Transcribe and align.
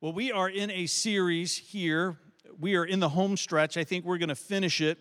Well, 0.00 0.12
we 0.12 0.30
are 0.30 0.48
in 0.48 0.70
a 0.70 0.86
series 0.86 1.56
here. 1.56 2.18
We 2.60 2.76
are 2.76 2.84
in 2.84 3.00
the 3.00 3.08
home 3.08 3.36
stretch. 3.36 3.76
I 3.76 3.82
think 3.82 4.04
we're 4.04 4.18
going 4.18 4.28
to 4.28 4.36
finish 4.36 4.80
it 4.80 4.96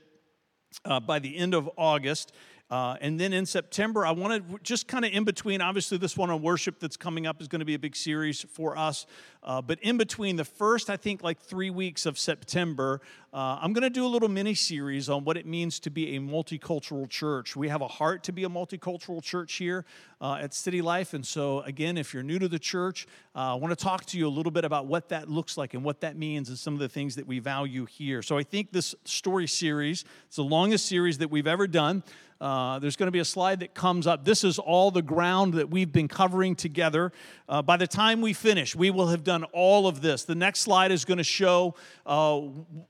uh, 0.85 0.99
by 0.99 1.19
the 1.19 1.37
end 1.37 1.53
of 1.53 1.69
August. 1.77 2.31
Uh, 2.69 2.97
and 2.99 3.17
then 3.17 3.31
in 3.31 3.45
September, 3.45 4.05
I 4.05 4.11
want 4.11 4.49
to 4.49 4.59
just 4.61 4.87
kind 4.87 5.05
of 5.05 5.13
in 5.13 5.23
between. 5.23 5.61
Obviously, 5.61 5.97
this 5.97 6.17
one 6.17 6.29
on 6.29 6.41
worship 6.41 6.79
that's 6.79 6.97
coming 6.97 7.25
up 7.25 7.41
is 7.41 7.47
going 7.47 7.59
to 7.59 7.65
be 7.65 7.75
a 7.75 7.79
big 7.79 7.95
series 7.95 8.41
for 8.41 8.77
us. 8.77 9.05
Uh, 9.41 9.61
but 9.61 9.79
in 9.81 9.97
between 9.97 10.35
the 10.35 10.43
first, 10.43 10.89
I 10.89 10.97
think, 10.97 11.23
like 11.23 11.39
three 11.39 11.69
weeks 11.69 12.05
of 12.05 12.19
September, 12.19 12.99
uh, 13.31 13.59
I'm 13.61 13.71
going 13.71 13.83
to 13.83 13.89
do 13.89 14.05
a 14.05 14.07
little 14.07 14.27
mini 14.27 14.53
series 14.53 15.07
on 15.07 15.23
what 15.23 15.37
it 15.37 15.45
means 15.45 15.79
to 15.81 15.89
be 15.89 16.17
a 16.17 16.19
multicultural 16.19 17.09
church. 17.09 17.55
We 17.55 17.69
have 17.69 17.81
a 17.81 17.87
heart 17.87 18.23
to 18.23 18.33
be 18.33 18.43
a 18.43 18.49
multicultural 18.49 19.23
church 19.23 19.53
here 19.53 19.85
uh, 20.19 20.39
at 20.41 20.53
City 20.53 20.81
Life. 20.81 21.13
And 21.13 21.25
so, 21.25 21.61
again, 21.61 21.97
if 21.97 22.13
you're 22.13 22.23
new 22.23 22.39
to 22.39 22.49
the 22.49 22.59
church, 22.59 23.07
uh, 23.33 23.53
I 23.53 23.55
want 23.55 23.77
to 23.77 23.81
talk 23.81 24.05
to 24.07 24.17
you 24.17 24.27
a 24.27 24.29
little 24.29 24.51
bit 24.51 24.65
about 24.65 24.87
what 24.87 25.07
that 25.09 25.29
looks 25.29 25.57
like 25.57 25.73
and 25.73 25.85
what 25.85 26.01
that 26.01 26.17
means 26.17 26.49
and 26.49 26.57
some 26.57 26.73
of 26.73 26.81
the 26.81 26.89
things 26.89 27.15
that 27.15 27.27
we 27.27 27.39
value 27.39 27.85
here. 27.85 28.21
So, 28.21 28.37
I 28.37 28.43
think 28.43 28.73
this 28.73 28.93
story 29.05 29.47
series, 29.47 30.03
it's 30.25 30.35
the 30.35 30.43
longest 30.43 30.87
series 30.87 31.19
that 31.19 31.31
we've 31.31 31.47
ever 31.47 31.67
done. 31.67 32.03
Uh, 32.39 32.77
there's 32.79 32.95
going 32.95 33.07
to 33.07 33.11
be 33.11 33.19
a 33.19 33.25
slide 33.25 33.61
that 33.61 33.73
comes 33.73 34.05
up. 34.05 34.23
This 34.23 34.43
is 34.43 34.59
all 34.59 34.91
the 34.91 35.01
ground 35.01 35.55
that 35.55 35.69
we've 35.69 35.91
been 35.91 36.07
covering 36.07 36.55
together. 36.55 37.11
Uh, 37.49 37.61
by 37.61 37.77
the 37.77 37.87
time 37.87 38.21
we 38.21 38.33
finish, 38.33 38.75
we 38.75 38.91
will 38.91 39.07
have 39.07 39.23
done 39.23 39.43
all 39.45 39.87
of 39.87 40.01
this. 40.01 40.23
The 40.23 40.35
next 40.35 40.59
slide 40.59 40.91
is 40.91 41.05
going 41.05 41.17
to 41.17 41.23
show 41.23 41.75
uh, 42.05 42.39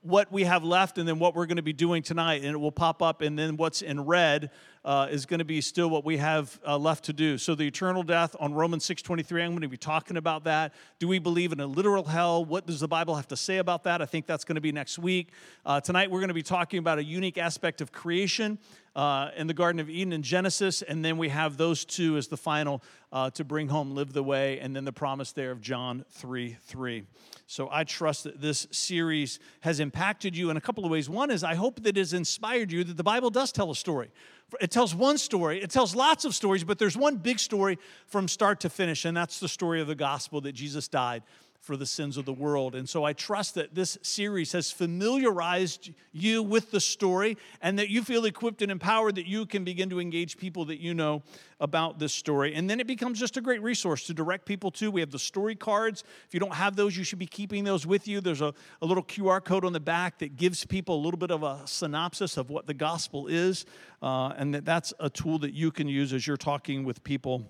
what 0.01 0.31
we 0.31 0.43
have 0.43 0.63
left 0.63 0.97
and 0.97 1.07
then 1.07 1.19
what 1.19 1.35
we're 1.35 1.45
going 1.45 1.57
to 1.57 1.63
be 1.63 1.73
doing 1.73 2.03
tonight, 2.03 2.43
and 2.43 2.51
it 2.51 2.57
will 2.57 2.71
pop 2.71 3.01
up. 3.01 3.21
And 3.21 3.39
then 3.39 3.57
what's 3.57 3.81
in 3.81 4.01
red 4.01 4.51
uh, 4.87 5.05
is 5.11 5.25
going 5.25 5.39
to 5.39 5.45
be 5.45 5.59
still 5.59 5.89
what 5.89 6.05
we 6.05 6.15
have 6.15 6.57
uh, 6.65 6.77
left 6.77 7.03
to 7.03 7.11
do. 7.11 7.37
So 7.37 7.55
the 7.55 7.67
eternal 7.67 8.03
death 8.03 8.37
on 8.39 8.53
Romans 8.53 8.85
6:23, 8.85 9.43
I'm 9.43 9.51
going 9.51 9.61
to 9.61 9.67
be 9.67 9.75
talking 9.75 10.15
about 10.15 10.45
that. 10.45 10.73
Do 10.97 11.09
we 11.09 11.19
believe 11.19 11.51
in 11.51 11.59
a 11.59 11.67
literal 11.67 12.05
hell? 12.05 12.45
What 12.45 12.65
does 12.65 12.79
the 12.79 12.87
Bible 12.87 13.15
have 13.15 13.27
to 13.27 13.35
say 13.35 13.57
about 13.57 13.83
that? 13.83 14.01
I 14.01 14.05
think 14.05 14.25
that's 14.25 14.45
going 14.45 14.55
to 14.55 14.61
be 14.61 14.71
next 14.71 14.97
week. 14.97 15.31
Uh, 15.65 15.81
tonight 15.81 16.09
we're 16.09 16.21
going 16.21 16.29
to 16.29 16.33
be 16.33 16.41
talking 16.41 16.79
about 16.79 16.99
a 16.99 17.03
unique 17.03 17.37
aspect 17.37 17.81
of 17.81 17.91
creation 17.91 18.59
uh, 18.95 19.29
in 19.35 19.47
the 19.47 19.53
Garden 19.53 19.81
of 19.81 19.89
Eden 19.89 20.13
in 20.13 20.23
Genesis, 20.23 20.81
and 20.81 21.03
then 21.03 21.17
we 21.17 21.29
have 21.29 21.57
those 21.57 21.83
two 21.83 22.15
as 22.15 22.29
the 22.29 22.37
final 22.37 22.81
uh, 23.11 23.29
to 23.31 23.43
bring 23.43 23.67
home 23.67 23.91
Live 23.91 24.13
the 24.13 24.23
Way, 24.23 24.59
and 24.59 24.73
then 24.73 24.85
the 24.85 24.93
promise 24.93 25.33
there 25.33 25.51
of 25.51 25.59
John 25.59 26.05
3 26.11 26.57
3. 26.61 27.03
So 27.45 27.69
I 27.71 27.83
trust 27.83 28.23
that 28.23 28.41
this 28.41 28.67
series 28.71 29.39
has 29.61 29.79
impacted 29.79 30.35
you 30.35 30.49
in 30.49 30.57
a 30.57 30.61
couple 30.61 30.83
of 30.83 30.91
ways. 30.91 31.09
One 31.09 31.29
is 31.29 31.43
I 31.43 31.55
hope 31.55 31.83
that 31.83 31.89
it 31.89 31.97
has 31.97 32.13
inspired 32.13 32.71
you 32.71 32.83
that 32.85 32.97
the 32.97 33.03
Bible 33.03 33.29
does 33.29 33.51
tell 33.51 33.69
a 33.69 33.75
story. 33.75 34.09
It 34.61 34.71
tells 34.71 34.95
one 34.95 35.17
story, 35.17 35.61
it 35.61 35.69
tells 35.69 35.95
lots 35.95 36.23
of 36.23 36.33
stories, 36.33 36.63
but 36.63 36.79
there's 36.79 36.95
one 36.95 37.17
big 37.17 37.37
story 37.37 37.77
from 38.05 38.27
start 38.27 38.61
to 38.61 38.69
finish, 38.69 39.03
and 39.03 39.15
that's 39.15 39.39
the 39.39 39.49
story 39.49 39.81
of 39.81 39.87
the 39.87 39.95
gospel 39.95 40.39
that 40.41 40.53
Jesus 40.53 40.87
died 40.87 41.23
for 41.67 41.77
the 41.77 41.85
sins 41.85 42.15
of 42.15 42.23
the 42.23 42.33
world. 42.33 42.73
And 42.73 42.87
so 42.87 43.03
I 43.03 43.11
trust 43.11 43.55
that 43.55 43.75
this 43.75 43.97
series 44.01 44.53
has 44.53 44.71
familiarized 44.71 45.91
you 46.13 46.41
with 46.41 46.71
the 46.71 46.79
story 46.79 47.37
and 47.61 47.77
that 47.77 47.89
you 47.89 48.03
feel 48.03 48.23
equipped 48.23 48.61
and 48.61 48.71
empowered 48.71 49.15
that 49.15 49.27
you 49.27 49.45
can 49.45 49.65
begin 49.65 49.89
to 49.89 49.99
engage 49.99 50.37
people 50.37 50.63
that 50.65 50.79
you 50.79 50.93
know 50.93 51.23
about 51.59 51.99
this 51.99 52.13
story. 52.13 52.55
And 52.55 52.69
then 52.69 52.79
it 52.79 52.87
becomes 52.87 53.19
just 53.19 53.35
a 53.35 53.41
great 53.41 53.61
resource 53.61 54.07
to 54.07 54.13
direct 54.13 54.45
people 54.45 54.71
to. 54.71 54.89
We 54.89 55.01
have 55.01 55.11
the 55.11 55.19
story 55.19 55.55
cards. 55.55 56.05
If 56.25 56.33
you 56.33 56.39
don't 56.39 56.53
have 56.53 56.77
those, 56.77 56.95
you 56.95 57.03
should 57.03 57.19
be 57.19 57.27
keeping 57.27 57.65
those 57.65 57.85
with 57.85 58.07
you. 58.07 58.21
There's 58.21 58.41
a, 58.41 58.53
a 58.81 58.85
little 58.85 59.03
QR 59.03 59.43
code 59.43 59.65
on 59.65 59.73
the 59.73 59.81
back 59.81 60.19
that 60.19 60.37
gives 60.37 60.65
people 60.65 60.95
a 60.95 61.01
little 61.03 61.19
bit 61.19 61.31
of 61.31 61.43
a 61.43 61.59
synopsis 61.65 62.37
of 62.37 62.49
what 62.49 62.65
the 62.65 62.73
gospel 62.73 63.27
is, 63.27 63.65
uh, 64.01 64.29
and 64.37 64.53
that 64.53 64.63
that's 64.63 64.93
a 65.01 65.09
tool 65.09 65.37
that 65.39 65.53
you 65.53 65.69
can 65.71 65.89
use 65.89 66.13
as 66.13 66.25
you're 66.25 66.37
talking 66.37 66.85
with 66.85 67.03
people 67.03 67.45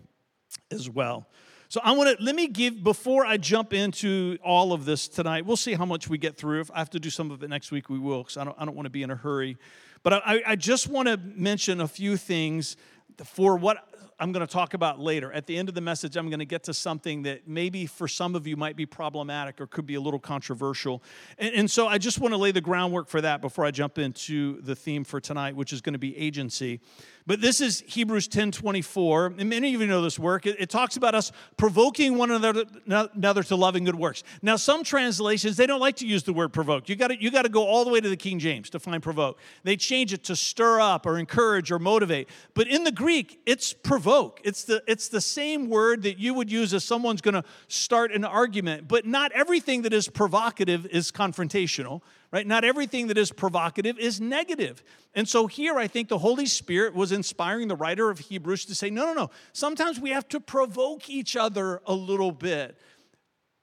as 0.72 0.90
well. 0.90 1.28
So 1.70 1.82
I 1.84 1.92
want 1.92 2.18
to 2.18 2.24
let 2.24 2.34
me 2.34 2.48
give 2.48 2.82
before 2.82 3.26
I 3.26 3.36
jump 3.36 3.74
into 3.74 4.38
all 4.42 4.72
of 4.72 4.86
this 4.86 5.10
tonight. 5.10 5.46
We'll 5.46 5.58
see 5.58 5.74
how 5.74 5.84
much 5.86 6.08
we 6.08 6.18
get 6.18 6.38
through. 6.38 6.62
If 6.62 6.72
I 6.72 6.78
have 6.78 6.90
to 6.92 7.00
do 7.00 7.10
some 7.10 7.30
of 7.30 7.44
it 7.44 7.50
next 7.50 7.72
week, 7.72 7.90
we 7.90 8.00
will, 8.00 8.24
because 8.24 8.38
I 8.38 8.46
don't, 8.46 8.56
I 8.58 8.64
don't 8.64 8.74
want 8.74 8.86
to 8.86 8.90
be 8.90 9.04
in 9.04 9.12
a 9.12 9.16
hurry. 9.16 9.58
But 10.02 10.14
I, 10.14 10.42
I 10.48 10.56
just 10.56 10.88
want 10.88 11.10
to 11.10 11.18
mention 11.18 11.82
a 11.82 11.88
few 11.88 12.16
things 12.16 12.78
for 13.26 13.58
what 13.58 13.86
I'm 14.20 14.32
going 14.32 14.46
to 14.46 14.52
talk 14.52 14.74
about 14.74 15.00
later. 15.00 15.32
At 15.32 15.46
the 15.46 15.56
end 15.58 15.70
of 15.70 15.76
the 15.76 15.82
message, 15.82 16.18
I'm 16.18 16.30
going 16.30 16.40
to 16.40 16.46
get 16.46 16.64
to 16.64 16.74
something 16.74 17.24
that 17.24 17.48
maybe 17.48 17.86
for 17.86 18.08
some 18.08 18.34
of 18.34 18.48
you 18.48 18.58
might 18.58 18.76
be 18.76 18.88
problematic 18.88 19.62
or 19.62 19.68
could 19.68 19.86
be 19.86 19.94
a 19.94 20.02
little 20.02 20.20
controversial. 20.20 21.04
And, 21.38 21.54
and, 21.54 21.72
so 21.72 21.88
I 21.88 22.00
just 22.00 22.20
want 22.20 22.34
to 22.34 22.38
lay 22.38 22.52
the 22.52 22.62
groundwork 22.62 23.10
for 23.10 23.22
that 23.22 23.42
before 23.42 23.64
I 23.64 23.72
jump 23.72 24.00
into 24.00 24.60
the 24.62 24.76
theme 24.76 25.04
for 25.04 25.20
tonight, 25.20 25.56
which 25.56 25.72
is 25.72 25.82
going 25.82 25.94
to 25.94 26.00
be 26.00 26.18
agency. 26.18 26.80
But 27.28 27.42
this 27.42 27.62
is 27.62 27.84
Hebrews 27.86 28.28
10 28.30 28.52
24. 28.54 29.34
And 29.38 29.50
many 29.50 29.76
of 29.76 29.82
you 29.82 29.88
know 29.88 30.02
this 30.02 30.18
work. 30.18 30.46
It, 30.46 30.56
it 30.60 30.70
talks 30.70 30.98
about 30.98 31.14
us 31.14 31.32
provoking 31.58 32.18
one 32.18 32.32
another, 32.32 32.64
another 32.88 33.44
to 33.44 33.56
loving 33.56 33.84
good 33.84 33.96
works. 33.96 34.24
Now, 34.42 34.56
some 34.56 34.84
translations, 34.84 35.58
they 35.58 35.68
don't 35.68 35.82
like 35.82 35.98
to 35.98 36.08
use 36.08 36.24
the 36.24 36.34
word 36.34 36.54
provoke. 36.54 36.90
You 36.90 36.96
got 36.96 37.22
you 37.22 37.30
to 37.30 37.50
go 37.50 37.66
all 37.66 37.86
the 37.86 37.92
way 37.92 38.00
to 38.00 38.10
the 38.10 38.18
King 38.18 38.40
James 38.40 38.70
to 38.72 38.80
find 38.80 39.04
provoke. 39.04 39.38
They 39.64 39.76
change 39.76 40.14
it 40.14 40.24
to 40.24 40.36
stir 40.36 40.80
up 40.80 41.06
or 41.06 41.20
encourage 41.20 41.70
or 41.70 41.78
motivate. 41.78 42.30
But 42.54 42.68
in 42.68 42.84
the 42.84 42.92
Greek, 42.92 43.42
it's 43.46 43.74
provoke. 43.74 44.07
It's 44.44 44.64
the, 44.64 44.84
it's 44.88 45.10
the 45.10 45.22
same 45.22 45.70
word 45.70 46.04
that 46.04 46.18
you 46.18 46.34
would 46.34 46.52
use 46.52 46.74
if 46.74 46.84
someone's 46.84 47.22
going 47.22 47.36
to 47.36 47.44
start 47.68 48.12
an 48.12 48.24
argument. 48.24 48.88
But 48.88 49.06
not 49.06 49.32
everything 49.32 49.84
that 49.84 49.94
is 49.94 50.08
provocative 50.08 50.86
is 50.88 51.12
confrontational 51.12 52.02
right? 52.32 52.46
Not 52.46 52.64
everything 52.64 53.08
that 53.08 53.18
is 53.18 53.32
provocative 53.32 53.98
is 53.98 54.20
negative. 54.20 54.84
And 55.16 55.28
so 55.28 55.48
here 55.48 55.78
I 55.78 55.88
think 55.88 56.10
the 56.10 56.18
Holy 56.18 56.46
Spirit 56.46 56.94
was 56.94 57.12
inspiring 57.12 57.68
the 57.68 57.76
writer 57.76 58.10
of 58.10 58.20
Hebrews 58.20 58.66
to 58.66 58.76
say, 58.76 58.90
no, 58.90 59.06
no, 59.06 59.14
no. 59.14 59.30
Sometimes 59.54 60.00
we 60.00 60.10
have 60.12 60.28
to 60.30 60.40
provoke 60.40 61.10
each 61.10 61.36
other 61.36 61.82
a 61.86 61.94
little 61.94 62.32
bit 62.32 62.78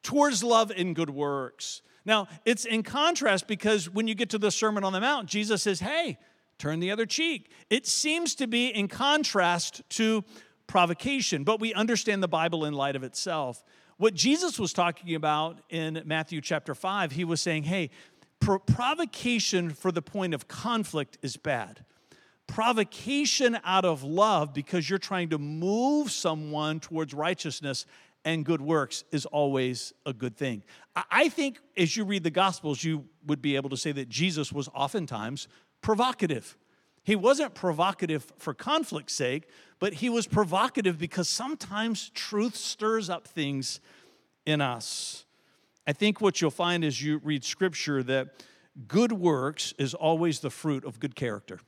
towards 0.02 0.42
love 0.42 0.70
and 0.70 0.94
good 0.94 1.10
works. 1.10 1.82
Now, 2.06 2.28
it's 2.44 2.64
in 2.64 2.82
contrast 2.82 3.46
because 3.46 3.88
when 3.88 4.06
you 4.08 4.14
get 4.14 4.30
to 4.30 4.38
the 4.38 4.50
Sermon 4.50 4.84
on 4.84 4.92
the 4.92 5.00
Mount, 5.00 5.28
Jesus 5.28 5.62
says, 5.62 5.80
hey, 5.80 6.18
turn 6.58 6.80
the 6.80 6.90
other 6.90 7.06
cheek. 7.06 7.50
It 7.70 7.86
seems 7.86 8.34
to 8.36 8.46
be 8.46 8.68
in 8.68 8.88
contrast 8.88 9.82
to 9.90 10.24
provocation, 10.66 11.44
but 11.44 11.60
we 11.60 11.74
understand 11.74 12.22
the 12.22 12.28
Bible 12.28 12.64
in 12.64 12.74
light 12.74 12.96
of 12.96 13.02
itself. 13.02 13.62
What 13.96 14.14
Jesus 14.14 14.58
was 14.58 14.72
talking 14.72 15.14
about 15.14 15.60
in 15.70 16.02
Matthew 16.04 16.40
chapter 16.40 16.74
5, 16.74 17.12
he 17.12 17.24
was 17.24 17.40
saying, 17.40 17.64
hey, 17.64 17.90
provocation 18.40 19.70
for 19.70 19.92
the 19.92 20.02
point 20.02 20.34
of 20.34 20.48
conflict 20.48 21.18
is 21.22 21.36
bad. 21.36 21.84
Provocation 22.46 23.58
out 23.64 23.84
of 23.84 24.02
love 24.02 24.52
because 24.52 24.90
you're 24.90 24.98
trying 24.98 25.30
to 25.30 25.38
move 25.38 26.10
someone 26.10 26.80
towards 26.80 27.14
righteousness 27.14 27.86
and 28.24 28.44
good 28.44 28.60
works 28.60 29.04
is 29.12 29.26
always 29.26 29.92
a 30.06 30.12
good 30.12 30.36
thing. 30.36 30.62
I 31.10 31.28
think 31.28 31.58
as 31.76 31.96
you 31.96 32.04
read 32.04 32.24
the 32.24 32.30
Gospels, 32.30 32.82
you 32.82 33.04
would 33.26 33.42
be 33.42 33.56
able 33.56 33.70
to 33.70 33.76
say 33.76 33.92
that 33.92 34.08
Jesus 34.08 34.52
was 34.52 34.68
oftentimes 34.74 35.48
provocative. 35.84 36.56
He 37.02 37.14
wasn't 37.14 37.54
provocative 37.54 38.32
for 38.38 38.54
conflict's 38.54 39.12
sake, 39.12 39.46
but 39.78 39.92
he 39.92 40.08
was 40.08 40.26
provocative 40.26 40.98
because 40.98 41.28
sometimes 41.28 42.08
truth 42.14 42.56
stirs 42.56 43.10
up 43.10 43.28
things 43.28 43.80
in 44.46 44.62
us. 44.62 45.26
I 45.86 45.92
think 45.92 46.22
what 46.22 46.40
you'll 46.40 46.50
find 46.50 46.82
as 46.82 47.02
you 47.02 47.20
read 47.22 47.44
scripture 47.44 48.02
that 48.04 48.42
good 48.88 49.12
works 49.12 49.74
is 49.78 49.92
always 49.92 50.40
the 50.40 50.48
fruit 50.48 50.86
of 50.86 50.98
good 50.98 51.14
character. 51.14 51.60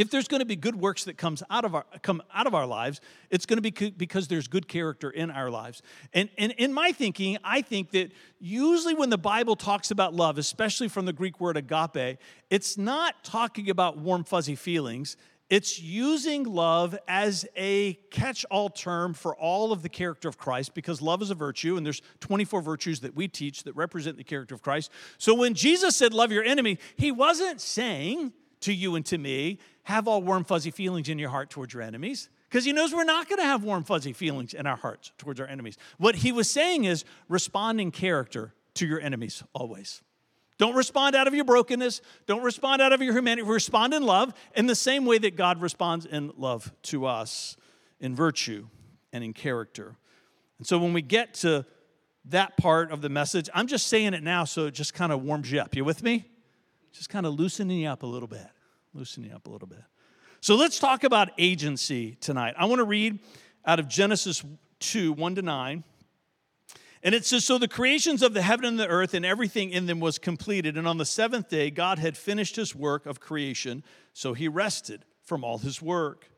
If 0.00 0.10
there's 0.10 0.28
going 0.28 0.40
to 0.40 0.46
be 0.46 0.56
good 0.56 0.76
works 0.76 1.04
that 1.04 1.18
comes 1.18 1.42
out 1.50 1.66
of 1.66 1.74
our 1.74 1.84
come 2.00 2.22
out 2.32 2.46
of 2.46 2.54
our 2.54 2.64
lives, 2.64 3.02
it's 3.28 3.44
going 3.44 3.62
to 3.62 3.70
be 3.70 3.90
because 3.90 4.28
there's 4.28 4.48
good 4.48 4.66
character 4.66 5.10
in 5.10 5.30
our 5.30 5.50
lives. 5.50 5.82
And, 6.14 6.30
and 6.38 6.52
in 6.52 6.72
my 6.72 6.92
thinking, 6.92 7.36
I 7.44 7.60
think 7.60 7.90
that 7.90 8.10
usually 8.38 8.94
when 8.94 9.10
the 9.10 9.18
Bible 9.18 9.56
talks 9.56 9.90
about 9.90 10.14
love, 10.14 10.38
especially 10.38 10.88
from 10.88 11.04
the 11.04 11.12
Greek 11.12 11.38
word 11.38 11.58
agape, 11.58 12.16
it's 12.48 12.78
not 12.78 13.22
talking 13.24 13.68
about 13.68 13.98
warm 13.98 14.24
fuzzy 14.24 14.54
feelings. 14.54 15.18
It's 15.50 15.78
using 15.78 16.44
love 16.44 16.96
as 17.06 17.44
a 17.54 17.92
catch 18.10 18.46
all 18.50 18.70
term 18.70 19.12
for 19.12 19.36
all 19.36 19.70
of 19.70 19.82
the 19.82 19.90
character 19.90 20.30
of 20.30 20.38
Christ 20.38 20.72
because 20.72 21.02
love 21.02 21.20
is 21.20 21.30
a 21.30 21.34
virtue, 21.34 21.76
and 21.76 21.84
there's 21.84 22.00
24 22.20 22.62
virtues 22.62 23.00
that 23.00 23.14
we 23.14 23.28
teach 23.28 23.64
that 23.64 23.76
represent 23.76 24.16
the 24.16 24.24
character 24.24 24.54
of 24.54 24.62
Christ. 24.62 24.90
So 25.18 25.34
when 25.34 25.52
Jesus 25.52 25.94
said, 25.94 26.14
Love 26.14 26.32
your 26.32 26.44
enemy, 26.44 26.78
he 26.96 27.12
wasn't 27.12 27.60
saying 27.60 28.32
to 28.60 28.72
you 28.72 28.94
and 28.94 29.04
to 29.06 29.18
me, 29.18 29.58
Have 29.84 30.06
all 30.06 30.22
warm, 30.22 30.44
fuzzy 30.44 30.70
feelings 30.70 31.08
in 31.08 31.18
your 31.18 31.30
heart 31.30 31.50
towards 31.50 31.72
your 31.72 31.82
enemies 31.82 32.28
because 32.48 32.64
he 32.64 32.72
knows 32.72 32.92
we're 32.92 33.04
not 33.04 33.28
going 33.28 33.38
to 33.38 33.44
have 33.44 33.62
warm, 33.62 33.84
fuzzy 33.84 34.12
feelings 34.12 34.54
in 34.54 34.66
our 34.66 34.76
hearts 34.76 35.12
towards 35.18 35.40
our 35.40 35.46
enemies. 35.46 35.78
What 35.98 36.16
he 36.16 36.32
was 36.32 36.50
saying 36.50 36.84
is 36.84 37.04
respond 37.28 37.80
in 37.80 37.90
character 37.90 38.54
to 38.74 38.86
your 38.86 39.00
enemies 39.00 39.42
always. 39.54 40.02
Don't 40.58 40.74
respond 40.74 41.16
out 41.16 41.26
of 41.26 41.34
your 41.34 41.44
brokenness. 41.44 42.02
Don't 42.26 42.42
respond 42.42 42.82
out 42.82 42.92
of 42.92 43.00
your 43.00 43.14
humanity. 43.14 43.48
Respond 43.48 43.94
in 43.94 44.02
love 44.02 44.34
in 44.54 44.66
the 44.66 44.74
same 44.74 45.06
way 45.06 45.16
that 45.16 45.34
God 45.34 45.62
responds 45.62 46.04
in 46.04 46.32
love 46.36 46.70
to 46.82 47.06
us 47.06 47.56
in 47.98 48.14
virtue 48.14 48.66
and 49.12 49.24
in 49.24 49.32
character. 49.32 49.96
And 50.58 50.66
so 50.66 50.78
when 50.78 50.92
we 50.92 51.00
get 51.00 51.34
to 51.34 51.64
that 52.26 52.58
part 52.58 52.92
of 52.92 53.00
the 53.00 53.08
message, 53.08 53.48
I'm 53.54 53.68
just 53.68 53.86
saying 53.86 54.12
it 54.12 54.22
now 54.22 54.44
so 54.44 54.66
it 54.66 54.74
just 54.74 54.92
kind 54.92 55.12
of 55.12 55.22
warms 55.22 55.50
you 55.50 55.60
up. 55.60 55.74
You 55.74 55.84
with 55.84 56.02
me? 56.02 56.26
Just 56.92 57.08
kind 57.08 57.24
of 57.24 57.38
loosening 57.38 57.78
you 57.78 57.88
up 57.88 58.02
a 58.02 58.06
little 58.06 58.28
bit. 58.28 58.46
Loosening 58.94 59.30
you 59.30 59.36
up 59.36 59.46
a 59.46 59.50
little 59.50 59.68
bit. 59.68 59.82
So 60.40 60.56
let's 60.56 60.78
talk 60.78 61.04
about 61.04 61.30
agency 61.38 62.16
tonight. 62.20 62.54
I 62.58 62.64
want 62.64 62.80
to 62.80 62.84
read 62.84 63.18
out 63.64 63.78
of 63.78 63.88
Genesis 63.88 64.42
2 64.80 65.12
1 65.12 65.34
to 65.36 65.42
9. 65.42 65.84
And 67.02 67.14
it 67.14 67.24
says, 67.24 67.44
So 67.44 67.56
the 67.56 67.68
creations 67.68 68.22
of 68.22 68.34
the 68.34 68.42
heaven 68.42 68.64
and 68.64 68.78
the 68.78 68.88
earth 68.88 69.14
and 69.14 69.24
everything 69.24 69.70
in 69.70 69.86
them 69.86 70.00
was 70.00 70.18
completed. 70.18 70.76
And 70.76 70.88
on 70.88 70.98
the 70.98 71.04
seventh 71.04 71.48
day, 71.48 71.70
God 71.70 71.98
had 71.98 72.16
finished 72.16 72.56
his 72.56 72.74
work 72.74 73.06
of 73.06 73.20
creation, 73.20 73.84
so 74.12 74.34
he 74.34 74.48
rested 74.48 75.04
from 75.22 75.44
all 75.44 75.58
his 75.58 75.80
work. 75.80 76.28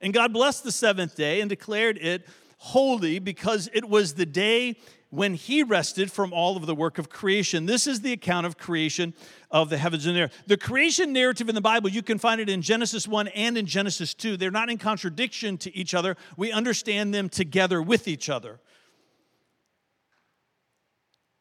And 0.00 0.12
God 0.14 0.32
blessed 0.32 0.64
the 0.64 0.72
seventh 0.72 1.16
day 1.16 1.40
and 1.40 1.48
declared 1.48 1.98
it 1.98 2.26
holy 2.58 3.18
because 3.18 3.68
it 3.72 3.88
was 3.88 4.14
the 4.14 4.26
day 4.26 4.76
when 5.10 5.34
he 5.34 5.62
rested 5.62 6.12
from 6.12 6.32
all 6.32 6.56
of 6.56 6.66
the 6.66 6.74
work 6.74 6.98
of 6.98 7.08
creation. 7.08 7.64
This 7.64 7.86
is 7.86 8.02
the 8.02 8.12
account 8.12 8.46
of 8.46 8.58
creation 8.58 9.14
of 9.50 9.70
the 9.70 9.78
heavens 9.78 10.06
and 10.06 10.14
the 10.14 10.22
earth. 10.22 10.42
The 10.46 10.58
creation 10.58 11.12
narrative 11.12 11.48
in 11.48 11.54
the 11.54 11.60
Bible, 11.62 11.88
you 11.88 12.02
can 12.02 12.18
find 12.18 12.40
it 12.40 12.50
in 12.50 12.60
Genesis 12.60 13.08
1 13.08 13.28
and 13.28 13.56
in 13.56 13.64
Genesis 13.64 14.12
2. 14.12 14.36
They're 14.36 14.50
not 14.50 14.68
in 14.68 14.76
contradiction 14.76 15.56
to 15.58 15.74
each 15.74 15.94
other, 15.94 16.16
we 16.36 16.52
understand 16.52 17.14
them 17.14 17.28
together 17.28 17.80
with 17.80 18.06
each 18.06 18.28
other. 18.28 18.60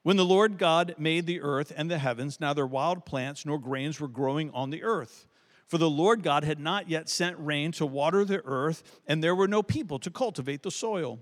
When 0.04 0.16
the 0.16 0.24
Lord 0.24 0.58
God 0.58 0.96
made 0.98 1.26
the 1.26 1.42
earth 1.42 1.74
and 1.76 1.92
the 1.92 1.98
heavens, 1.98 2.40
neither 2.40 2.66
wild 2.66 3.06
plants 3.06 3.46
nor 3.46 3.60
grains 3.60 4.00
were 4.00 4.08
growing 4.08 4.50
on 4.52 4.70
the 4.70 4.84
earth. 4.84 5.28
For 5.68 5.78
the 5.78 5.90
Lord 5.90 6.24
God 6.24 6.44
had 6.44 6.60
not 6.60 6.90
yet 6.90 7.10
sent 7.10 7.36
rain 7.40 7.72
to 7.74 7.86
water 7.86 8.24
the 8.24 8.42
earth, 8.46 8.84
and 9.06 9.24
there 9.24 9.36
were 9.36 9.48
no 9.48 9.62
people 9.62 10.00
to 10.00 10.10
cultivate 10.10 10.64
the 10.64 10.72
soil. 10.72 11.20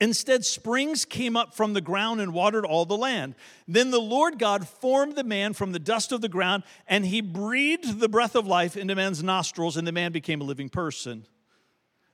Instead, 0.00 0.44
springs 0.44 1.04
came 1.04 1.36
up 1.36 1.54
from 1.54 1.72
the 1.72 1.80
ground 1.80 2.20
and 2.20 2.34
watered 2.34 2.66
all 2.66 2.84
the 2.84 2.96
land. 2.96 3.34
Then 3.66 3.90
the 3.90 4.00
Lord 4.00 4.38
God 4.38 4.68
formed 4.68 5.16
the 5.16 5.24
man 5.24 5.54
from 5.54 5.72
the 5.72 5.78
dust 5.78 6.12
of 6.12 6.20
the 6.20 6.28
ground, 6.28 6.64
and 6.86 7.06
he 7.06 7.20
breathed 7.20 8.00
the 8.00 8.08
breath 8.08 8.34
of 8.34 8.46
life 8.46 8.76
into 8.76 8.94
man's 8.94 9.22
nostrils, 9.22 9.76
and 9.76 9.86
the 9.86 9.92
man 9.92 10.12
became 10.12 10.40
a 10.40 10.44
living 10.44 10.68
person. 10.68 11.26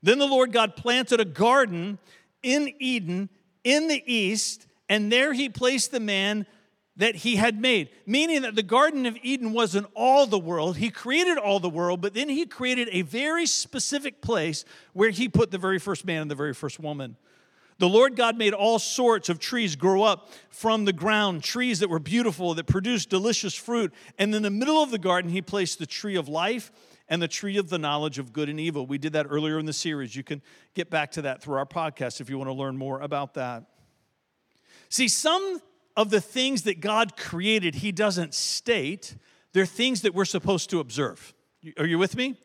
Then 0.03 0.19
the 0.19 0.27
Lord 0.27 0.53
God 0.53 0.77
planted 0.77 1.21
a 1.21 1.25
garden 1.25 1.99
in 2.43 2.73
Eden 2.79 3.29
in 3.65 3.89
the 3.89 4.03
east 4.07 4.67
and 4.89 5.11
there 5.11 5.33
he 5.33 5.49
placed 5.49 5.91
the 5.91 6.01
man 6.01 6.47
that 6.97 7.17
he 7.17 7.37
had 7.37 7.61
made, 7.61 7.91
meaning 8.07 8.43
that 8.43 8.55
the 8.55 8.63
Garden 8.63 9.05
of 9.07 9.17
Eden 9.23 9.53
wasn't 9.53 9.87
all 9.95 10.27
the 10.27 10.39
world. 10.39 10.77
He 10.77 10.91
created 10.91 11.39
all 11.39 11.59
the 11.59 11.69
world, 11.69 12.01
but 12.01 12.15
then 12.15 12.29
he 12.29 12.47
created 12.47 12.89
a 12.93 13.03
very 13.03 13.47
specific 13.47 14.21
place 14.21 14.65
where 14.93 15.11
he 15.11 15.29
put 15.29 15.51
the 15.51 15.59
very 15.59 15.79
first 15.79 16.05
man 16.05 16.23
and 16.23 16.31
the 16.31 16.37
very 16.37 16.55
first 16.55 16.79
woman. 16.79 17.17
The 17.79 17.89
Lord 17.89 18.15
God 18.15 18.39
made 18.39 18.55
all 18.55 18.79
sorts 18.79 19.29
of 19.29 19.41
trees 19.41 19.75
grow 19.75 20.05
up 20.05 20.31
from 20.51 20.85
the 20.85 20.93
ground, 20.93 21.43
trees 21.43 21.81
that 21.81 21.91
were 21.91 21.99
beautiful, 21.99 22.55
that 22.55 22.67
produced 22.67 23.11
delicious 23.11 23.55
fruit. 23.55 23.93
And 24.17 24.33
in 24.33 24.43
the 24.43 24.51
middle 24.51 24.81
of 24.81 24.93
the 24.93 24.99
garden, 24.99 25.33
he 25.33 25.43
placed 25.43 25.81
the 25.81 25.87
tree 25.87 26.15
of 26.15 26.29
life 26.29 26.71
and 27.09 27.21
the 27.21 27.29
tree 27.29 27.57
of 27.57 27.71
the 27.71 27.79
knowledge 27.79 28.21
of 28.21 28.33
good 28.33 28.49
and 28.49 28.61
evil. 28.61 28.87
We 28.87 28.99
did 28.99 29.15
that 29.15 29.27
earlier 29.29 29.59
in 29.59 29.67
the 29.67 29.73
series. 29.73 30.15
You 30.15 30.23
can 30.23 30.41
get 30.75 30.89
back 30.89 31.11
to 31.13 31.23
that 31.23 31.43
through 31.43 31.57
our 31.57 31.67
podcast 31.67 32.21
if 32.21 32.31
you 32.31 32.39
want 32.39 32.49
to 32.49 32.55
learn 32.55 32.77
more 32.77 33.01
about 33.01 33.35
that. 33.35 33.65
See, 34.89 35.09
some 35.09 35.61
of 35.97 36.11
the 36.11 36.21
things 36.21 36.63
that 36.63 36.81
God 36.81 37.17
created, 37.17 37.77
He 37.77 37.93
doesn't 37.93 38.35
state. 38.35 39.17
They're 39.53 39.67
things 39.67 40.03
that 40.03 40.15
we're 40.15 40.25
supposed 40.25 40.71
to 40.71 40.81
observe. 40.81 41.35
Are 41.79 41.87
you 41.87 41.99
with 41.99 42.17
me? 42.17 42.37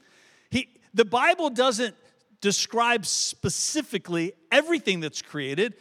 He, 0.51 0.69
the 0.94 1.06
Bible 1.06 1.50
doesn't 1.50 1.96
describe 2.42 3.06
specifically 3.06 4.34
everything 4.51 5.00
that's 5.00 5.22
created. 5.22 5.75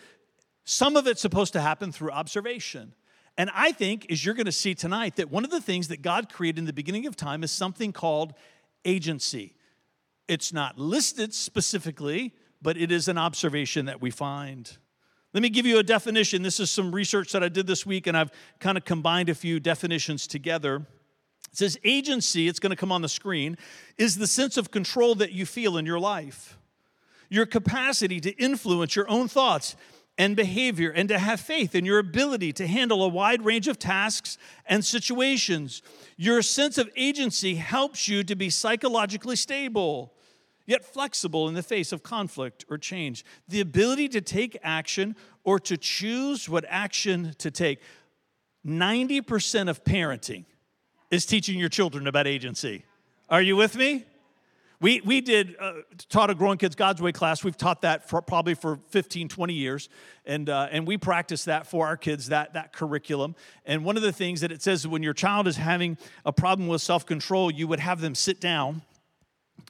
Some 0.65 0.97
of 0.97 1.07
it's 1.07 1.21
supposed 1.21 1.53
to 1.53 1.61
happen 1.61 1.93
through 1.93 2.11
observation. 2.11 2.95
And 3.37 3.51
I 3.55 3.71
think, 3.73 4.11
as 4.11 4.25
you're 4.25 4.35
going 4.35 4.47
to 4.47 4.53
see 4.53 4.75
tonight, 4.75 5.17
that 5.17 5.31
one 5.31 5.45
of 5.45 5.51
the 5.51 5.61
things 5.61 5.89
that 5.89 6.03
God 6.03 6.33
created 6.33 6.59
in 6.59 6.65
the 6.65 6.73
beginning 6.73 7.07
of 7.07 7.15
time 7.15 7.45
is 7.45 7.53
something 7.53 7.93
called 7.93 8.35
agency. 8.85 9.55
It's 10.27 10.53
not 10.53 10.79
listed 10.79 11.33
specifically, 11.33 12.35
but 12.61 12.77
it 12.77 12.91
is 12.91 13.07
an 13.07 13.17
observation 13.17 13.87
that 13.87 14.01
we 14.01 14.11
find. 14.11 14.77
Let 15.35 15.43
me 15.43 15.51
give 15.51 15.67
you 15.67 15.79
a 15.79 15.83
definition. 15.83 16.43
This 16.43 16.59
is 16.59 16.71
some 16.71 16.95
research 16.95 17.33
that 17.33 17.45
I 17.45 17.49
did 17.49 17.67
this 17.67 17.85
week, 17.85 18.07
and 18.07 18.17
I've 18.17 18.31
kind 18.61 18.79
of 18.79 18.85
combined 18.85 19.29
a 19.29 19.35
few 19.35 19.61
definitions 19.61 20.27
together. 20.27 20.87
It 21.51 21.57
says 21.57 21.79
agency, 21.85 22.49
it's 22.49 22.59
going 22.59 22.71
to 22.71 22.77
come 22.77 22.91
on 22.91 23.03
the 23.03 23.11
screen, 23.11 23.59
is 23.99 24.17
the 24.17 24.27
sense 24.27 24.57
of 24.57 24.71
control 24.71 25.15
that 25.17 25.33
you 25.33 25.45
feel 25.45 25.77
in 25.77 25.85
your 25.85 25.99
life, 25.99 26.59
your 27.29 27.45
capacity 27.45 28.21
to 28.21 28.31
influence 28.43 28.97
your 28.97 29.09
own 29.11 29.29
thoughts 29.29 29.77
and 30.17 30.35
behavior, 30.35 30.91
and 30.91 31.09
to 31.11 31.19
have 31.19 31.41
faith 31.41 31.75
in 31.75 31.85
your 31.85 31.99
ability 31.99 32.53
to 32.55 32.67
handle 32.67 33.05
a 33.05 33.09
wide 33.09 33.45
range 33.45 33.69
of 33.69 33.79
tasks 33.79 34.37
and 34.67 34.85
situations. 34.85 35.81
Your 36.17 36.43
sense 36.43 36.77
of 36.77 36.91
agency 36.97 37.55
helps 37.55 38.09
you 38.09 38.25
to 38.25 38.35
be 38.35 38.51
psychologically 38.51 39.37
stable 39.37 40.15
yet 40.69 40.85
flexible 40.85 41.49
in 41.49 41.55
the 41.55 41.63
face 41.63 41.93
of 41.93 42.03
conflict 42.03 42.65
or 42.69 42.77
change. 42.77 43.25
The 43.49 43.61
ability 43.61 44.09
to 44.11 44.21
take 44.21 44.57
action 44.63 45.17
or 45.43 45.59
to 45.61 45.79
choose 45.79 46.47
what 46.47 46.65
action 46.69 47.35
to 47.39 47.51
take. 47.51 47.81
90% 48.67 49.71
of 49.71 49.83
parenting 49.83 50.45
is 51.11 51.25
teaching 51.25 51.59
your 51.59 51.71
children 51.71 52.07
about 52.07 52.27
agency. 52.27 52.85
Are 53.31 53.41
you 53.41 53.57
with 53.57 53.77
me? 53.77 54.05
We, 54.81 55.01
we 55.01 55.23
did, 55.23 55.57
uh, 55.59 55.73
taught 56.11 56.29
a 56.29 56.35
Growing 56.35 56.59
Kids 56.59 56.77
God's 56.77 57.01
Way 57.01 57.13
class. 57.13 57.43
We've 57.43 57.57
taught 57.57 57.81
that 57.83 58.09
for 58.09 58.21
probably 58.21 58.55
for 58.55 58.79
15, 58.91 59.29
20 59.29 59.55
years. 59.55 59.89
And, 60.27 60.51
uh, 60.51 60.69
and 60.71 60.87
we 60.87 60.99
practice 60.99 61.45
that 61.47 61.67
for 61.67 61.87
our 61.87 61.97
kids, 61.97 62.29
that, 62.29 62.53
that 62.53 62.75
curriculum. 62.75 63.35
And 63.65 63.85
one 63.85 63.97
of 63.97 64.03
the 64.03 64.13
things 64.13 64.43
that 64.43 64.53
it 64.53 64.63
says 64.63 64.87
when 64.87 65.03
your 65.03 65.15
child 65.15 65.49
is 65.49 65.57
having 65.57 65.97
a 66.27 66.33
problem 66.33 66.69
with 66.69 66.83
self 66.83 67.07
control, 67.07 67.51
you 67.51 67.67
would 67.67 67.81
have 67.81 68.01
them 68.03 68.15
sit 68.15 68.39
down 68.39 68.83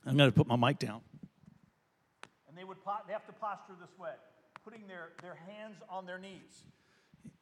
I'm 0.09 0.17
going 0.17 0.31
to 0.31 0.35
put 0.35 0.47
my 0.47 0.57
mic 0.57 0.79
down. 0.79 1.03
And 2.49 2.57
they 2.57 2.65
would 2.65 2.79
they 3.07 3.13
have 3.13 3.27
to 3.27 3.33
posture 3.33 3.75
this 3.79 3.91
way, 3.99 4.13
putting 4.65 4.87
their, 4.89 5.11
their 5.23 5.35
hands 5.35 5.77
on 5.91 6.07
their 6.07 6.19
knees. 6.19 6.65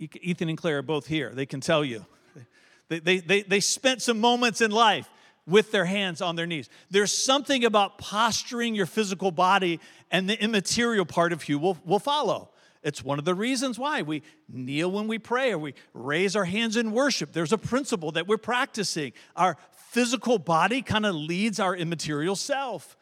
Ethan 0.00 0.48
and 0.48 0.58
Claire 0.58 0.78
are 0.78 0.82
both 0.82 1.06
here. 1.06 1.30
They 1.32 1.46
can 1.46 1.60
tell 1.60 1.84
you. 1.84 2.04
They, 2.88 2.98
they, 2.98 3.18
they, 3.18 3.42
they 3.42 3.60
spent 3.60 4.02
some 4.02 4.20
moments 4.20 4.60
in 4.60 4.70
life 4.70 5.08
with 5.46 5.70
their 5.70 5.84
hands 5.84 6.20
on 6.20 6.34
their 6.34 6.46
knees. 6.46 6.68
There's 6.90 7.16
something 7.16 7.64
about 7.64 7.98
posturing 7.98 8.74
your 8.74 8.86
physical 8.86 9.30
body, 9.30 9.80
and 10.10 10.28
the 10.28 10.40
immaterial 10.40 11.06
part 11.06 11.32
of 11.32 11.48
you 11.48 11.58
will, 11.58 11.78
will 11.84 11.98
follow. 11.98 12.50
It's 12.82 13.02
one 13.02 13.18
of 13.18 13.24
the 13.24 13.34
reasons 13.34 13.78
why 13.78 14.02
we 14.02 14.22
kneel 14.48 14.90
when 14.90 15.08
we 15.08 15.18
pray 15.18 15.52
or 15.52 15.58
we 15.58 15.74
raise 15.94 16.36
our 16.36 16.44
hands 16.44 16.76
in 16.76 16.92
worship. 16.92 17.32
There's 17.32 17.52
a 17.52 17.58
principle 17.58 18.12
that 18.12 18.28
we're 18.28 18.38
practicing. 18.38 19.12
Our 19.34 19.56
physical 19.96 20.38
body 20.38 20.82
kind 20.82 21.06
of 21.06 21.14
leads 21.14 21.58
our 21.58 21.74
immaterial 21.74 22.36
self. 22.36 22.98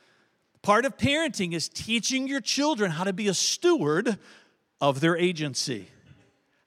Part 0.63 0.85
of 0.85 0.97
parenting 0.97 1.53
is 1.53 1.69
teaching 1.69 2.29
your 2.29 2.41
children 2.41 2.93
how 2.93 3.03
to 3.03 3.13
be 3.13 3.27
a 3.27 3.35
steward 3.35 4.17
of 4.81 5.01
their 5.01 5.17
agency, 5.17 5.89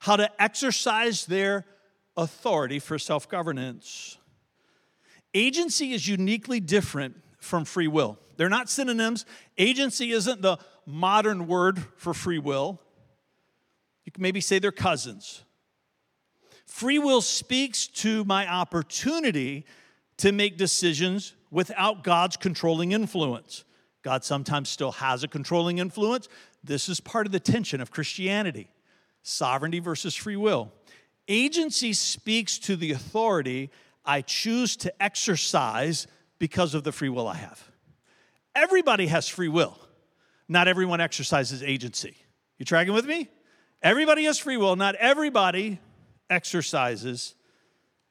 how 0.00 0.16
to 0.16 0.30
exercise 0.38 1.24
their 1.24 1.64
authority 2.14 2.78
for 2.78 2.98
self 2.98 3.26
governance. 3.26 4.18
Agency 5.32 5.94
is 5.94 6.06
uniquely 6.06 6.60
different 6.60 7.16
from 7.38 7.64
free 7.64 7.88
will. 7.88 8.18
They're 8.36 8.50
not 8.50 8.68
synonyms. 8.68 9.24
Agency 9.56 10.12
isn't 10.12 10.42
the 10.42 10.58
modern 10.84 11.46
word 11.46 11.82
for 11.96 12.12
free 12.12 12.38
will. 12.38 12.82
You 14.04 14.12
can 14.12 14.20
maybe 14.20 14.42
say 14.42 14.58
they're 14.58 14.72
cousins. 14.72 15.42
Free 16.66 16.98
will 16.98 17.22
speaks 17.22 17.86
to 17.86 18.26
my 18.26 18.46
opportunity 18.46 19.64
to 20.18 20.32
make 20.32 20.56
decisions 20.56 21.34
without 21.50 22.04
God's 22.04 22.36
controlling 22.36 22.92
influence. 22.92 23.64
God 24.02 24.24
sometimes 24.24 24.68
still 24.68 24.92
has 24.92 25.24
a 25.24 25.28
controlling 25.28 25.78
influence. 25.78 26.28
This 26.62 26.88
is 26.88 27.00
part 27.00 27.26
of 27.26 27.32
the 27.32 27.40
tension 27.40 27.80
of 27.80 27.90
Christianity 27.90 28.68
sovereignty 29.22 29.78
versus 29.78 30.14
free 30.14 30.36
will. 30.36 30.72
Agency 31.26 31.92
speaks 31.92 32.58
to 32.60 32.76
the 32.76 32.92
authority 32.92 33.70
I 34.04 34.22
choose 34.22 34.76
to 34.78 35.02
exercise 35.02 36.06
because 36.38 36.74
of 36.74 36.82
the 36.82 36.92
free 36.92 37.10
will 37.10 37.28
I 37.28 37.34
have. 37.34 37.62
Everybody 38.54 39.06
has 39.08 39.28
free 39.28 39.48
will, 39.48 39.78
not 40.48 40.66
everyone 40.66 41.00
exercises 41.00 41.62
agency. 41.62 42.16
You 42.58 42.64
tracking 42.64 42.94
with 42.94 43.04
me? 43.04 43.28
Everybody 43.82 44.24
has 44.24 44.38
free 44.38 44.56
will, 44.56 44.76
not 44.76 44.94
everybody 44.94 45.78
exercises 46.30 47.34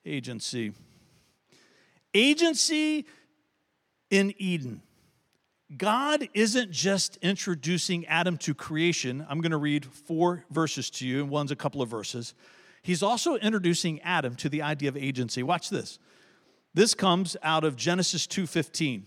agency. 0.06 0.74
Agency 2.18 3.06
in 4.10 4.34
Eden. 4.38 4.82
God 5.76 6.30
isn't 6.34 6.72
just 6.72 7.18
introducing 7.22 8.06
Adam 8.08 8.38
to 8.40 8.54
creation. 8.54 9.26
I'm 9.30 9.42
going 9.42 9.52
to 9.52 9.58
read 9.58 9.86
four 9.86 10.46
verses 10.50 10.90
to 10.92 11.08
you, 11.08 11.22
and 11.22 11.30
one's 11.30 11.52
a 11.52 11.56
couple 11.56 11.82
of 11.82 11.90
verses. 11.90 12.34
He's 12.82 13.04
also 13.04 13.36
introducing 13.36 14.02
Adam 14.02 14.36
to 14.38 14.50
the 14.50 14.62
idea 14.62 14.90
of 14.90 14.98
agency. 14.98 15.44
Watch 15.44 15.70
this. 15.70 16.00
This 16.74 16.94
comes 16.94 17.36
out 17.44 17.64
of 17.64 17.76
Genesis 17.76 18.26
2:15. 18.26 19.04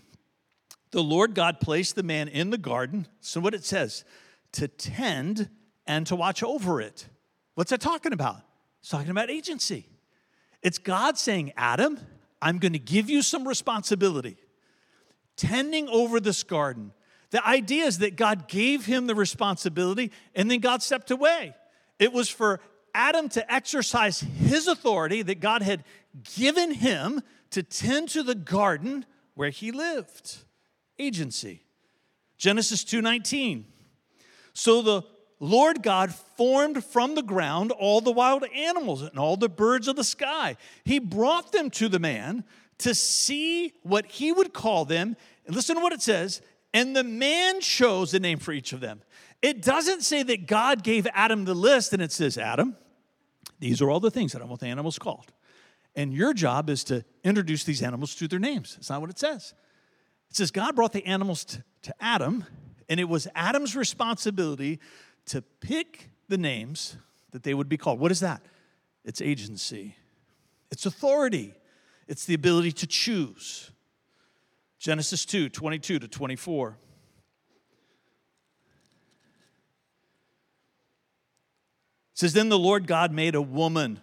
The 0.91 1.03
Lord 1.03 1.33
God 1.33 1.59
placed 1.59 1.95
the 1.95 2.03
man 2.03 2.27
in 2.27 2.49
the 2.49 2.57
garden. 2.57 3.07
So 3.19 3.41
what 3.41 3.53
it 3.53 3.65
says, 3.65 4.05
to 4.53 4.67
tend 4.67 5.49
and 5.87 6.05
to 6.07 6.15
watch 6.15 6.43
over 6.43 6.79
it. 6.79 7.07
What's 7.55 7.71
that 7.71 7.81
talking 7.81 8.13
about? 8.13 8.37
It's 8.81 8.89
talking 8.89 9.09
about 9.09 9.29
agency. 9.29 9.87
It's 10.61 10.77
God 10.77 11.17
saying, 11.17 11.53
Adam, 11.57 11.99
I'm 12.41 12.57
going 12.57 12.73
to 12.73 12.79
give 12.79 13.09
you 13.09 13.21
some 13.21 13.47
responsibility. 13.47 14.37
Tending 15.37 15.87
over 15.89 16.19
this 16.19 16.43
garden. 16.43 16.91
The 17.29 17.45
idea 17.47 17.85
is 17.85 17.99
that 17.99 18.15
God 18.15 18.47
gave 18.47 18.85
him 18.85 19.07
the 19.07 19.15
responsibility 19.15 20.11
and 20.35 20.51
then 20.51 20.59
God 20.59 20.83
stepped 20.83 21.11
away. 21.11 21.55
it 21.99 22.11
was 22.11 22.29
for 22.29 22.59
Adam 22.93 23.29
to 23.29 23.53
exercise 23.53 24.19
his 24.19 24.67
authority 24.67 25.21
that 25.21 25.39
God 25.39 25.61
had 25.61 25.83
given 26.35 26.71
him 26.73 27.21
to 27.51 27.63
tend 27.63 28.09
to 28.09 28.23
the 28.23 28.35
garden 28.35 29.05
where 29.35 29.49
he 29.49 29.71
lived. 29.71 30.37
Agency. 30.99 31.63
Genesis 32.37 32.83
2:19. 32.83 33.65
So 34.53 34.81
the 34.81 35.03
Lord 35.43 35.81
God 35.81 36.13
formed 36.13 36.85
from 36.85 37.15
the 37.15 37.23
ground 37.23 37.71
all 37.71 37.99
the 37.99 38.11
wild 38.11 38.45
animals 38.55 39.01
and 39.01 39.17
all 39.17 39.35
the 39.35 39.49
birds 39.49 39.87
of 39.87 39.95
the 39.95 40.03
sky. 40.03 40.55
He 40.85 40.99
brought 40.99 41.51
them 41.51 41.71
to 41.71 41.89
the 41.89 41.97
man 41.97 42.43
to 42.77 42.93
see 42.93 43.73
what 43.81 44.05
he 44.05 44.31
would 44.31 44.53
call 44.53 44.85
them. 44.85 45.17
And 45.47 45.55
listen 45.55 45.77
to 45.77 45.81
what 45.81 45.93
it 45.93 46.01
says. 46.03 46.41
And 46.75 46.95
the 46.95 47.03
man 47.03 47.59
chose 47.59 48.13
a 48.13 48.19
name 48.19 48.37
for 48.37 48.51
each 48.51 48.71
of 48.71 48.81
them. 48.81 49.01
It 49.41 49.63
doesn't 49.63 50.03
say 50.03 50.21
that 50.21 50.45
God 50.45 50.83
gave 50.83 51.07
Adam 51.11 51.45
the 51.45 51.55
list 51.55 51.91
and 51.91 52.03
it 52.03 52.11
says, 52.11 52.37
Adam, 52.37 52.77
these 53.59 53.81
are 53.81 53.89
all 53.89 53.99
the 53.99 54.11
things 54.11 54.33
that 54.33 54.43
I 54.43 54.45
want 54.45 54.61
the 54.61 54.67
animals 54.67 54.99
called. 54.99 55.33
And 55.95 56.13
your 56.13 56.35
job 56.35 56.69
is 56.69 56.83
to 56.85 57.03
introduce 57.23 57.63
these 57.63 57.81
animals 57.81 58.13
to 58.15 58.27
their 58.27 58.39
names. 58.39 58.75
That's 58.75 58.91
not 58.91 59.01
what 59.01 59.09
it 59.09 59.17
says. 59.17 59.55
It 60.29 60.35
says 60.35 60.51
God 60.51 60.75
brought 60.75 60.93
the 60.93 61.05
animals 61.05 61.45
to 61.81 61.95
Adam, 61.99 62.45
and 62.87 62.99
it 62.99 63.09
was 63.09 63.27
Adam's 63.35 63.75
responsibility 63.75 64.79
to 65.27 65.41
pick 65.41 66.09
the 66.27 66.37
names 66.37 66.97
that 67.31 67.43
they 67.43 67.53
would 67.53 67.69
be 67.69 67.77
called. 67.77 67.99
What 67.99 68.11
is 68.11 68.19
that? 68.19 68.41
It's 69.03 69.21
agency, 69.21 69.95
it's 70.71 70.85
authority, 70.85 71.53
it's 72.07 72.25
the 72.25 72.33
ability 72.33 72.71
to 72.73 72.87
choose. 72.87 73.71
Genesis 74.79 75.25
2 75.25 75.49
22 75.49 75.99
to 75.99 76.07
24. 76.07 76.69
It 76.69 76.75
says, 82.15 82.33
Then 82.33 82.49
the 82.49 82.57
Lord 82.57 82.87
God 82.87 83.11
made 83.11 83.35
a 83.35 83.41
woman. 83.41 84.01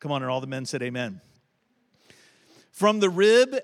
Come 0.00 0.12
on, 0.12 0.22
and 0.22 0.30
all 0.30 0.40
the 0.40 0.46
men 0.46 0.66
said, 0.66 0.82
Amen. 0.82 1.20
From 2.72 3.00
the 3.00 3.10
rib, 3.10 3.56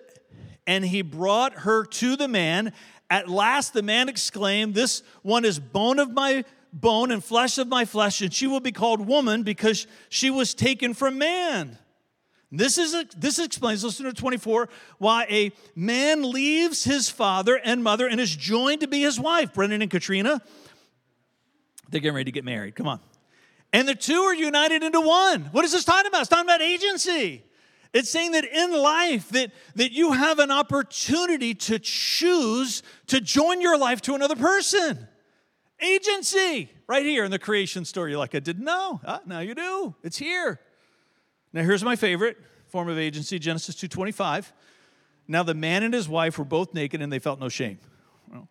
and 0.67 0.85
he 0.85 1.03
brought 1.03 1.53
her 1.61 1.85
to 1.85 2.17
the 2.17 2.29
man. 2.29 2.73
At 3.09 3.29
last 3.29 3.73
the 3.73 3.83
man 3.83 4.09
exclaimed, 4.09 4.75
This 4.75 5.03
one 5.23 5.45
is 5.45 5.59
bone 5.59 5.99
of 5.99 6.13
my 6.13 6.45
bone 6.73 7.11
and 7.11 7.23
flesh 7.23 7.59
of 7.59 7.69
my 7.69 7.85
flesh, 7.85 8.21
and 8.21 8.33
she 8.33 8.47
will 8.47 8.61
be 8.61 8.73
called 8.73 9.07
woman 9.07 9.43
because 9.43 9.87
she 10.09 10.31
was 10.31 10.55
taken 10.55 10.95
from 10.95 11.19
man. 11.19 11.79
This, 12.53 12.79
is 12.79 12.97
this 13.17 13.39
explains, 13.39 13.85
listen 13.85 14.07
to 14.07 14.13
24, 14.13 14.69
why 14.99 15.25
a 15.31 15.53
man 15.77 16.29
leaves 16.29 16.83
his 16.83 17.09
father 17.09 17.61
and 17.63 17.85
mother 17.85 18.09
and 18.09 18.21
is 18.21 18.35
joined 18.35 18.81
to 18.81 18.89
be 18.89 19.03
his 19.03 19.21
wife. 19.21 19.55
Brendan 19.55 19.83
and 19.83 19.91
Katrina, 19.91 20.43
they're 21.91 22.01
getting 22.01 22.15
ready 22.15 22.25
to 22.25 22.33
get 22.33 22.45
married. 22.45 22.75
Come 22.75 22.89
on. 22.89 23.01
And 23.73 23.87
the 23.87 23.95
two 23.95 24.21
are 24.23 24.35
united 24.35 24.83
into 24.83 25.01
one. 25.01 25.43
What 25.53 25.65
is 25.65 25.71
this 25.71 25.85
talking 25.85 26.09
about? 26.09 26.23
It's 26.23 26.29
talking 26.29 26.47
about 26.47 26.61
agency. 26.61 27.45
It's 27.93 28.11
saying 28.11 28.33
that 28.33 28.45
in 28.45 28.73
life 28.73 29.29
that, 29.31 29.53
that 29.77 29.93
you 29.93 30.13
have 30.13 30.41
an 30.41 30.51
opportunity 30.51 31.55
to 31.55 31.79
choose 31.79 32.83
to 33.09 33.21
join 33.21 33.61
your 33.61 33.79
life 33.79 34.01
to 34.03 34.15
another 34.15 34.37
person. 34.37 35.09
Agency, 35.83 36.71
right 36.87 37.05
here 37.05 37.25
in 37.25 37.31
the 37.31 37.39
creation 37.39 37.85
story. 37.85 38.11
You're 38.11 38.19
like, 38.19 38.35
I 38.35 38.41
didn't 38.41 38.65
know. 38.65 39.01
Ah, 39.05 39.21
now 39.27 39.41
you 39.41 39.55
do. 39.55 39.95
It's 40.03 40.19
here. 40.19 40.61
Now 41.53 41.63
here's 41.63 41.83
my 41.83 41.97
favorite 41.97 42.37
form 42.69 42.89
of 42.89 42.99
agency, 42.99 43.39
Genesis 43.39 43.75
2:25. 43.77 44.53
Now 45.27 45.43
the 45.43 45.55
man 45.55 45.83
and 45.83 45.95
his 45.95 46.09
wife 46.09 46.39
were 46.39 46.45
both 46.45 46.75
naked 46.75 47.01
and 47.01 47.13
they 47.13 47.19
felt 47.19 47.41
no 47.41 47.49
shame. 47.49 47.79
Well, 48.33 48.49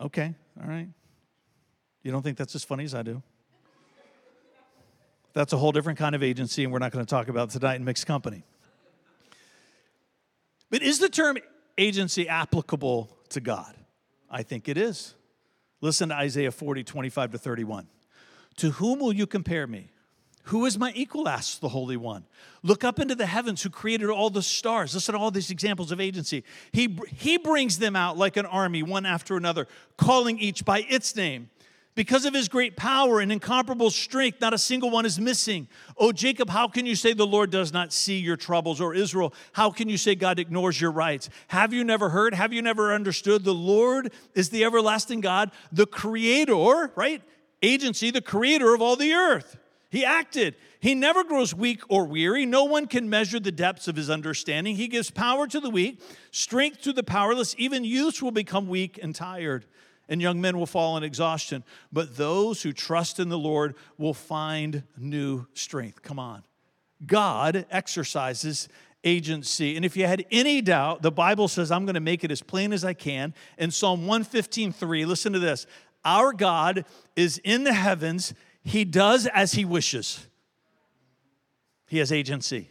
okay, 0.00 0.34
all 0.60 0.68
right. 0.68 0.88
You 2.02 2.12
don't 2.12 2.22
think 2.22 2.38
that's 2.38 2.54
as 2.54 2.64
funny 2.64 2.84
as 2.84 2.94
I 2.94 3.02
do? 3.02 3.22
That's 5.34 5.52
a 5.52 5.56
whole 5.56 5.72
different 5.72 5.98
kind 5.98 6.14
of 6.14 6.22
agency, 6.22 6.64
and 6.64 6.72
we're 6.72 6.78
not 6.78 6.90
going 6.90 7.04
to 7.04 7.10
talk 7.10 7.28
about 7.28 7.50
tonight 7.50 7.76
in 7.76 7.84
mixed 7.84 8.06
company. 8.06 8.44
But 10.70 10.82
is 10.82 10.98
the 10.98 11.08
term 11.08 11.38
agency 11.76 12.28
applicable 12.28 13.16
to 13.30 13.40
God? 13.40 13.74
I 14.30 14.42
think 14.42 14.68
it 14.68 14.76
is. 14.76 15.14
Listen 15.80 16.08
to 16.08 16.16
Isaiah 16.16 16.50
40, 16.50 16.84
25 16.84 17.32
to 17.32 17.38
31. 17.38 17.86
To 18.56 18.70
whom 18.72 18.98
will 18.98 19.12
you 19.12 19.26
compare 19.26 19.66
me? 19.66 19.90
Who 20.44 20.64
is 20.64 20.78
my 20.78 20.92
equal? 20.94 21.28
asks 21.28 21.58
the 21.58 21.68
Holy 21.68 21.96
One. 21.96 22.24
Look 22.62 22.82
up 22.82 22.98
into 22.98 23.14
the 23.14 23.26
heavens 23.26 23.62
who 23.62 23.68
created 23.68 24.08
all 24.08 24.30
the 24.30 24.42
stars. 24.42 24.94
Listen 24.94 25.14
to 25.14 25.20
all 25.20 25.30
these 25.30 25.50
examples 25.50 25.92
of 25.92 26.00
agency. 26.00 26.42
He, 26.72 26.98
he 27.14 27.36
brings 27.36 27.78
them 27.78 27.94
out 27.94 28.16
like 28.16 28.38
an 28.38 28.46
army, 28.46 28.82
one 28.82 29.04
after 29.04 29.36
another, 29.36 29.68
calling 29.98 30.38
each 30.38 30.64
by 30.64 30.86
its 30.88 31.14
name. 31.14 31.50
Because 31.98 32.24
of 32.24 32.32
his 32.32 32.48
great 32.48 32.76
power 32.76 33.18
and 33.18 33.32
incomparable 33.32 33.90
strength, 33.90 34.40
not 34.40 34.54
a 34.54 34.58
single 34.58 34.88
one 34.88 35.04
is 35.04 35.18
missing. 35.18 35.66
Oh, 35.96 36.12
Jacob, 36.12 36.48
how 36.48 36.68
can 36.68 36.86
you 36.86 36.94
say 36.94 37.12
the 37.12 37.26
Lord 37.26 37.50
does 37.50 37.72
not 37.72 37.92
see 37.92 38.18
your 38.18 38.36
troubles? 38.36 38.80
Or 38.80 38.94
Israel, 38.94 39.34
how 39.50 39.72
can 39.72 39.88
you 39.88 39.98
say 39.98 40.14
God 40.14 40.38
ignores 40.38 40.80
your 40.80 40.92
rights? 40.92 41.28
Have 41.48 41.72
you 41.72 41.82
never 41.82 42.10
heard? 42.10 42.34
Have 42.34 42.52
you 42.52 42.62
never 42.62 42.94
understood? 42.94 43.42
The 43.42 43.52
Lord 43.52 44.12
is 44.36 44.50
the 44.50 44.62
everlasting 44.62 45.22
God, 45.22 45.50
the 45.72 45.86
creator, 45.86 46.92
right? 46.94 47.20
Agency, 47.64 48.12
the 48.12 48.22
creator 48.22 48.74
of 48.74 48.80
all 48.80 48.94
the 48.94 49.14
earth. 49.14 49.58
He 49.90 50.04
acted. 50.04 50.54
He 50.78 50.94
never 50.94 51.24
grows 51.24 51.52
weak 51.52 51.80
or 51.88 52.04
weary. 52.04 52.46
No 52.46 52.62
one 52.62 52.86
can 52.86 53.10
measure 53.10 53.40
the 53.40 53.50
depths 53.50 53.88
of 53.88 53.96
his 53.96 54.08
understanding. 54.08 54.76
He 54.76 54.86
gives 54.86 55.10
power 55.10 55.48
to 55.48 55.58
the 55.58 55.68
weak, 55.68 56.00
strength 56.30 56.80
to 56.82 56.92
the 56.92 57.02
powerless. 57.02 57.56
Even 57.58 57.82
youths 57.82 58.22
will 58.22 58.30
become 58.30 58.68
weak 58.68 59.00
and 59.02 59.16
tired 59.16 59.64
and 60.08 60.22
young 60.22 60.40
men 60.40 60.58
will 60.58 60.66
fall 60.66 60.96
in 60.96 61.02
exhaustion. 61.02 61.64
But 61.92 62.16
those 62.16 62.62
who 62.62 62.72
trust 62.72 63.20
in 63.20 63.28
the 63.28 63.38
Lord 63.38 63.74
will 63.96 64.14
find 64.14 64.84
new 64.96 65.46
strength. 65.54 66.02
Come 66.02 66.18
on. 66.18 66.44
God 67.06 67.66
exercises 67.70 68.68
agency. 69.04 69.76
And 69.76 69.84
if 69.84 69.96
you 69.96 70.06
had 70.06 70.24
any 70.30 70.60
doubt, 70.60 71.02
the 71.02 71.12
Bible 71.12 71.48
says, 71.48 71.70
I'm 71.70 71.84
going 71.84 71.94
to 71.94 72.00
make 72.00 72.24
it 72.24 72.30
as 72.30 72.42
plain 72.42 72.72
as 72.72 72.84
I 72.84 72.94
can. 72.94 73.34
In 73.56 73.70
Psalm 73.70 74.06
115:3, 74.06 75.06
listen 75.06 75.32
to 75.32 75.38
this. 75.38 75.66
Our 76.04 76.32
God 76.32 76.84
is 77.16 77.38
in 77.44 77.64
the 77.64 77.72
heavens, 77.72 78.34
He 78.62 78.84
does 78.84 79.26
as 79.26 79.52
He 79.52 79.64
wishes. 79.64 80.26
He 81.86 81.98
has 81.98 82.12
agency, 82.12 82.70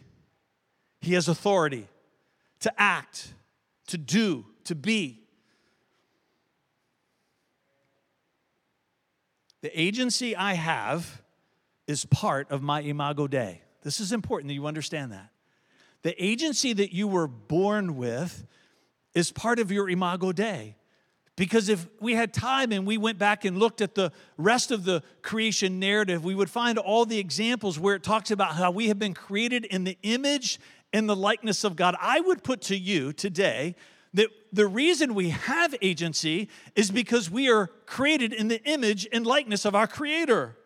He 1.00 1.14
has 1.14 1.28
authority 1.28 1.88
to 2.60 2.72
act, 2.80 3.32
to 3.88 3.98
do, 3.98 4.44
to 4.64 4.74
be. 4.74 5.22
The 9.60 9.80
agency 9.80 10.36
I 10.36 10.54
have 10.54 11.22
is 11.86 12.04
part 12.04 12.50
of 12.50 12.62
my 12.62 12.80
imago 12.80 13.26
Dei. 13.26 13.62
This 13.82 14.00
is 14.00 14.12
important 14.12 14.48
that 14.48 14.54
you 14.54 14.66
understand 14.66 15.12
that. 15.12 15.30
The 16.02 16.22
agency 16.22 16.72
that 16.74 16.92
you 16.92 17.08
were 17.08 17.26
born 17.26 17.96
with 17.96 18.46
is 19.14 19.32
part 19.32 19.58
of 19.58 19.72
your 19.72 19.88
imago 19.88 20.32
Dei. 20.32 20.76
Because 21.34 21.68
if 21.68 21.86
we 22.00 22.14
had 22.14 22.34
time 22.34 22.72
and 22.72 22.84
we 22.84 22.98
went 22.98 23.16
back 23.16 23.44
and 23.44 23.58
looked 23.58 23.80
at 23.80 23.94
the 23.94 24.10
rest 24.36 24.72
of 24.72 24.84
the 24.84 25.02
creation 25.22 25.78
narrative, 25.78 26.24
we 26.24 26.34
would 26.34 26.50
find 26.50 26.78
all 26.78 27.06
the 27.06 27.18
examples 27.18 27.78
where 27.78 27.94
it 27.94 28.02
talks 28.02 28.32
about 28.32 28.54
how 28.54 28.72
we 28.72 28.88
have 28.88 28.98
been 28.98 29.14
created 29.14 29.64
in 29.64 29.84
the 29.84 29.96
image 30.02 30.58
and 30.92 31.08
the 31.08 31.14
likeness 31.14 31.62
of 31.62 31.76
God. 31.76 31.94
I 32.00 32.20
would 32.20 32.42
put 32.42 32.62
to 32.62 32.76
you 32.76 33.12
today 33.12 33.76
that 34.14 34.28
the 34.52 34.66
reason 34.66 35.14
we 35.14 35.30
have 35.30 35.74
agency 35.82 36.48
is 36.74 36.90
because 36.90 37.30
we 37.30 37.50
are 37.50 37.68
created 37.86 38.32
in 38.32 38.48
the 38.48 38.62
image 38.64 39.06
and 39.12 39.26
likeness 39.26 39.64
of 39.64 39.74
our 39.74 39.86
Creator. 39.86 40.56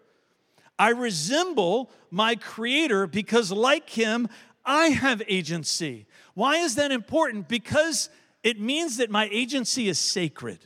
I 0.79 0.91
resemble 0.91 1.91
my 2.11 2.35
Creator 2.35 3.07
because, 3.09 3.51
like 3.53 3.91
Him, 3.91 4.29
I 4.65 4.89
have 4.89 5.23
agency. 5.29 6.07
Why 6.35 6.57
is 6.57 6.77
that 6.77 6.93
important? 6.93 7.49
Because 7.49 8.09
it 8.43 8.61
means 8.61 8.97
that 8.97 9.11
my 9.11 9.29
agency 9.33 9.89
is 9.89 9.99
sacred. 9.99 10.59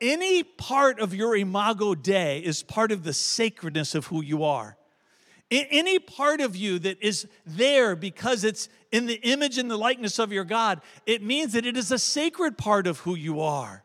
Any 0.00 0.42
part 0.42 0.98
of 1.00 1.14
your 1.14 1.36
imago 1.36 1.94
Dei 1.94 2.38
is 2.38 2.62
part 2.62 2.90
of 2.92 3.04
the 3.04 3.12
sacredness 3.12 3.94
of 3.94 4.06
who 4.06 4.22
you 4.22 4.44
are. 4.44 4.76
Any 5.50 5.98
part 5.98 6.40
of 6.40 6.54
you 6.54 6.78
that 6.80 7.02
is 7.02 7.26
there 7.44 7.96
because 7.96 8.44
it's 8.44 8.68
in 8.92 9.06
the 9.06 9.20
image 9.22 9.58
and 9.58 9.70
the 9.70 9.76
likeness 9.76 10.18
of 10.18 10.32
your 10.32 10.44
God, 10.44 10.80
it 11.06 11.22
means 11.22 11.54
that 11.54 11.66
it 11.66 11.76
is 11.76 11.90
a 11.90 11.98
sacred 11.98 12.56
part 12.56 12.86
of 12.86 13.00
who 13.00 13.16
you 13.16 13.40
are. 13.40 13.82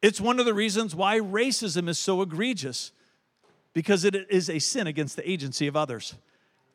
It's 0.00 0.20
one 0.20 0.38
of 0.38 0.46
the 0.46 0.54
reasons 0.54 0.94
why 0.94 1.18
racism 1.18 1.88
is 1.88 1.98
so 1.98 2.22
egregious, 2.22 2.92
because 3.72 4.04
it 4.04 4.14
is 4.30 4.48
a 4.48 4.58
sin 4.58 4.86
against 4.86 5.16
the 5.16 5.28
agency 5.28 5.66
of 5.66 5.76
others. 5.76 6.14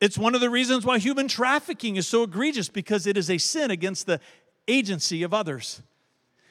It's 0.00 0.18
one 0.18 0.34
of 0.34 0.40
the 0.40 0.50
reasons 0.50 0.84
why 0.84 0.98
human 0.98 1.28
trafficking 1.28 1.96
is 1.96 2.06
so 2.06 2.22
egregious, 2.22 2.68
because 2.68 3.06
it 3.06 3.16
is 3.16 3.30
a 3.30 3.38
sin 3.38 3.70
against 3.70 4.06
the 4.06 4.20
agency 4.66 5.22
of 5.22 5.32
others. 5.32 5.82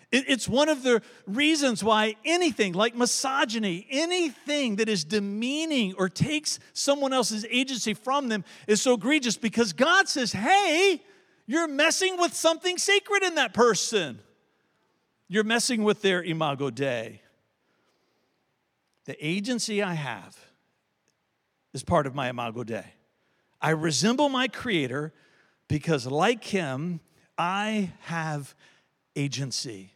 It's 0.10 0.48
one 0.48 0.70
of 0.70 0.84
the 0.84 1.02
reasons 1.26 1.84
why 1.84 2.16
anything 2.24 2.72
like 2.74 2.96
misogyny, 2.96 3.86
anything 3.90 4.78
that 4.78 4.88
is 4.88 5.04
demeaning 5.04 5.96
or 5.98 6.08
takes 6.08 6.60
someone 6.72 7.12
else's 7.12 7.46
agency 7.50 7.94
from 7.94 8.30
them 8.30 8.46
is 8.68 8.82
so 8.82 8.94
egregious 8.94 9.36
because 9.36 9.74
God 9.74 10.08
says, 10.08 10.32
hey, 10.32 11.02
you're 11.46 11.68
messing 11.68 12.18
with 12.18 12.34
something 12.34 12.78
sacred 12.78 13.24
in 13.24 13.36
that 13.36 13.54
person. 13.54 14.20
You're 15.28 15.44
messing 15.44 15.84
with 15.84 16.02
their 16.02 16.24
imago 16.24 16.70
Dei. 16.70 17.22
The 19.08 19.26
agency 19.26 19.82
I 19.82 19.94
have 19.94 20.38
is 21.74 21.84
part 21.84 22.08
of 22.08 22.16
my 22.16 22.30
Imago 22.30 22.64
Dei. 22.64 22.86
I 23.62 23.70
resemble 23.70 24.30
my 24.30 24.48
Creator 24.48 25.14
because, 25.68 26.06
like 26.06 26.44
Him, 26.44 27.00
I 27.38 27.92
have 28.02 28.54
agency. 29.16 29.94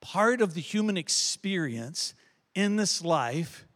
Part 0.00 0.40
of 0.40 0.54
the 0.54 0.60
human 0.60 0.96
experience 0.96 2.14
in 2.54 2.76
this 2.76 3.04
life 3.04 3.66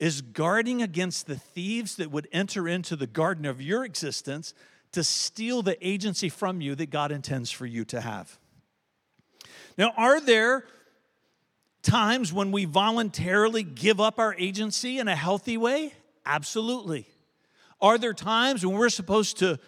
is 0.00 0.22
guarding 0.22 0.82
against 0.82 1.26
the 1.26 1.36
thieves 1.36 1.96
that 1.96 2.10
would 2.10 2.28
enter 2.32 2.66
into 2.66 2.96
the 2.96 3.06
garden 3.06 3.44
of 3.44 3.60
your 3.62 3.84
existence 3.84 4.54
to 4.92 5.04
steal 5.04 5.62
the 5.62 5.76
agency 5.86 6.28
from 6.28 6.60
you 6.60 6.74
that 6.74 6.90
God 6.90 7.12
intends 7.12 7.50
for 7.50 7.66
you 7.66 7.84
to 7.86 8.00
have. 8.00 8.38
Now, 9.76 9.92
are 9.96 10.20
there 10.20 10.66
times 11.82 12.32
when 12.32 12.52
we 12.52 12.64
voluntarily 12.64 13.62
give 13.62 14.00
up 14.00 14.18
our 14.18 14.34
agency 14.36 14.98
in 14.98 15.08
a 15.08 15.16
healthy 15.16 15.56
way? 15.56 15.92
Absolutely. 16.24 17.06
Are 17.80 17.98
there 17.98 18.14
times 18.14 18.64
when 18.64 18.76
we're 18.76 18.88
supposed 18.88 19.38
to 19.38 19.58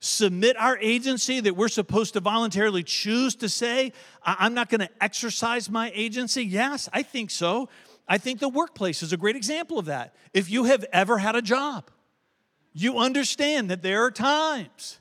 submit 0.00 0.56
our 0.58 0.78
agency, 0.78 1.40
that 1.40 1.54
we're 1.54 1.68
supposed 1.68 2.14
to 2.14 2.20
voluntarily 2.20 2.82
choose 2.82 3.34
to 3.36 3.48
say, 3.48 3.92
I'm 4.24 4.54
not 4.54 4.70
going 4.70 4.80
to 4.80 4.88
exercise 5.00 5.70
my 5.70 5.92
agency? 5.94 6.42
Yes, 6.44 6.88
I 6.92 7.02
think 7.02 7.30
so. 7.30 7.68
I 8.08 8.18
think 8.18 8.40
the 8.40 8.48
workplace 8.48 9.02
is 9.02 9.12
a 9.12 9.16
great 9.16 9.36
example 9.36 9.78
of 9.78 9.84
that. 9.86 10.14
If 10.34 10.50
you 10.50 10.64
have 10.64 10.84
ever 10.92 11.18
had 11.18 11.36
a 11.36 11.42
job, 11.42 11.90
you 12.72 12.98
understand 12.98 13.70
that 13.70 13.82
there 13.82 14.04
are 14.04 14.10
times 14.10 14.98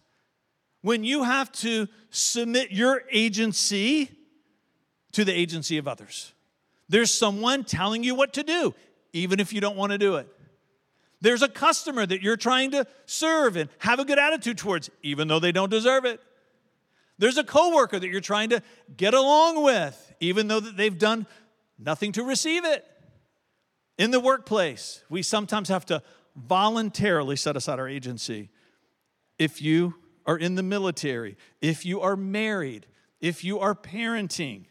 when 0.82 1.03
you 1.03 1.24
have 1.24 1.51
to 1.51 1.88
submit 2.10 2.72
your 2.72 3.03
agency 3.12 4.12
to 5.13 5.25
the 5.25 5.34
agency 5.34 5.77
of 5.77 5.88
others. 5.88 6.34
There's 6.88 7.13
someone 7.13 7.63
telling 7.63 8.03
you 8.03 8.15
what 8.15 8.34
to 8.34 8.44
do, 8.44 8.74
even 9.13 9.39
if 9.39 9.53
you 9.53 9.62
don't 9.62 9.75
want 9.75 9.91
to 9.91 9.98
do 9.98 10.15
it. 10.15 10.27
There's 11.22 11.42
a 11.42 11.50
customer 11.50 12.06
that 12.06 12.22
you're 12.22 12.38
trying 12.38 12.72
to 12.72 12.86
serve 13.06 13.56
and 13.58 13.70
have 13.80 14.00
a 14.00 14.06
good 14.06 14.20
attitude 14.20 14.58
towards, 14.58 14.90
even 15.04 15.28
though 15.28 15.40
they 15.40 15.52
don't 15.52 15.70
deserve 15.70 16.06
it. 16.06 16.22
There's 17.18 17.38
a 17.38 17.44
coworker 17.44 18.00
that 18.00 18.08
you're 18.08 18.22
trying 18.22 18.50
to 18.50 18.64
get 18.96 19.14
along 19.14 19.62
with, 19.64 20.14
even 20.22 20.48
though 20.48 20.62
that 20.62 20.78
they've 20.78 20.98
done 20.98 21.28
nothing 21.78 22.14
to 22.14 22.24
receive 22.24 22.64
it. 22.64 22.86
In 23.98 24.12
the 24.12 24.20
workplace, 24.22 25.04
we 25.10 25.22
sometimes 25.22 25.68
have 25.68 25.86
to 25.88 26.02
voluntarily 26.36 27.36
set 27.36 27.58
aside 27.58 27.80
our 27.80 27.90
agency. 27.90 28.50
If 29.38 29.62
you 29.62 29.96
are 30.26 30.38
in 30.38 30.56
the 30.56 30.64
military, 30.64 31.36
if 31.62 31.86
you 31.86 32.00
are 32.00 32.16
married, 32.16 32.86
if 33.20 33.44
you 33.44 33.60
are 33.60 33.76
parenting, 33.76 34.66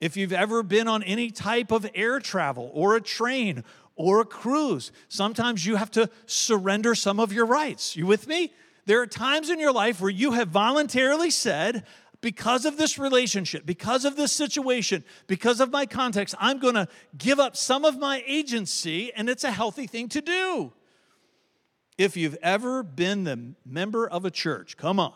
if 0.00 0.16
you've 0.16 0.32
ever 0.32 0.64
been 0.64 0.88
on 0.88 1.04
any 1.04 1.30
type 1.30 1.70
of 1.70 1.88
air 1.94 2.18
travel 2.18 2.72
or 2.74 2.96
a 2.96 3.00
train 3.00 3.62
or 3.96 4.20
a 4.20 4.24
cruise, 4.24 4.92
sometimes 5.08 5.66
you 5.66 5.76
have 5.76 5.90
to 5.92 6.08
surrender 6.26 6.94
some 6.94 7.20
of 7.20 7.32
your 7.32 7.46
rights. 7.46 7.96
You 7.96 8.06
with 8.06 8.26
me? 8.26 8.52
There 8.84 9.00
are 9.00 9.06
times 9.06 9.50
in 9.50 9.60
your 9.60 9.72
life 9.72 10.00
where 10.00 10.10
you 10.10 10.32
have 10.32 10.48
voluntarily 10.48 11.30
said, 11.30 11.84
because 12.20 12.64
of 12.64 12.76
this 12.76 12.98
relationship, 12.98 13.66
because 13.66 14.04
of 14.04 14.16
this 14.16 14.32
situation, 14.32 15.04
because 15.26 15.60
of 15.60 15.70
my 15.70 15.84
context, 15.84 16.34
I'm 16.38 16.58
going 16.60 16.74
to 16.74 16.88
give 17.18 17.40
up 17.40 17.56
some 17.56 17.84
of 17.84 17.98
my 17.98 18.22
agency, 18.26 19.12
and 19.12 19.28
it's 19.28 19.44
a 19.44 19.50
healthy 19.50 19.86
thing 19.86 20.08
to 20.10 20.20
do. 20.20 20.72
If 21.98 22.16
you've 22.16 22.38
ever 22.42 22.82
been 22.82 23.24
the 23.24 23.54
member 23.66 24.08
of 24.08 24.24
a 24.24 24.30
church, 24.30 24.76
come 24.76 24.98
on. 25.00 25.14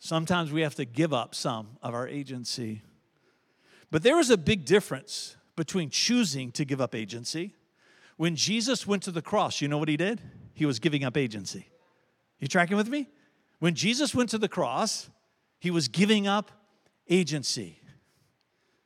Sometimes 0.00 0.50
we 0.50 0.62
have 0.62 0.74
to 0.74 0.84
give 0.84 1.12
up 1.12 1.34
some 1.34 1.78
of 1.82 1.94
our 1.94 2.08
agency. 2.08 2.82
But 3.92 4.02
there 4.02 4.18
is 4.18 4.30
a 4.30 4.36
big 4.36 4.64
difference 4.64 5.36
between 5.54 5.88
choosing 5.88 6.50
to 6.52 6.64
give 6.64 6.80
up 6.80 6.94
agency. 6.94 7.54
When 8.22 8.36
Jesus 8.36 8.86
went 8.86 9.02
to 9.02 9.10
the 9.10 9.20
cross, 9.20 9.60
you 9.60 9.66
know 9.66 9.78
what 9.78 9.88
he 9.88 9.96
did? 9.96 10.20
He 10.54 10.64
was 10.64 10.78
giving 10.78 11.02
up 11.02 11.16
agency. 11.16 11.66
You 12.38 12.46
tracking 12.46 12.76
with 12.76 12.88
me? 12.88 13.08
When 13.58 13.74
Jesus 13.74 14.14
went 14.14 14.30
to 14.30 14.38
the 14.38 14.48
cross, 14.48 15.10
he 15.58 15.72
was 15.72 15.88
giving 15.88 16.28
up 16.28 16.52
agency. 17.10 17.80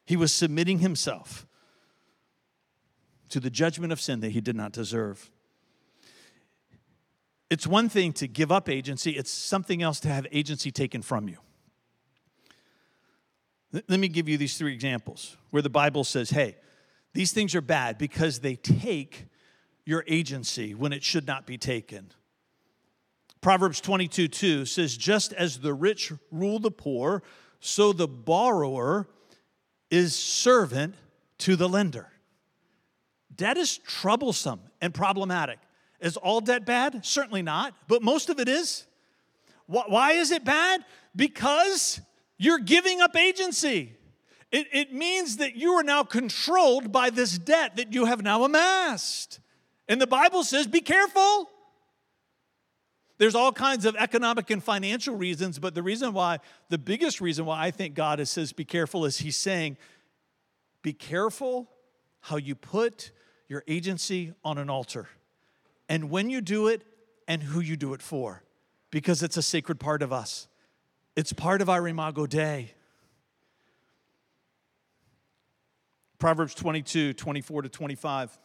He 0.07 0.17
was 0.17 0.33
submitting 0.33 0.79
himself 0.79 1.47
to 3.29 3.39
the 3.39 3.51
judgment 3.51 3.93
of 3.93 4.01
sin 4.01 4.21
that 4.21 4.31
he 4.31 4.41
did 4.41 4.57
not 4.57 4.73
deserve. 4.73 5.31
It's 7.51 7.67
one 7.67 7.91
thing 7.91 8.15
to 8.15 8.27
give 8.27 8.51
up 8.51 8.71
agency, 8.71 9.11
it's 9.11 9.31
something 9.31 9.83
else 9.83 10.01
to 10.01 10.09
have 10.09 10.27
agency 10.33 10.71
taken 10.71 11.03
from 11.03 11.29
you. 11.29 11.37
Let 13.71 14.01
me 14.01 14.09
give 14.09 14.31
you 14.31 14.39
these 14.39 14.57
three 14.57 14.73
examples 14.73 15.37
where 15.51 15.61
the 15.61 15.69
Bible 15.69 16.05
says, 16.05 16.31
hey, 16.31 16.57
these 17.17 17.33
things 17.33 17.55
are 17.55 17.63
bad 17.63 17.97
because 17.97 18.41
they 18.41 18.57
take 18.57 19.25
your 19.87 20.05
agency 20.07 20.75
when 20.75 20.93
it 20.93 21.03
should 21.03 21.27
not 21.27 21.47
be 21.47 21.57
taken. 21.57 22.13
Proverbs 23.41 23.81
22 23.81 24.29
2 24.29 24.67
says, 24.67 24.95
Just 24.99 25.33
as 25.33 25.61
the 25.61 25.73
rich 25.73 26.13
rule 26.31 26.59
the 26.59 26.71
poor, 26.71 27.23
so 27.59 27.95
the 27.95 28.07
borrower 28.07 29.09
is 29.91 30.15
servant 30.15 30.95
to 31.39 31.57
the 31.57 31.71
lender. 31.71 32.09
Debt 33.35 33.57
is 33.57 33.79
troublesome 33.79 34.61
and 34.83 34.93
problematic. 34.93 35.59
Is 36.01 36.19
all 36.19 36.43
debt 36.43 36.67
bad? 36.67 37.03
Certainly 37.07 37.43
not, 37.43 37.73
but 37.89 38.03
most 38.03 38.29
of 38.29 38.39
it 38.41 38.49
is. 38.49 38.85
Why 39.65 40.13
is 40.13 40.33
it 40.33 40.45
bad? 40.45 40.85
Because 41.15 41.99
you're 42.37 42.59
giving 42.59 43.01
up 43.01 43.17
agency. 43.17 43.95
It, 44.53 44.69
it 44.73 44.93
means 44.93 45.39
that 45.39 45.57
you 45.57 45.73
are 45.73 45.83
now 45.83 46.03
controlled 46.05 46.93
by 46.93 47.11
this 47.11 47.39
debt 47.39 47.77
that 47.77 47.93
you 47.93 48.05
have 48.05 48.23
now 48.23 48.45
amassed. 48.45 49.41
And 49.89 50.01
the 50.01 50.07
Bible 50.07 50.45
says, 50.45 50.67
be 50.67 50.81
careful. 50.81 51.51
There's 53.19 53.35
all 53.35 53.53
kinds 53.53 53.85
of 53.85 53.97
economic 53.97 54.51
and 54.51 54.63
financial 54.63 55.15
reasons, 55.15 55.59
but 55.59 55.75
the 55.75 55.83
reason 55.83 56.13
why, 56.13 56.39
the 56.69 56.79
biggest 56.79 57.21
reason 57.21 57.47
why 57.47 57.65
I 57.65 57.71
think 57.71 57.95
God 57.95 58.21
is, 58.21 58.31
says 58.31 58.53
be 58.53 58.65
careful 58.65 59.05
is 59.05 59.19
He's 59.19 59.37
saying, 59.37 59.79
be 60.83 60.93
careful 60.93 61.71
how 62.21 62.37
you 62.37 62.55
put 62.55 63.13
your 63.49 63.65
agency 63.67 64.35
on 64.45 64.59
an 64.59 64.69
altar 64.69 65.09
and 65.89 66.11
when 66.11 66.31
you 66.31 66.41
do 66.41 66.69
it 66.69 66.83
and 67.29 67.43
who 67.43 67.61
you 67.61 67.77
do 67.77 67.95
it 67.95 68.03
for, 68.03 68.43
because 68.91 69.23
it's 69.23 69.37
a 69.37 69.43
sacred 69.43 69.81
part 69.81 70.03
of 70.03 70.13
us. 70.13 70.49
It's 71.15 71.33
part 71.33 71.63
of 71.63 71.71
our 71.71 71.87
Imago 71.89 72.27
Dei. 72.27 72.73
Proverbs 76.19 76.55
22, 76.55 77.13
24 77.13 77.63
to 77.63 77.69
25. 77.69 78.39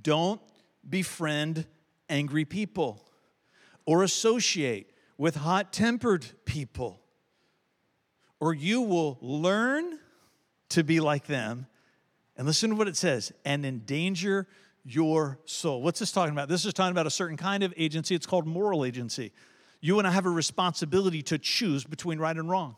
Don't 0.00 0.40
befriend 0.88 1.66
angry 2.08 2.44
people 2.44 3.04
or 3.84 4.02
associate 4.02 4.92
with 5.16 5.36
hot 5.36 5.72
tempered 5.72 6.26
people, 6.44 7.00
or 8.40 8.54
you 8.54 8.82
will 8.82 9.18
learn 9.20 9.98
to 10.70 10.82
be 10.82 11.00
like 11.00 11.26
them. 11.26 11.66
And 12.36 12.46
listen 12.46 12.70
to 12.70 12.76
what 12.76 12.88
it 12.88 12.96
says 12.96 13.30
and 13.44 13.64
endanger 13.64 14.48
your 14.84 15.38
soul. 15.44 15.82
What's 15.82 16.00
this 16.00 16.10
talking 16.10 16.32
about? 16.32 16.48
This 16.48 16.64
is 16.64 16.72
talking 16.72 16.92
about 16.92 17.06
a 17.06 17.10
certain 17.10 17.36
kind 17.36 17.62
of 17.62 17.74
agency. 17.76 18.14
It's 18.14 18.26
called 18.26 18.46
moral 18.46 18.84
agency. 18.84 19.32
You 19.80 19.98
and 19.98 20.08
I 20.08 20.12
have 20.12 20.26
a 20.26 20.30
responsibility 20.30 21.22
to 21.22 21.38
choose 21.38 21.84
between 21.84 22.18
right 22.18 22.36
and 22.36 22.48
wrong. 22.48 22.76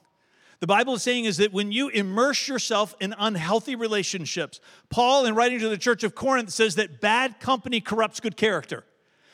The 0.65 0.69
Bible 0.69 0.95
is 0.95 1.03
saying 1.03 1.27
is 1.27 1.37
that 1.37 1.53
when 1.53 1.73
you 1.73 1.91
immerse 1.91 2.49
yourself 2.49 2.95
in 2.99 3.15
unhealthy 3.19 3.77
relationships, 3.77 4.61
Paul, 4.89 5.27
in 5.27 5.35
writing 5.35 5.59
to 5.59 5.69
the 5.69 5.77
church 5.77 6.05
of 6.05 6.15
Corinth, 6.15 6.49
says 6.49 6.77
that 6.77 7.03
bad 7.03 7.39
company 7.39 7.83
corrupts 7.83 8.19
good 8.19 8.35
character. 8.35 8.83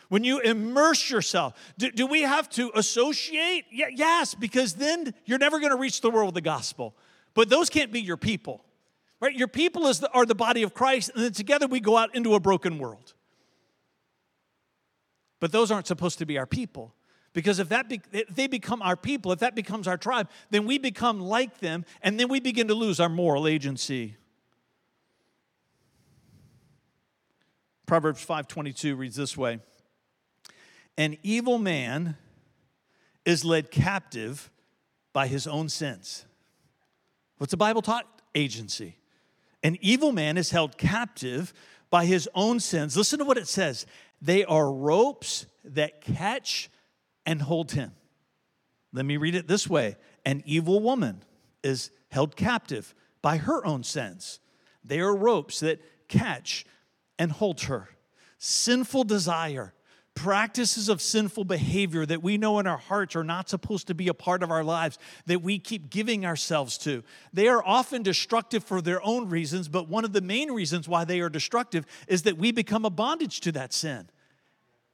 When 0.09 0.25
you 0.25 0.41
immerse 0.41 1.09
yourself, 1.09 1.55
do, 1.79 1.93
do 1.93 2.09
we 2.09 2.23
have 2.23 2.51
to 2.51 2.73
associate? 2.75 3.67
Yeah, 3.71 3.87
yes, 3.95 4.35
because 4.35 4.75
then 4.75 5.15
you're 5.25 5.39
never 5.39 5.61
going 5.61 5.71
to 5.71 5.79
reach 5.79 6.01
the 6.01 6.11
world 6.11 6.27
with 6.27 6.35
the 6.35 6.41
gospel. 6.41 6.97
But 7.35 7.49
those 7.49 7.71
can't 7.71 7.93
be 7.93 8.01
your 8.01 8.17
people, 8.17 8.65
right? 9.21 9.33
Your 9.33 9.47
people 9.47 9.87
is 9.87 10.01
the, 10.01 10.11
are 10.11 10.27
the 10.27 10.35
body 10.35 10.65
of 10.65 10.75
Christ, 10.75 11.13
and 11.15 11.23
then 11.23 11.33
together 11.33 11.69
we 11.69 11.79
go 11.79 11.97
out 11.97 12.13
into 12.13 12.35
a 12.35 12.41
broken 12.41 12.77
world. 12.77 13.15
But 15.39 15.53
those 15.53 15.71
aren't 15.71 15.87
supposed 15.87 16.19
to 16.19 16.27
be 16.27 16.39
our 16.39 16.47
people. 16.47 16.93
Because 17.33 17.59
if, 17.59 17.69
that 17.69 17.89
be, 17.89 18.01
if 18.13 18.29
they 18.29 18.47
become 18.47 18.83
our 18.83 18.97
people, 18.97 19.31
if 19.33 19.39
that 19.39 19.55
becomes 19.55 19.87
our 19.87 19.97
tribe, 19.97 20.29
then 20.51 20.67
we 20.67 20.79
become 20.79 21.21
like 21.21 21.59
them, 21.59 21.85
and 22.03 22.19
then 22.19 22.29
we 22.29 22.41
begin 22.41 22.69
to 22.69 22.75
lose 22.75 22.99
our 22.99 23.09
moral 23.09 23.47
agency. 23.47 24.17
Proverbs 27.87 28.25
5:22 28.25 28.99
reads 28.99 29.17
this 29.17 29.37
way: 29.37 29.61
an 30.97 31.17
evil 31.23 31.59
man 31.59 32.17
is 33.25 33.45
led 33.45 33.71
captive 33.71 34.51
by 35.13 35.27
his 35.27 35.47
own 35.47 35.69
sins. 35.69 36.27
What's 37.39 37.53
the 37.53 37.57
Bible 37.57 37.83
taught? 37.83 38.07
Agency. 38.35 38.97
An 39.63 39.79
evil 39.81 40.13
man 40.13 40.37
is 40.37 40.51
held 40.51 40.77
captive 40.79 41.55
by 41.89 42.05
his 42.05 42.29
own 42.35 42.61
sins. 42.61 42.97
Listen 42.97 43.19
to 43.19 43.25
what 43.25 43.39
it 43.39 43.49
says 43.49 43.87
they 44.21 44.45
are 44.45 44.71
ropes 44.71 45.47
that 45.65 46.03
catch 46.03 46.69
and 47.31 47.41
hold 47.41 47.71
him. 47.71 47.93
Let 48.93 49.07
me 49.07 49.17
read 49.17 49.37
it 49.37 49.47
this 49.47 49.71
way 49.71 49.97
An 50.27 50.43
evil 50.45 50.81
woman 50.81 51.23
is 51.63 51.93
held 52.09 52.35
captive 52.35 52.93
by 53.23 53.37
her 53.37 53.65
own 53.65 53.85
sins. 53.85 54.41
They 54.85 54.99
are 54.99 55.15
ropes 55.15 55.61
that 55.61 55.81
catch 56.09 56.67
and 57.21 57.31
hold 57.31 57.63
her. 57.63 57.89
sinful 58.39 59.05
desire, 59.05 59.75
practices 60.15 60.89
of 60.89 61.01
sinful 61.01 61.45
behavior 61.45 62.05
that 62.05 62.23
we 62.23 62.37
know 62.37 62.59
in 62.59 62.67
our 62.67 62.79
hearts 62.79 63.15
are 63.15 63.23
not 63.23 63.49
supposed 63.49 63.87
to 63.87 63.95
be 63.95 64.09
a 64.09 64.15
part 64.15 64.43
of 64.43 64.51
our 64.51 64.65
lives 64.65 64.99
that 65.27 65.41
we 65.41 65.59
keep 65.59 65.89
giving 65.89 66.27
ourselves 66.27 66.79
to. 66.79 67.05
They 67.33 67.47
are 67.47 67.63
often 67.65 68.03
destructive 68.03 68.65
for 68.65 68.81
their 68.81 69.01
own 69.05 69.29
reasons, 69.29 69.69
but 69.69 69.89
one 69.89 70.05
of 70.05 70.15
the 70.15 70.21
main 70.21 70.51
reasons 70.51 70.89
why 70.89 71.05
they 71.05 71.21
are 71.21 71.29
destructive 71.29 71.87
is 72.09 72.23
that 72.23 72.39
we 72.39 72.51
become 72.51 72.85
a 72.85 72.91
bondage 72.91 73.41
to 73.43 73.53
that 73.53 73.73
sin. 73.73 74.09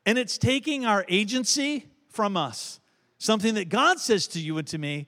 And 0.05 0.19
it's 0.19 0.37
taking 0.37 0.85
our 0.85 1.07
agency 1.09 1.87
from 2.17 2.37
us. 2.37 2.81
Something 3.19 3.55
that 3.55 3.69
God 3.69 4.01
says 4.01 4.27
to 4.29 4.41
you 4.41 4.59
and 4.59 4.67
to 4.69 4.79
me 4.79 5.07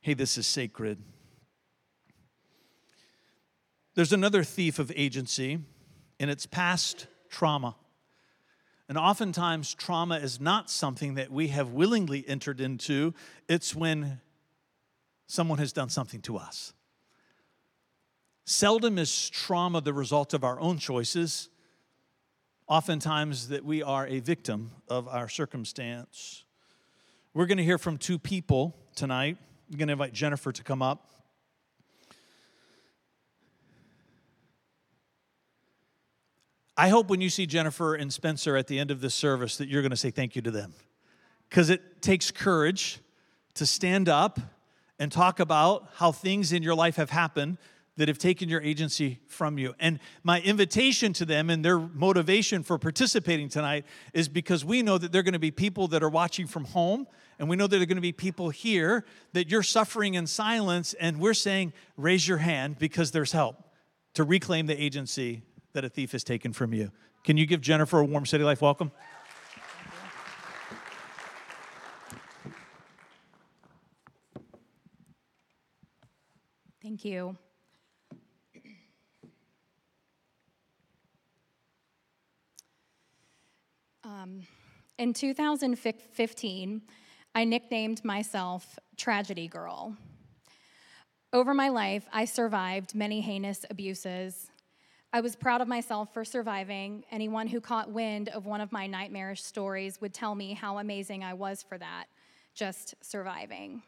hey, 0.00 0.12
this 0.12 0.36
is 0.36 0.46
sacred. 0.46 0.98
There's 3.94 4.12
another 4.12 4.44
thief 4.44 4.78
of 4.78 4.92
agency, 4.94 5.60
and 6.20 6.30
it's 6.30 6.44
past 6.44 7.06
trauma. 7.30 7.74
And 8.86 8.98
oftentimes, 8.98 9.72
trauma 9.72 10.18
is 10.18 10.42
not 10.42 10.68
something 10.68 11.14
that 11.14 11.30
we 11.30 11.48
have 11.48 11.70
willingly 11.70 12.22
entered 12.28 12.60
into, 12.60 13.14
it's 13.48 13.74
when 13.74 14.20
someone 15.26 15.56
has 15.56 15.72
done 15.72 15.88
something 15.88 16.20
to 16.20 16.36
us. 16.36 16.74
Seldom 18.44 18.98
is 18.98 19.30
trauma 19.30 19.80
the 19.80 19.94
result 19.94 20.34
of 20.34 20.44
our 20.44 20.60
own 20.60 20.76
choices, 20.76 21.48
oftentimes, 22.68 23.48
that 23.48 23.64
we 23.64 23.82
are 23.82 24.06
a 24.06 24.20
victim 24.20 24.72
of 24.86 25.08
our 25.08 25.30
circumstance. 25.30 26.43
We're 27.34 27.46
going 27.46 27.58
to 27.58 27.64
hear 27.64 27.78
from 27.78 27.98
two 27.98 28.16
people 28.16 28.76
tonight. 28.94 29.36
I'm 29.68 29.76
going 29.76 29.88
to 29.88 29.92
invite 29.92 30.12
Jennifer 30.12 30.52
to 30.52 30.62
come 30.62 30.80
up. 30.82 31.10
I 36.76 36.90
hope 36.90 37.10
when 37.10 37.20
you 37.20 37.28
see 37.28 37.44
Jennifer 37.44 37.96
and 37.96 38.12
Spencer 38.12 38.56
at 38.56 38.68
the 38.68 38.78
end 38.78 38.92
of 38.92 39.00
this 39.00 39.16
service 39.16 39.56
that 39.56 39.68
you're 39.68 39.82
going 39.82 39.90
to 39.90 39.96
say 39.96 40.12
thank 40.12 40.36
you 40.36 40.42
to 40.42 40.52
them. 40.52 40.74
Because 41.50 41.70
it 41.70 42.00
takes 42.00 42.30
courage 42.30 43.00
to 43.54 43.66
stand 43.66 44.08
up 44.08 44.38
and 45.00 45.10
talk 45.10 45.40
about 45.40 45.88
how 45.96 46.12
things 46.12 46.52
in 46.52 46.62
your 46.62 46.76
life 46.76 46.94
have 46.96 47.10
happened 47.10 47.58
that 47.96 48.08
have 48.08 48.18
taken 48.18 48.48
your 48.48 48.60
agency 48.60 49.20
from 49.28 49.56
you. 49.56 49.74
And 49.78 50.00
my 50.22 50.40
invitation 50.40 51.12
to 51.14 51.24
them 51.24 51.48
and 51.48 51.64
their 51.64 51.78
motivation 51.78 52.62
for 52.62 52.78
participating 52.78 53.48
tonight 53.48 53.84
is 54.12 54.28
because 54.28 54.64
we 54.64 54.82
know 54.82 54.98
that 54.98 55.12
there 55.12 55.20
are 55.20 55.22
going 55.22 55.34
to 55.34 55.38
be 55.38 55.52
people 55.52 55.88
that 55.88 56.02
are 56.02 56.08
watching 56.08 56.46
from 56.46 56.64
home, 56.64 57.06
and 57.38 57.48
we 57.48 57.56
know 57.56 57.66
that 57.66 57.76
there 57.76 57.82
are 57.82 57.86
going 57.86 57.96
to 57.96 58.02
be 58.02 58.12
people 58.12 58.50
here 58.50 59.04
that 59.32 59.48
you're 59.48 59.62
suffering 59.62 60.14
in 60.14 60.26
silence, 60.26 60.94
and 60.94 61.20
we're 61.20 61.34
saying, 61.34 61.72
raise 61.96 62.26
your 62.26 62.38
hand 62.38 62.78
because 62.78 63.12
there's 63.12 63.32
help 63.32 63.56
to 64.14 64.24
reclaim 64.24 64.66
the 64.66 64.80
agency 64.80 65.42
that 65.72 65.84
a 65.84 65.88
thief 65.88 66.12
has 66.12 66.24
taken 66.24 66.52
from 66.52 66.72
you. 66.72 66.90
Can 67.24 67.36
you 67.36 67.46
give 67.46 67.60
Jennifer 67.60 68.00
a 68.00 68.04
warm 68.04 68.26
City 68.26 68.44
Life 68.44 68.60
welcome? 68.60 68.90
Thank 76.82 77.04
you. 77.04 77.38
Um, 84.04 84.42
in 84.98 85.14
2015, 85.14 86.82
I 87.34 87.44
nicknamed 87.44 88.04
myself 88.04 88.78
Tragedy 88.98 89.48
Girl. 89.48 89.96
Over 91.32 91.54
my 91.54 91.70
life, 91.70 92.06
I 92.12 92.26
survived 92.26 92.94
many 92.94 93.22
heinous 93.22 93.64
abuses. 93.70 94.50
I 95.12 95.20
was 95.20 95.34
proud 95.34 95.62
of 95.62 95.68
myself 95.68 96.12
for 96.12 96.22
surviving. 96.22 97.04
Anyone 97.10 97.46
who 97.46 97.62
caught 97.62 97.90
wind 97.90 98.28
of 98.28 98.44
one 98.44 98.60
of 98.60 98.72
my 98.72 98.86
nightmarish 98.86 99.42
stories 99.42 100.00
would 100.02 100.12
tell 100.12 100.34
me 100.34 100.52
how 100.52 100.78
amazing 100.78 101.24
I 101.24 101.32
was 101.32 101.62
for 101.62 101.78
that, 101.78 102.04
just 102.54 102.94
surviving. 103.00 103.82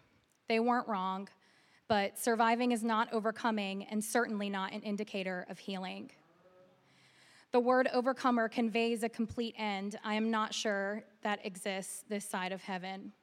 They 0.48 0.60
weren't 0.60 0.88
wrong, 0.88 1.28
but 1.88 2.18
surviving 2.18 2.72
is 2.72 2.82
not 2.82 3.12
overcoming 3.12 3.84
and 3.84 4.02
certainly 4.02 4.48
not 4.48 4.72
an 4.72 4.80
indicator 4.80 5.46
of 5.50 5.58
healing. 5.58 6.10
The 7.56 7.60
word 7.60 7.88
overcomer 7.94 8.50
conveys 8.50 9.02
a 9.02 9.08
complete 9.08 9.54
end. 9.56 9.98
I 10.04 10.12
am 10.12 10.30
not 10.30 10.52
sure 10.52 11.04
that 11.22 11.40
exists 11.42 12.04
this 12.06 12.28
side 12.28 12.52
of 12.52 12.62
heaven. 12.62 13.14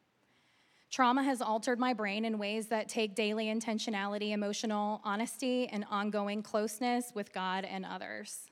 Trauma 0.89 1.21
has 1.21 1.39
altered 1.39 1.77
my 1.77 1.93
brain 1.93 2.25
in 2.25 2.39
ways 2.39 2.65
that 2.69 2.89
take 2.89 3.13
daily 3.13 3.45
intentionality, 3.45 4.31
emotional 4.31 5.01
honesty, 5.03 5.67
and 5.67 5.85
ongoing 5.87 6.41
closeness 6.41 7.11
with 7.13 7.31
God 7.31 7.63
and 7.63 7.85
others. 7.85 8.49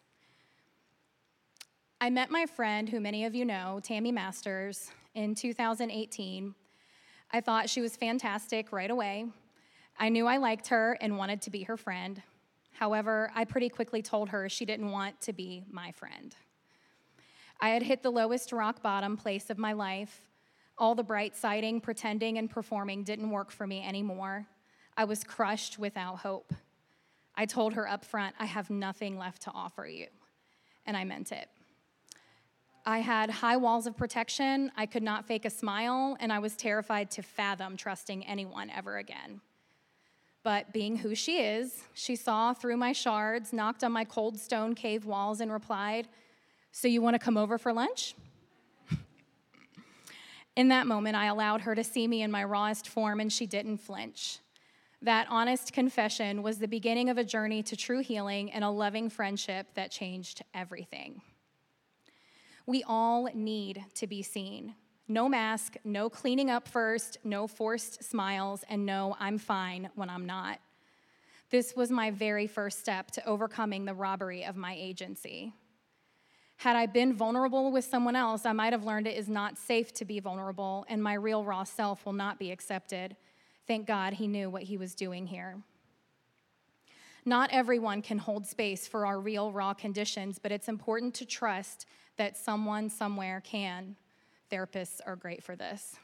I 1.99 2.11
met 2.11 2.29
my 2.29 2.45
friend, 2.45 2.87
who 2.87 2.99
many 2.99 3.25
of 3.25 3.33
you 3.33 3.43
know, 3.43 3.79
Tammy 3.81 4.11
Masters, 4.11 4.91
in 5.15 5.33
2018. 5.33 6.53
I 7.31 7.41
thought 7.41 7.71
she 7.71 7.81
was 7.81 7.95
fantastic 7.95 8.71
right 8.71 8.91
away. 8.91 9.25
I 9.97 10.09
knew 10.09 10.27
I 10.27 10.37
liked 10.37 10.67
her 10.67 10.95
and 11.01 11.17
wanted 11.17 11.41
to 11.41 11.49
be 11.49 11.63
her 11.63 11.75
friend. 11.75 12.21
However, 12.81 13.31
I 13.35 13.45
pretty 13.45 13.69
quickly 13.69 14.01
told 14.01 14.29
her 14.29 14.49
she 14.49 14.65
didn't 14.65 14.89
want 14.89 15.21
to 15.21 15.33
be 15.33 15.63
my 15.69 15.91
friend. 15.91 16.35
I 17.59 17.69
had 17.69 17.83
hit 17.83 18.01
the 18.01 18.09
lowest 18.09 18.51
rock 18.51 18.81
bottom 18.81 19.17
place 19.17 19.51
of 19.51 19.59
my 19.59 19.73
life. 19.73 20.21
All 20.79 20.95
the 20.95 21.03
bright 21.03 21.37
siding, 21.37 21.79
pretending, 21.79 22.39
and 22.39 22.49
performing 22.49 23.03
didn't 23.03 23.29
work 23.29 23.51
for 23.51 23.67
me 23.67 23.85
anymore. 23.85 24.47
I 24.97 25.03
was 25.03 25.23
crushed 25.23 25.77
without 25.77 26.15
hope. 26.15 26.55
I 27.35 27.45
told 27.45 27.73
her 27.73 27.87
up 27.87 28.03
front, 28.03 28.33
I 28.39 28.45
have 28.47 28.71
nothing 28.71 29.15
left 29.15 29.43
to 29.43 29.51
offer 29.51 29.85
you. 29.85 30.07
And 30.87 30.97
I 30.97 31.03
meant 31.03 31.31
it. 31.31 31.49
I 32.83 32.97
had 32.97 33.29
high 33.29 33.57
walls 33.57 33.85
of 33.85 33.95
protection. 33.95 34.71
I 34.75 34.87
could 34.87 35.03
not 35.03 35.27
fake 35.27 35.45
a 35.45 35.51
smile, 35.51 36.17
and 36.19 36.33
I 36.33 36.39
was 36.39 36.55
terrified 36.55 37.11
to 37.11 37.21
fathom 37.21 37.77
trusting 37.77 38.25
anyone 38.25 38.71
ever 38.71 38.97
again. 38.97 39.39
But 40.43 40.73
being 40.73 40.97
who 40.97 41.13
she 41.13 41.39
is, 41.39 41.83
she 41.93 42.15
saw 42.15 42.53
through 42.53 42.77
my 42.77 42.93
shards, 42.93 43.53
knocked 43.53 43.83
on 43.83 43.91
my 43.91 44.05
cold 44.05 44.39
stone 44.39 44.73
cave 44.73 45.05
walls, 45.05 45.39
and 45.39 45.51
replied, 45.51 46.07
So 46.71 46.87
you 46.87 47.01
want 47.01 47.13
to 47.13 47.19
come 47.19 47.37
over 47.37 47.57
for 47.57 47.71
lunch? 47.71 48.15
in 50.55 50.69
that 50.69 50.87
moment, 50.87 51.15
I 51.15 51.27
allowed 51.27 51.61
her 51.61 51.75
to 51.75 51.83
see 51.83 52.07
me 52.07 52.23
in 52.23 52.31
my 52.31 52.43
rawest 52.43 52.87
form, 52.87 53.19
and 53.19 53.31
she 53.31 53.45
didn't 53.45 53.77
flinch. 53.77 54.39
That 55.03 55.27
honest 55.29 55.73
confession 55.73 56.43
was 56.43 56.57
the 56.57 56.67
beginning 56.67 57.09
of 57.09 57.17
a 57.17 57.23
journey 57.23 57.63
to 57.63 57.75
true 57.75 58.01
healing 58.01 58.51
and 58.51 58.63
a 58.63 58.69
loving 58.69 59.09
friendship 59.09 59.67
that 59.75 59.91
changed 59.91 60.43
everything. 60.53 61.21
We 62.65 62.83
all 62.83 63.27
need 63.33 63.83
to 63.95 64.07
be 64.07 64.21
seen. 64.21 64.75
No 65.11 65.27
mask, 65.27 65.75
no 65.83 66.09
cleaning 66.09 66.49
up 66.49 66.69
first, 66.69 67.17
no 67.25 67.45
forced 67.45 68.01
smiles, 68.01 68.63
and 68.69 68.85
no, 68.85 69.17
I'm 69.19 69.37
fine 69.37 69.89
when 69.95 70.09
I'm 70.09 70.25
not. 70.25 70.59
This 71.49 71.75
was 71.75 71.91
my 71.91 72.11
very 72.11 72.47
first 72.47 72.79
step 72.79 73.11
to 73.11 73.25
overcoming 73.27 73.83
the 73.83 73.93
robbery 73.93 74.45
of 74.45 74.55
my 74.55 74.73
agency. 74.73 75.51
Had 76.55 76.77
I 76.77 76.85
been 76.85 77.13
vulnerable 77.13 77.73
with 77.73 77.83
someone 77.83 78.15
else, 78.15 78.45
I 78.45 78.53
might 78.53 78.71
have 78.71 78.85
learned 78.85 79.05
it 79.05 79.17
is 79.17 79.27
not 79.27 79.57
safe 79.57 79.93
to 79.95 80.05
be 80.05 80.21
vulnerable, 80.21 80.85
and 80.87 81.03
my 81.03 81.15
real 81.15 81.43
raw 81.43 81.65
self 81.65 82.05
will 82.05 82.13
not 82.13 82.39
be 82.39 82.49
accepted. 82.49 83.17
Thank 83.67 83.87
God 83.87 84.13
he 84.13 84.27
knew 84.27 84.49
what 84.49 84.63
he 84.63 84.77
was 84.77 84.95
doing 84.95 85.27
here. 85.27 85.57
Not 87.25 87.49
everyone 87.51 88.01
can 88.01 88.17
hold 88.17 88.45
space 88.45 88.87
for 88.87 89.05
our 89.05 89.19
real, 89.19 89.51
raw 89.51 89.73
conditions, 89.73 90.39
but 90.39 90.53
it's 90.53 90.69
important 90.69 91.13
to 91.15 91.25
trust 91.25 91.85
that 92.15 92.37
someone 92.37 92.89
somewhere 92.89 93.41
can. 93.41 93.97
Therapists 94.51 94.99
are 95.05 95.15
great 95.15 95.43
for 95.43 95.55
this. 95.55 95.95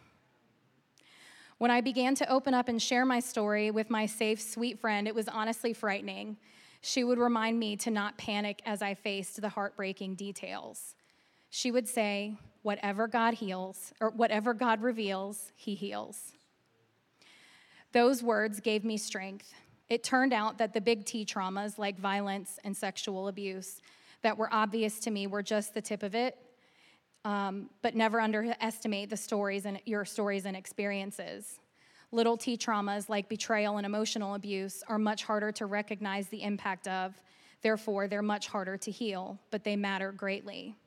When 1.58 1.72
I 1.72 1.82
began 1.82 2.14
to 2.16 2.32
open 2.32 2.54
up 2.54 2.70
and 2.70 2.82
share 2.82 3.06
my 3.06 3.20
story 3.20 3.72
with 3.72 3.90
my 3.90 4.06
safe, 4.06 4.40
sweet 4.40 4.80
friend, 4.80 5.08
it 5.08 5.16
was 5.16 5.28
honestly 5.28 5.74
frightening. 5.74 6.38
She 6.82 7.04
would 7.04 7.18
remind 7.18 7.60
me 7.60 7.76
to 7.78 7.92
not 7.92 8.18
panic 8.18 8.62
as 8.66 8.82
I 8.82 8.94
faced 8.94 9.42
the 9.42 9.50
heartbreaking 9.50 10.16
details. 10.16 10.96
She 11.50 11.72
would 11.72 11.88
say, 11.88 12.36
Whatever 12.62 13.08
God 13.08 13.36
heals, 13.36 13.94
or 14.02 14.10
whatever 14.10 14.54
God 14.54 14.82
reveals, 14.82 15.52
He 15.56 15.74
heals. 15.74 16.34
Those 17.94 18.22
words 18.22 18.60
gave 18.60 18.84
me 18.84 18.98
strength. 18.98 19.54
It 19.90 20.04
turned 20.04 20.34
out 20.34 20.58
that 20.58 20.74
the 20.74 20.82
big 20.82 21.06
T 21.06 21.26
traumas, 21.26 21.78
like 21.78 21.98
violence 21.98 22.60
and 22.64 22.76
sexual 22.76 23.30
abuse, 23.30 23.82
that 24.22 24.38
were 24.38 24.54
obvious 24.54 25.00
to 25.00 25.12
me 25.12 25.28
were 25.28 25.44
just 25.44 25.74
the 25.74 25.82
tip 25.82 26.04
of 26.04 26.14
it, 26.14 26.38
um, 27.28 27.70
but 27.82 27.94
never 27.94 28.22
underestimate 28.22 29.10
the 29.10 29.18
stories 29.18 29.66
and 29.66 29.82
your 29.84 30.06
stories 30.06 30.46
and 30.46 30.56
experiences. 30.56 31.60
Little 32.14 32.38
t 32.38 32.56
traumas 32.56 33.10
like 33.10 33.28
betrayal 33.28 33.76
and 33.76 33.86
emotional 33.86 34.36
abuse 34.36 34.82
are 34.88 34.98
much 34.98 35.26
harder 35.26 35.52
to 35.52 35.66
recognize 35.66 36.30
the 36.30 36.42
impact 36.42 36.88
of, 36.88 37.22
therefore, 37.62 38.08
they're 38.08 38.22
much 38.22 38.48
harder 38.48 38.78
to 38.78 38.92
heal, 38.92 39.38
but 39.52 39.66
they 39.66 39.76
matter 39.76 40.14
greatly. 40.14 40.78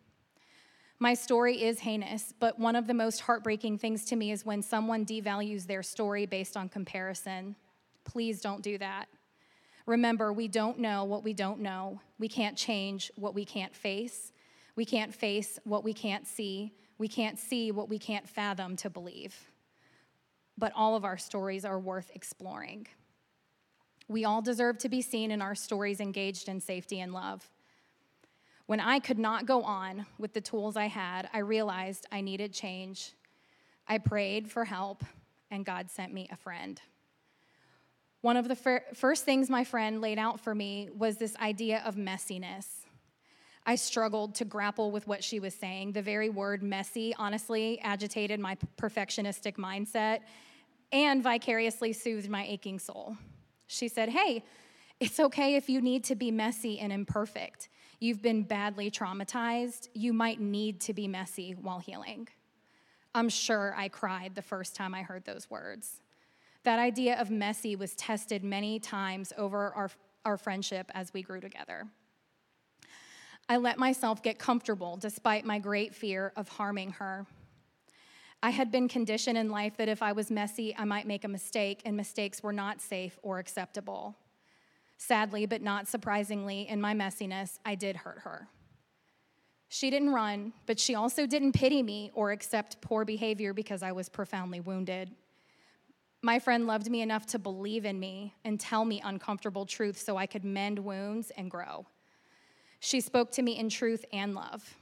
My 0.99 1.13
story 1.13 1.63
is 1.63 1.81
heinous, 1.81 2.33
but 2.41 2.59
one 2.59 2.75
of 2.75 2.87
the 2.87 2.95
most 2.95 3.21
heartbreaking 3.21 3.77
things 3.77 4.07
to 4.07 4.17
me 4.17 4.31
is 4.31 4.47
when 4.47 4.63
someone 4.63 5.05
devalues 5.05 5.67
their 5.67 5.83
story 5.83 6.25
based 6.25 6.57
on 6.57 6.71
comparison. 6.71 7.55
Please 8.05 8.41
don't 8.41 8.63
do 8.63 8.79
that. 8.79 9.09
Remember, 9.85 10.33
we 10.33 10.49
don't 10.49 10.79
know 10.79 11.05
what 11.05 11.23
we 11.23 11.35
don't 11.35 11.61
know. 11.61 12.01
We 12.19 12.29
can't 12.29 12.57
change 12.57 13.11
what 13.17 13.35
we 13.35 13.45
can't 13.45 13.77
face. 13.77 14.33
We 14.81 14.87
can't 14.87 15.15
face 15.15 15.59
what 15.65 15.85
we 15.85 15.93
can't 15.93 16.27
see. 16.27 16.73
We 16.97 17.07
can't 17.07 17.39
see 17.39 17.71
what 17.71 17.91
we 17.91 17.99
can't 17.99 18.27
fathom 18.27 18.77
to 18.77 18.89
believe. 18.89 19.39
But 20.57 20.73
all 20.75 20.97
of 20.97 21.05
our 21.05 21.19
stories 21.19 21.67
are 21.67 21.79
worth 21.79 22.11
exploring. 22.15 22.87
We 24.09 24.25
all 24.25 24.41
deserve 24.41 24.79
to 24.79 24.89
be 24.89 25.03
seen 25.03 25.33
in 25.33 25.43
our 25.43 25.55
stories 25.55 26.01
engaged 26.01 26.49
in 26.49 26.63
safety 26.63 26.99
and 26.99 27.13
love. 27.13 27.47
When 28.65 28.81
I 28.81 29.01
could 29.01 29.19
not 29.19 29.45
go 29.45 29.63
on 29.65 30.07
with 30.19 30.33
the 30.33 30.41
tools 30.41 30.79
I 30.79 30.87
had, 30.87 31.29
I 31.35 31.41
realized 31.41 32.07
I 32.11 32.23
needed 32.23 32.55
change. 32.55 33.13
I 33.87 33.99
prayed 33.99 34.51
for 34.51 34.65
help, 34.65 35.05
and 35.51 35.67
God 35.67 35.91
sent 35.91 36.15
me 36.15 36.27
a 36.33 36.37
friend. 36.39 36.81
One 38.23 38.39
of 38.39 38.49
the 38.49 38.57
fir- 38.57 38.85
first 38.95 39.27
things 39.27 39.51
my 39.51 39.63
friend 39.63 40.01
laid 40.01 40.19
out 40.19 40.41
for 40.41 40.55
me 40.55 40.89
was 40.97 41.19
this 41.19 41.37
idea 41.37 41.83
of 41.85 41.97
messiness. 41.97 42.80
I 43.71 43.77
struggled 43.77 44.35
to 44.35 44.45
grapple 44.45 44.91
with 44.91 45.07
what 45.07 45.23
she 45.23 45.39
was 45.39 45.55
saying. 45.55 45.93
The 45.93 46.03
very 46.03 46.29
word 46.29 46.61
messy, 46.61 47.15
honestly, 47.17 47.79
agitated 47.85 48.41
my 48.41 48.57
perfectionistic 48.77 49.59
mindset 49.59 50.23
and 50.91 51.23
vicariously 51.23 51.93
soothed 51.93 52.29
my 52.29 52.45
aching 52.45 52.81
soul. 52.81 53.17
She 53.69 53.87
said, 53.87 54.09
Hey, 54.09 54.43
it's 54.99 55.21
okay 55.21 55.55
if 55.55 55.69
you 55.69 55.81
need 55.81 56.03
to 56.07 56.17
be 56.17 56.33
messy 56.33 56.81
and 56.81 56.93
imperfect. 56.93 57.69
You've 58.01 58.21
been 58.21 58.43
badly 58.43 58.91
traumatized. 58.91 59.89
You 59.95 60.13
might 60.13 60.41
need 60.41 60.81
to 60.81 60.93
be 60.93 61.07
messy 61.07 61.53
while 61.53 61.79
healing. 61.79 62.27
I'm 63.15 63.29
sure 63.29 63.73
I 63.79 63.87
cried 63.87 64.35
the 64.35 64.43
first 64.43 64.75
time 64.75 64.97
I 64.97 65.03
heard 65.03 65.25
those 65.25 65.49
words. 65.49 66.01
That 66.65 66.81
idea 66.81 67.21
of 67.21 67.31
messy 67.31 67.77
was 67.77 67.95
tested 67.95 68.43
many 68.43 68.81
times 68.81 69.33
over 69.39 69.73
our, 69.75 69.91
our 70.25 70.37
friendship 70.37 70.91
as 70.93 71.13
we 71.13 71.23
grew 71.23 71.41
together. 71.41 71.87
I 73.51 73.57
let 73.57 73.79
myself 73.79 74.23
get 74.23 74.39
comfortable 74.39 74.97
despite 74.97 75.45
my 75.45 75.59
great 75.59 75.93
fear 75.93 76.33
of 76.37 76.49
harming 76.49 76.93
her. 76.93 77.27
I 78.45 78.51
had 78.51 78.71
been 78.71 78.87
conditioned 78.87 79.37
in 79.37 79.51
life 79.51 79.77
that 79.79 79.89
if 79.89 80.03
I 80.03 80.13
was 80.13 80.31
messy, 80.31 80.73
I 80.79 80.85
might 80.85 81.05
make 81.05 81.25
a 81.25 81.29
mistake, 81.29 81.83
and 81.85 81.97
mistakes 81.97 82.45
were 82.45 82.53
not 82.53 82.81
safe 82.81 83.19
or 83.25 83.41
acceptable. 83.41 84.17
Sadly, 84.99 85.47
but 85.47 85.63
not 85.63 85.89
surprisingly, 85.89 86.69
in 86.69 86.81
my 86.81 86.95
messiness, 86.95 87.59
I 87.67 87.75
did 87.75 87.97
hurt 87.97 88.21
her. 88.21 88.47
She 89.69 89.91
didn't 89.91 90.13
run, 90.13 90.53
but 90.67 90.79
she 90.79 90.95
also 90.95 91.27
didn't 91.27 91.51
pity 91.51 91.83
me 91.83 92.13
or 92.15 92.31
accept 92.31 92.81
poor 92.81 93.05
behavior 93.05 93.53
because 93.53 93.83
I 93.83 93.91
was 93.91 94.09
profoundly 94.09 94.61
wounded. 94.61 95.11
My 96.23 96.39
friend 96.39 96.69
loved 96.69 96.89
me 96.89 97.03
enough 97.03 97.27
to 97.27 97.41
believe 97.41 97.85
in 97.85 97.99
me 97.99 98.33
and 98.45 98.61
tell 98.61 98.85
me 98.85 99.03
uncomfortable 99.05 99.67
truths 99.67 100.05
so 100.05 100.17
I 100.17 100.27
could 100.27 100.45
mend 100.45 100.79
wounds 100.79 101.33
and 101.37 101.51
grow. 101.51 101.87
She 102.81 103.01
spoke 103.01 103.31
to 103.33 103.43
me 103.43 103.59
in 103.59 103.69
truth 103.69 104.05
and 104.13 104.35
love. 104.35 104.75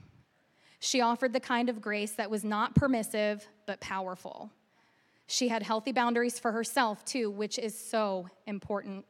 She 0.80 1.00
offered 1.00 1.32
the 1.32 1.40
kind 1.40 1.68
of 1.68 1.80
grace 1.80 2.12
that 2.12 2.30
was 2.30 2.44
not 2.44 2.74
permissive, 2.74 3.46
but 3.66 3.80
powerful. 3.80 4.50
She 5.26 5.48
had 5.48 5.62
healthy 5.62 5.92
boundaries 5.92 6.38
for 6.38 6.52
herself, 6.52 7.04
too, 7.04 7.30
which 7.30 7.58
is 7.58 7.78
so 7.78 8.28
important. 8.46 9.04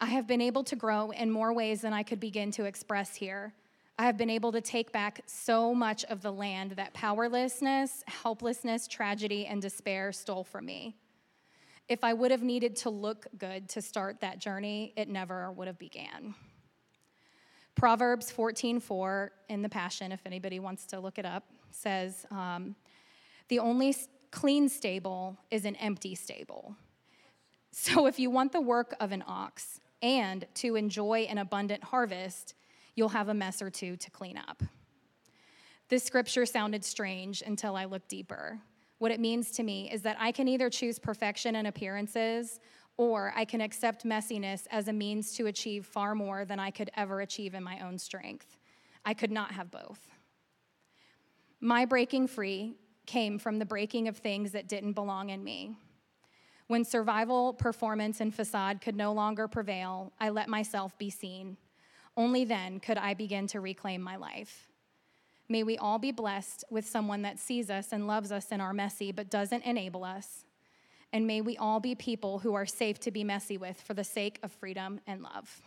I 0.00 0.06
have 0.06 0.26
been 0.26 0.40
able 0.40 0.64
to 0.64 0.76
grow 0.76 1.10
in 1.10 1.30
more 1.30 1.52
ways 1.52 1.82
than 1.82 1.92
I 1.92 2.02
could 2.02 2.18
begin 2.18 2.50
to 2.52 2.64
express 2.64 3.14
here. 3.14 3.52
I 3.98 4.04
have 4.04 4.16
been 4.16 4.30
able 4.30 4.52
to 4.52 4.60
take 4.60 4.92
back 4.92 5.20
so 5.26 5.74
much 5.74 6.04
of 6.04 6.22
the 6.22 6.32
land 6.32 6.72
that 6.72 6.92
powerlessness, 6.92 8.02
helplessness, 8.06 8.88
tragedy, 8.88 9.46
and 9.46 9.62
despair 9.62 10.12
stole 10.12 10.44
from 10.44 10.66
me. 10.66 10.96
If 11.88 12.02
I 12.02 12.12
would 12.12 12.30
have 12.30 12.42
needed 12.42 12.76
to 12.76 12.90
look 12.90 13.26
good 13.38 13.68
to 13.70 13.80
start 13.80 14.20
that 14.20 14.38
journey, 14.38 14.92
it 14.96 15.08
never 15.08 15.52
would 15.52 15.66
have 15.66 15.78
began. 15.78 16.34
Proverbs 17.76 18.32
14:4 18.32 19.32
in 19.48 19.62
the 19.62 19.68
Passion, 19.68 20.10
if 20.10 20.26
anybody 20.26 20.58
wants 20.58 20.86
to 20.86 20.98
look 20.98 21.18
it 21.18 21.26
up, 21.26 21.44
says, 21.70 22.26
um, 22.30 22.74
"The 23.48 23.58
only 23.58 23.94
clean 24.30 24.68
stable 24.68 25.38
is 25.50 25.64
an 25.64 25.76
empty 25.76 26.14
stable." 26.14 26.74
So 27.70 28.06
if 28.06 28.18
you 28.18 28.30
want 28.30 28.52
the 28.52 28.60
work 28.60 28.96
of 29.00 29.12
an 29.12 29.22
ox 29.26 29.82
and 30.00 30.46
to 30.54 30.76
enjoy 30.76 31.26
an 31.28 31.36
abundant 31.36 31.84
harvest, 31.84 32.54
you'll 32.94 33.10
have 33.10 33.28
a 33.28 33.34
mess 33.34 33.60
or 33.60 33.68
two 33.68 33.96
to 33.98 34.10
clean 34.10 34.38
up. 34.38 34.62
This 35.88 36.02
scripture 36.02 36.46
sounded 36.46 36.84
strange 36.84 37.42
until 37.42 37.76
I 37.76 37.84
looked 37.84 38.08
deeper. 38.08 38.62
What 38.98 39.10
it 39.10 39.20
means 39.20 39.50
to 39.52 39.62
me 39.62 39.90
is 39.92 40.00
that 40.02 40.16
I 40.18 40.32
can 40.32 40.48
either 40.48 40.70
choose 40.70 40.98
perfection 40.98 41.56
and 41.56 41.66
appearances, 41.66 42.60
or 42.96 43.32
I 43.36 43.44
can 43.44 43.60
accept 43.60 44.04
messiness 44.04 44.66
as 44.70 44.88
a 44.88 44.92
means 44.92 45.32
to 45.34 45.46
achieve 45.46 45.86
far 45.86 46.14
more 46.14 46.44
than 46.44 46.58
I 46.58 46.70
could 46.70 46.90
ever 46.96 47.20
achieve 47.20 47.54
in 47.54 47.62
my 47.62 47.80
own 47.80 47.98
strength. 47.98 48.56
I 49.04 49.14
could 49.14 49.30
not 49.30 49.52
have 49.52 49.70
both. 49.70 50.08
My 51.60 51.84
breaking 51.84 52.28
free 52.28 52.74
came 53.06 53.38
from 53.38 53.58
the 53.58 53.66
breaking 53.66 54.08
of 54.08 54.16
things 54.16 54.52
that 54.52 54.68
didn't 54.68 54.94
belong 54.94 55.30
in 55.30 55.44
me. 55.44 55.76
When 56.66 56.84
survival, 56.84 57.52
performance, 57.54 58.20
and 58.20 58.34
facade 58.34 58.80
could 58.80 58.96
no 58.96 59.12
longer 59.12 59.46
prevail, 59.46 60.12
I 60.18 60.30
let 60.30 60.48
myself 60.48 60.98
be 60.98 61.10
seen. 61.10 61.56
Only 62.16 62.44
then 62.44 62.80
could 62.80 62.98
I 62.98 63.14
begin 63.14 63.46
to 63.48 63.60
reclaim 63.60 64.02
my 64.02 64.16
life. 64.16 64.68
May 65.48 65.62
we 65.62 65.78
all 65.78 65.98
be 65.98 66.10
blessed 66.10 66.64
with 66.70 66.86
someone 66.86 67.22
that 67.22 67.38
sees 67.38 67.70
us 67.70 67.92
and 67.92 68.08
loves 68.08 68.32
us 68.32 68.50
in 68.50 68.60
our 68.60 68.72
messy 68.72 69.12
but 69.12 69.30
doesn't 69.30 69.64
enable 69.64 70.02
us. 70.02 70.45
And 71.12 71.26
may 71.26 71.40
we 71.40 71.56
all 71.56 71.80
be 71.80 71.94
people 71.94 72.40
who 72.40 72.54
are 72.54 72.66
safe 72.66 72.98
to 73.00 73.10
be 73.10 73.24
messy 73.24 73.56
with 73.56 73.80
for 73.80 73.94
the 73.94 74.04
sake 74.04 74.38
of 74.42 74.52
freedom 74.52 75.00
and 75.06 75.22
love. 75.22 75.62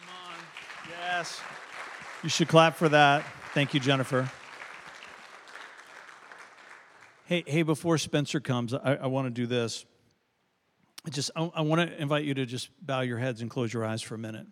Come 0.00 0.08
on. 0.08 0.38
Yes. 0.88 1.40
You 2.22 2.28
should 2.28 2.48
clap 2.48 2.76
for 2.76 2.88
that. 2.88 3.24
Thank 3.52 3.74
you, 3.74 3.80
Jennifer. 3.80 4.30
Hey, 7.24 7.44
hey, 7.46 7.62
before 7.62 7.98
Spencer 7.98 8.40
comes, 8.40 8.74
I, 8.74 8.98
I 9.02 9.06
want 9.06 9.26
to 9.26 9.30
do 9.30 9.46
this. 9.46 9.84
I 11.06 11.10
just 11.10 11.30
I, 11.34 11.50
I 11.54 11.60
want 11.62 11.80
to 11.80 12.00
invite 12.00 12.24
you 12.24 12.34
to 12.34 12.46
just 12.46 12.70
bow 12.84 13.00
your 13.00 13.18
heads 13.18 13.40
and 13.40 13.50
close 13.50 13.72
your 13.72 13.84
eyes 13.84 14.02
for 14.02 14.14
a 14.14 14.18
minute. 14.18 14.46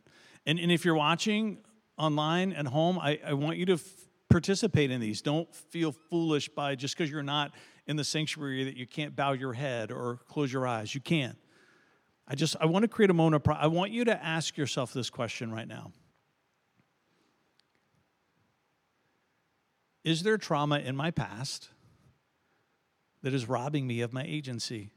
And, 0.47 0.59
and 0.59 0.73
if 0.73 0.85
you're 0.85 0.95
watching 0.95 1.59
online 1.97 2.53
at 2.53 2.67
home, 2.67 2.99
I, 2.99 3.21
I 3.25 3.35
want 3.35 3.59
you 3.59 3.67
to 3.67 3.75
f- 3.75 3.83
participate 4.29 4.91
in 4.91 5.01
these. 5.01 5.23
Don't 5.23 5.55
feel 5.55 5.93
foolish 5.93 6.49
by 6.49 6.75
just 6.75 6.97
because 6.97 7.11
you're 7.11 7.23
not 7.23 7.53
in 7.87 7.97
the 7.97 8.05
sanctuary 8.05 8.65
that 8.65 8.77
you 8.77 8.87
can't 8.87 9.17
bow 9.17 9.33
your 9.33 9.53
head 9.53 9.91
or 9.91 10.21
close 10.29 10.53
your 10.53 10.67
eyes. 10.67 10.95
You 10.95 11.01
can. 11.01 11.37
I 12.27 12.35
just 12.35 12.57
I 12.61 12.67
want 12.67 12.85
to 12.85 12.89
create 12.89 13.11
a 13.11 13.15
moment 13.15 13.47
of. 13.47 13.57
I 13.57 13.67
want 13.67 13.91
you 13.91 14.05
to 14.05 14.25
ask 14.25 14.57
yourself 14.57 14.93
this 14.93 15.11
question 15.11 15.53
right 15.53 15.67
now. 15.67 15.93
Is 20.05 20.23
there 20.23 20.39
trauma 20.39 20.79
in 20.79 20.97
my 20.97 21.11
past 21.11 21.69
that 23.23 23.35
is 23.35 23.49
robbing 23.49 23.87
me 23.87 24.01
of 24.01 24.13
my 24.13 24.25
agency? 24.27 24.93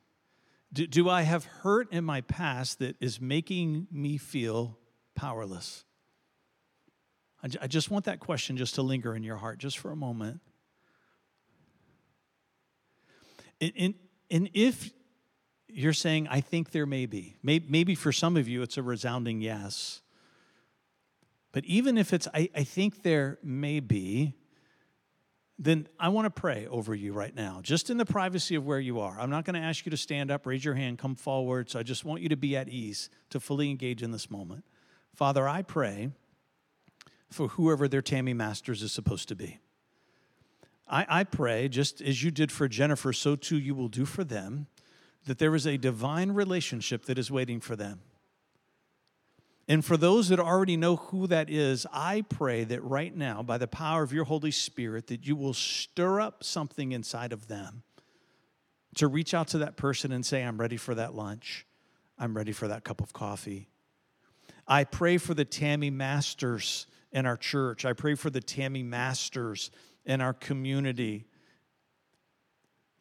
Do, 0.72 0.88
do 0.88 1.10
I 1.10 1.24
have 1.24 1.46
hurt 1.46 1.92
in 1.92 2.04
my 2.04 2.22
past 2.22 2.80
that 2.80 2.96
is 3.00 3.20
making 3.20 3.88
me 3.92 4.18
feel 4.18 4.78
powerless? 5.14 5.84
I 7.62 7.68
just 7.68 7.92
want 7.92 8.06
that 8.06 8.22
question 8.22 8.56
just 8.56 8.76
to 8.76 8.82
linger 8.82 9.14
in 9.14 9.22
your 9.22 9.36
heart 9.36 9.58
just 9.58 9.78
for 9.78 9.92
a 9.92 9.98
moment. 9.98 10.40
And, 13.78 13.94
and, 14.30 14.50
if 14.54 14.92
you're 15.68 15.94
saying, 15.94 16.28
I 16.28 16.42
think 16.42 16.72
there 16.72 16.86
may 16.86 17.06
be, 17.06 17.38
maybe, 17.44 17.66
maybe 17.70 17.96
for 17.96 18.12
some 18.12 18.36
of 18.36 18.48
you 18.48 18.62
it's 18.62 18.78
a 18.78 18.84
resounding 18.84 19.42
yes. 19.42 20.02
But 21.52 21.66
even 21.66 21.98
if 21.98 22.14
it's, 22.14 22.28
I, 22.34 22.50
I 22.56 22.64
think 22.64 23.04
there 23.04 23.38
may 23.44 23.80
be, 23.80 24.34
then 25.60 25.88
I 26.00 26.10
want 26.10 26.26
to 26.26 26.30
pray 26.30 26.68
over 26.68 26.96
you 26.96 27.14
right 27.14 27.34
now, 27.34 27.60
just 27.62 27.90
in 27.90 27.98
the 27.98 28.06
privacy 28.06 28.56
of 28.56 28.66
where 28.66 28.80
you 28.80 29.00
are. 29.00 29.20
I'm 29.20 29.30
not 29.30 29.46
going 29.46 29.54
to 29.54 29.66
ask 29.66 29.86
you 29.86 29.92
to 29.92 29.98
stand 29.98 30.32
up, 30.32 30.46
raise 30.46 30.66
your 30.66 30.74
hand, 30.74 30.98
come 30.98 31.16
forward. 31.16 31.70
So 31.70 31.80
I 31.80 31.84
just 31.84 32.04
want 32.04 32.22
you 32.22 32.30
to 32.30 32.36
be 32.36 32.58
at 32.58 32.70
ease 32.70 33.10
to 33.30 33.40
fully 33.40 33.70
engage 33.70 34.02
in 34.02 34.12
this 34.12 34.32
moment. 34.32 34.66
Father, 35.14 35.48
I 35.48 35.62
pray 35.62 36.10
for 37.30 37.50
whoever 37.50 37.88
their 37.88 38.02
Tammy 38.02 38.34
Masters 38.34 38.82
is 38.82 38.92
supposed 38.92 39.28
to 39.30 39.36
be. 39.36 39.60
I, 40.88 41.06
I 41.10 41.24
pray, 41.24 41.70
just 41.70 42.02
as 42.02 42.24
you 42.24 42.32
did 42.32 42.52
for 42.52 42.68
Jennifer, 42.68 43.14
so 43.14 43.36
too 43.36 43.58
you 43.58 43.76
will 43.76 43.88
do 43.88 44.06
for 44.06 44.24
them, 44.24 44.68
that 45.26 45.40
there 45.40 45.56
is 45.56 45.66
a 45.66 45.78
divine 45.78 46.32
relationship 46.32 47.06
that 47.06 47.18
is 47.18 47.32
waiting 47.32 47.60
for 47.60 47.76
them. 47.76 48.02
And 49.68 49.84
for 49.84 49.96
those 49.96 50.28
that 50.28 50.40
already 50.40 50.76
know 50.76 50.98
who 50.98 51.26
that 51.28 51.50
is, 51.50 51.88
I 51.94 52.22
pray 52.28 52.66
that 52.66 52.84
right 52.84 53.16
now, 53.16 53.42
by 53.42 53.58
the 53.58 53.68
power 53.68 54.04
of 54.04 54.12
your 54.12 54.26
Holy 54.26 54.52
Spirit, 54.52 55.08
that 55.08 55.26
you 55.26 55.38
will 55.38 55.54
stir 55.54 56.20
up 56.20 56.44
something 56.44 56.92
inside 56.92 57.32
of 57.32 57.48
them 57.48 57.84
to 58.96 59.08
reach 59.08 59.34
out 59.34 59.48
to 59.50 59.60
that 59.60 59.78
person 59.78 60.12
and 60.12 60.26
say, 60.26 60.44
I'm 60.44 60.60
ready 60.60 60.78
for 60.78 60.94
that 60.96 61.16
lunch. 61.16 61.66
I'm 62.20 62.36
ready 62.36 62.52
for 62.52 62.68
that 62.68 62.84
cup 62.84 63.02
of 63.02 63.14
coffee. 63.14 63.70
I 64.68 64.84
pray 64.84 65.18
for 65.18 65.34
the 65.34 65.46
Tammy 65.46 65.90
Masters 65.90 66.86
in 67.12 67.26
our 67.26 67.38
church. 67.38 67.86
I 67.86 67.94
pray 67.94 68.16
for 68.16 68.30
the 68.30 68.42
Tammy 68.42 68.84
Masters 68.84 69.72
in 70.06 70.22
our 70.22 70.34
community 70.34 71.26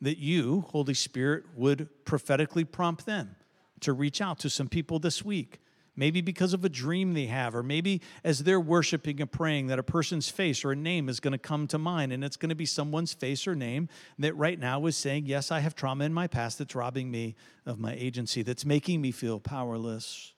that 0.00 0.18
you, 0.18 0.62
Holy 0.68 0.94
Spirit, 0.94 1.44
would 1.56 1.88
prophetically 2.04 2.64
prompt 2.64 3.06
them 3.06 3.36
to 3.80 3.92
reach 3.92 4.20
out 4.20 4.38
to 4.40 4.50
some 4.50 4.68
people 4.68 4.98
this 4.98 5.24
week 5.24 5.62
maybe 5.96 6.20
because 6.20 6.54
of 6.54 6.64
a 6.64 6.68
dream 6.68 7.14
they 7.14 7.26
have, 7.26 7.54
or 7.54 7.62
maybe 7.62 8.00
as 8.24 8.44
they're 8.44 8.60
worshiping 8.60 9.20
and 9.20 9.30
praying 9.30 9.66
that 9.66 9.78
a 9.78 9.82
person's 9.82 10.28
face 10.28 10.64
or 10.64 10.72
a 10.72 10.76
name 10.76 11.08
is 11.08 11.20
going 11.20 11.32
to 11.32 11.38
come 11.38 11.66
to 11.66 11.78
mind, 11.78 12.12
and 12.12 12.24
it's 12.24 12.36
going 12.36 12.48
to 12.48 12.54
be 12.54 12.66
someone's 12.66 13.12
face 13.12 13.46
or 13.46 13.54
name 13.54 13.88
that 14.18 14.34
right 14.36 14.58
now 14.58 14.84
is 14.86 14.96
saying, 14.96 15.26
Yes, 15.26 15.50
I 15.50 15.60
have 15.60 15.74
trauma 15.74 16.04
in 16.04 16.12
my 16.12 16.26
past 16.26 16.58
that's 16.58 16.74
robbing 16.74 17.10
me 17.10 17.34
of 17.66 17.78
my 17.78 17.94
agency, 17.94 18.42
that's 18.42 18.64
making 18.64 19.00
me 19.00 19.10
feel 19.10 19.38
powerless. 19.38 20.32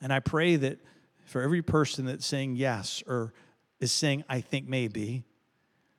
And 0.00 0.12
I 0.12 0.18
pray 0.18 0.56
that 0.56 0.78
for 1.26 1.42
every 1.42 1.62
person 1.62 2.06
that's 2.06 2.26
saying 2.26 2.56
yes 2.56 3.02
or 3.06 3.32
is 3.82 3.92
saying, 3.92 4.24
I 4.28 4.40
think 4.40 4.68
maybe, 4.68 5.24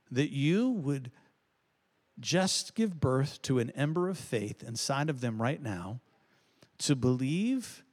that 0.09 0.31
you 0.31 0.69
would 0.69 1.11
just 2.19 2.75
give 2.75 2.99
birth 2.99 3.41
to 3.43 3.59
an 3.59 3.71
ember 3.71 4.07
of 4.07 4.17
faith 4.17 4.63
inside 4.63 5.09
of 5.09 5.21
them 5.21 5.41
right 5.41 5.61
now 5.61 5.99
to 6.77 6.95
believe 6.95 7.83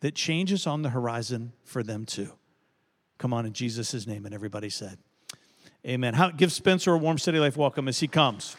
that 0.00 0.14
change 0.14 0.52
is 0.52 0.66
on 0.66 0.82
the 0.82 0.90
horizon 0.90 1.52
for 1.64 1.82
them 1.82 2.04
too. 2.04 2.32
Come 3.18 3.32
on 3.32 3.46
in 3.46 3.52
Jesus' 3.52 4.06
name. 4.06 4.24
And 4.26 4.34
everybody 4.34 4.68
said, 4.68 4.98
Amen. 5.86 6.14
How, 6.14 6.30
give 6.30 6.52
Spencer 6.52 6.92
a 6.92 6.98
warm 6.98 7.16
City 7.16 7.38
Life 7.38 7.56
welcome 7.56 7.86
as 7.86 8.00
he 8.00 8.08
comes. 8.08 8.56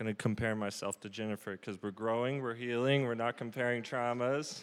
Going 0.00 0.16
to 0.16 0.22
compare 0.22 0.56
myself 0.56 0.98
to 0.98 1.10
Jennifer 1.10 1.52
because 1.52 1.76
we're 1.82 1.90
growing, 1.90 2.40
we're 2.40 2.54
healing, 2.54 3.04
we're 3.04 3.14
not 3.14 3.36
comparing 3.36 3.82
traumas. 3.82 4.62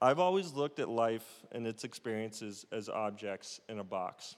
I've 0.00 0.18
always 0.18 0.54
looked 0.54 0.78
at 0.78 0.88
life 0.88 1.44
and 1.52 1.66
its 1.66 1.84
experiences 1.84 2.64
as 2.72 2.88
objects 2.88 3.60
in 3.68 3.80
a 3.80 3.84
box. 3.84 4.36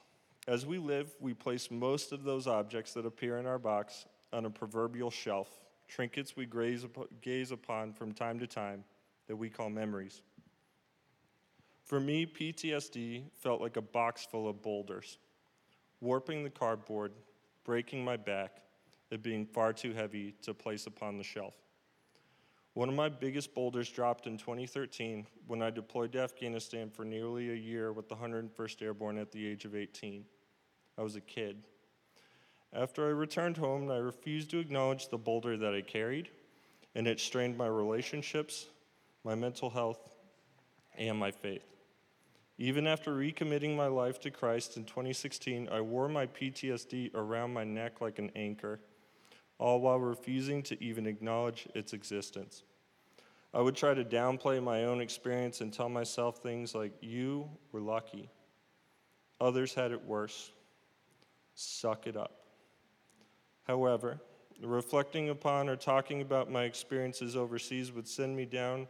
As 0.49 0.67
we 0.67 0.79
live, 0.79 1.15
we 1.21 1.35
place 1.35 1.71
most 1.71 2.11
of 2.11 2.25
those 2.25 2.49
objects 2.49 2.95
that 2.95 3.07
appear 3.07 3.39
in 3.39 3.47
our 3.47 3.61
box 3.61 4.07
on 4.33 4.45
a 4.45 4.51
proverbial 4.51 5.09
shelf, 5.09 5.49
trinkets 5.87 6.35
we 6.35 6.45
gaze 7.23 7.53
upon 7.53 7.93
from 7.93 8.11
time 8.11 8.41
to 8.41 8.47
time 8.49 8.83
that 9.29 9.37
we 9.37 9.51
call 9.51 9.71
memories. 9.71 10.21
For 11.85 12.01
me, 12.01 12.27
PTSD 12.27 13.23
felt 13.41 13.61
like 13.61 13.77
a 13.77 13.83
box 13.83 14.27
full 14.29 14.49
of 14.49 14.63
boulders, 14.63 15.19
warping 16.01 16.43
the 16.43 16.51
cardboard, 16.51 17.13
breaking 17.65 18.05
my 18.05 18.17
back, 18.17 18.64
it 19.15 19.23
being 19.23 19.47
far 19.47 19.73
too 19.73 19.93
heavy 19.93 20.35
to 20.43 20.53
place 20.53 20.87
upon 20.87 21.17
the 21.17 21.25
shelf. 21.25 21.55
One 22.75 22.89
of 22.89 22.95
my 22.97 23.09
biggest 23.09 23.55
boulders 23.55 23.89
dropped 23.89 24.27
in 24.27 24.37
2013 24.37 25.27
when 25.47 25.63
I 25.63 25.71
deployed 25.71 26.13
to 26.13 26.21
Afghanistan 26.21 26.91
for 26.91 27.05
nearly 27.05 27.51
a 27.51 27.55
year 27.55 27.93
with 27.93 28.09
the 28.09 28.17
101st 28.17 28.83
Airborne 28.83 29.17
at 29.17 29.31
the 29.31 29.47
age 29.47 29.65
of 29.65 29.77
18. 29.77 30.25
I 30.99 31.03
was 31.03 31.15
a 31.15 31.21
kid. 31.21 31.63
After 32.73 33.07
I 33.07 33.11
returned 33.11 33.57
home, 33.57 33.89
I 33.91 33.99
refused 33.99 34.51
to 34.51 34.59
acknowledge 34.59 35.09
the 35.09 35.19
boulder 35.19 35.57
that 35.57 35.73
I 35.73 35.83
carried, 35.83 36.29
and 36.97 37.07
it 37.07 37.21
strained 37.21 37.57
my 37.57 37.69
relationships, 37.69 38.67
my 39.23 39.37
mental 39.37 39.71
health, 39.71 40.17
and 40.99 41.17
my 41.17 41.31
faith. 41.31 41.65
Even 42.59 42.89
after 42.89 43.13
recommitting 43.13 43.77
my 43.77 43.87
life 43.87 44.21
to 44.21 44.31
Christ 44.33 44.77
in 44.77 44.85
2016, 44.85 45.69
I 45.71 45.81
wore 45.81 46.09
my 46.09 46.27
PTSD 46.27 47.15
around 47.15 47.53
my 47.53 47.65
neck 47.65 48.01
like 48.01 48.19
an 48.19 48.33
anchor, 48.35 48.81
all 49.65 49.81
while 49.81 49.99
refusing 49.99 50.63
to 50.63 50.85
even 50.85 51.07
acknowledge 51.07 51.67
its 51.75 51.95
existence. 51.95 52.65
I 53.55 53.63
would 53.63 53.75
try 53.75 53.95
to 53.95 54.05
downplay 54.05 54.63
my 54.63 54.85
own 54.85 55.01
experience 55.01 55.63
and 55.63 55.73
tell 55.73 55.89
myself 55.89 56.43
things 56.43 56.75
like, 56.75 56.93
You 57.01 57.49
were 57.73 57.81
lucky. 57.81 58.29
Others 59.41 59.73
had 59.73 59.91
it 59.91 60.05
worse. 60.05 60.53
Suck 61.55 62.07
it 62.07 62.15
up. 62.15 62.43
However, 63.67 64.21
reflecting 64.63 65.31
upon 65.31 65.71
or 65.71 65.77
talking 65.77 66.21
about 66.21 66.51
my 66.51 66.65
experiences 66.65 67.35
overseas 67.35 67.91
would 67.91 68.07
send 68.07 68.37
me 68.37 68.45
down 68.45 68.87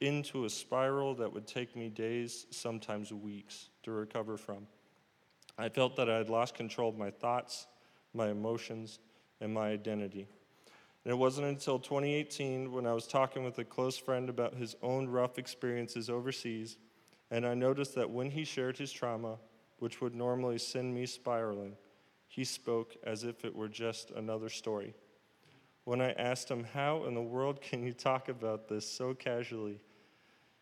into 0.00 0.44
a 0.44 0.50
spiral 0.50 1.14
that 1.14 1.32
would 1.32 1.46
take 1.46 1.76
me 1.76 1.88
days, 1.88 2.48
sometimes 2.50 3.12
weeks, 3.12 3.68
to 3.84 3.92
recover 3.92 4.36
from. 4.36 4.66
I 5.56 5.68
felt 5.68 5.94
that 5.94 6.10
I 6.10 6.16
had 6.16 6.30
lost 6.30 6.56
control 6.56 6.88
of 6.88 6.98
my 6.98 7.12
thoughts, 7.12 7.68
my 8.12 8.30
emotions, 8.30 8.98
and 9.40 9.52
my 9.52 9.68
identity. 9.68 10.26
And 11.04 11.12
it 11.12 11.16
wasn't 11.16 11.46
until 11.46 11.78
2018 11.78 12.72
when 12.72 12.86
I 12.86 12.92
was 12.92 13.06
talking 13.06 13.44
with 13.44 13.58
a 13.58 13.64
close 13.64 13.96
friend 13.96 14.28
about 14.28 14.54
his 14.54 14.74
own 14.82 15.08
rough 15.08 15.38
experiences 15.38 16.10
overseas, 16.10 16.78
and 17.30 17.46
I 17.46 17.54
noticed 17.54 17.94
that 17.94 18.10
when 18.10 18.30
he 18.30 18.44
shared 18.44 18.76
his 18.76 18.92
trauma, 18.92 19.38
which 19.78 20.00
would 20.00 20.14
normally 20.14 20.58
send 20.58 20.94
me 20.94 21.06
spiraling, 21.06 21.76
he 22.28 22.44
spoke 22.44 22.96
as 23.04 23.24
if 23.24 23.44
it 23.44 23.54
were 23.54 23.68
just 23.68 24.10
another 24.10 24.48
story. 24.48 24.94
When 25.84 26.00
I 26.00 26.10
asked 26.12 26.50
him, 26.50 26.64
How 26.64 27.04
in 27.04 27.14
the 27.14 27.22
world 27.22 27.60
can 27.60 27.84
you 27.84 27.92
talk 27.92 28.28
about 28.28 28.68
this 28.68 28.90
so 28.90 29.14
casually? 29.14 29.80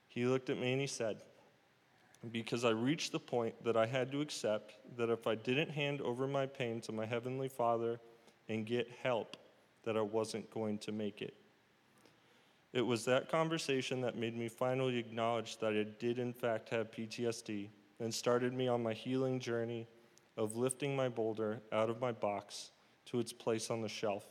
He 0.08 0.26
looked 0.26 0.50
at 0.50 0.58
me 0.58 0.72
and 0.72 0.80
he 0.80 0.86
said, 0.86 1.22
Because 2.30 2.64
I 2.64 2.70
reached 2.70 3.12
the 3.12 3.18
point 3.18 3.64
that 3.64 3.76
I 3.76 3.86
had 3.86 4.12
to 4.12 4.20
accept 4.20 4.74
that 4.98 5.08
if 5.08 5.26
I 5.26 5.34
didn't 5.34 5.70
hand 5.70 6.02
over 6.02 6.26
my 6.26 6.44
pain 6.44 6.82
to 6.82 6.92
my 6.92 7.06
Heavenly 7.06 7.48
Father 7.48 7.98
and 8.48 8.66
get 8.66 8.90
help, 9.02 9.36
that 9.84 9.96
I 9.96 10.00
wasn't 10.00 10.50
going 10.50 10.78
to 10.78 10.92
make 10.92 11.22
it. 11.22 11.34
It 12.72 12.82
was 12.82 13.04
that 13.04 13.28
conversation 13.28 14.00
that 14.00 14.16
made 14.16 14.36
me 14.36 14.48
finally 14.48 14.98
acknowledge 14.98 15.58
that 15.58 15.74
I 15.74 15.84
did, 16.00 16.18
in 16.18 16.32
fact, 16.32 16.70
have 16.70 16.90
PTSD 16.90 17.68
and 18.00 18.12
started 18.12 18.52
me 18.52 18.66
on 18.66 18.82
my 18.82 18.92
healing 18.92 19.38
journey 19.38 19.86
of 20.36 20.56
lifting 20.56 20.96
my 20.96 21.08
boulder 21.08 21.60
out 21.72 21.88
of 21.88 22.00
my 22.00 22.10
box 22.10 22.72
to 23.06 23.20
its 23.20 23.32
place 23.32 23.70
on 23.70 23.80
the 23.80 23.88
shelf. 23.88 24.24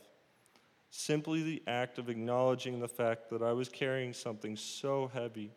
Simply 0.90 1.42
the 1.42 1.62
act 1.66 1.98
of 1.98 2.08
acknowledging 2.08 2.78
the 2.78 2.88
fact 2.88 3.30
that 3.30 3.42
I 3.42 3.52
was 3.52 3.68
carrying 3.68 4.12
something 4.12 4.56
so 4.56 5.10
heavy 5.12 5.50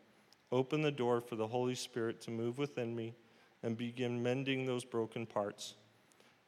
opened 0.51 0.85
the 0.85 0.91
door 0.91 1.19
for 1.19 1.35
the 1.35 1.47
Holy 1.47 1.75
Spirit 1.75 2.21
to 2.21 2.31
move 2.31 2.57
within 2.57 2.95
me 2.95 3.13
and 3.63 3.77
begin 3.77 4.23
mending 4.23 4.65
those 4.65 4.85
broken 4.85 5.25
parts. 5.25 5.75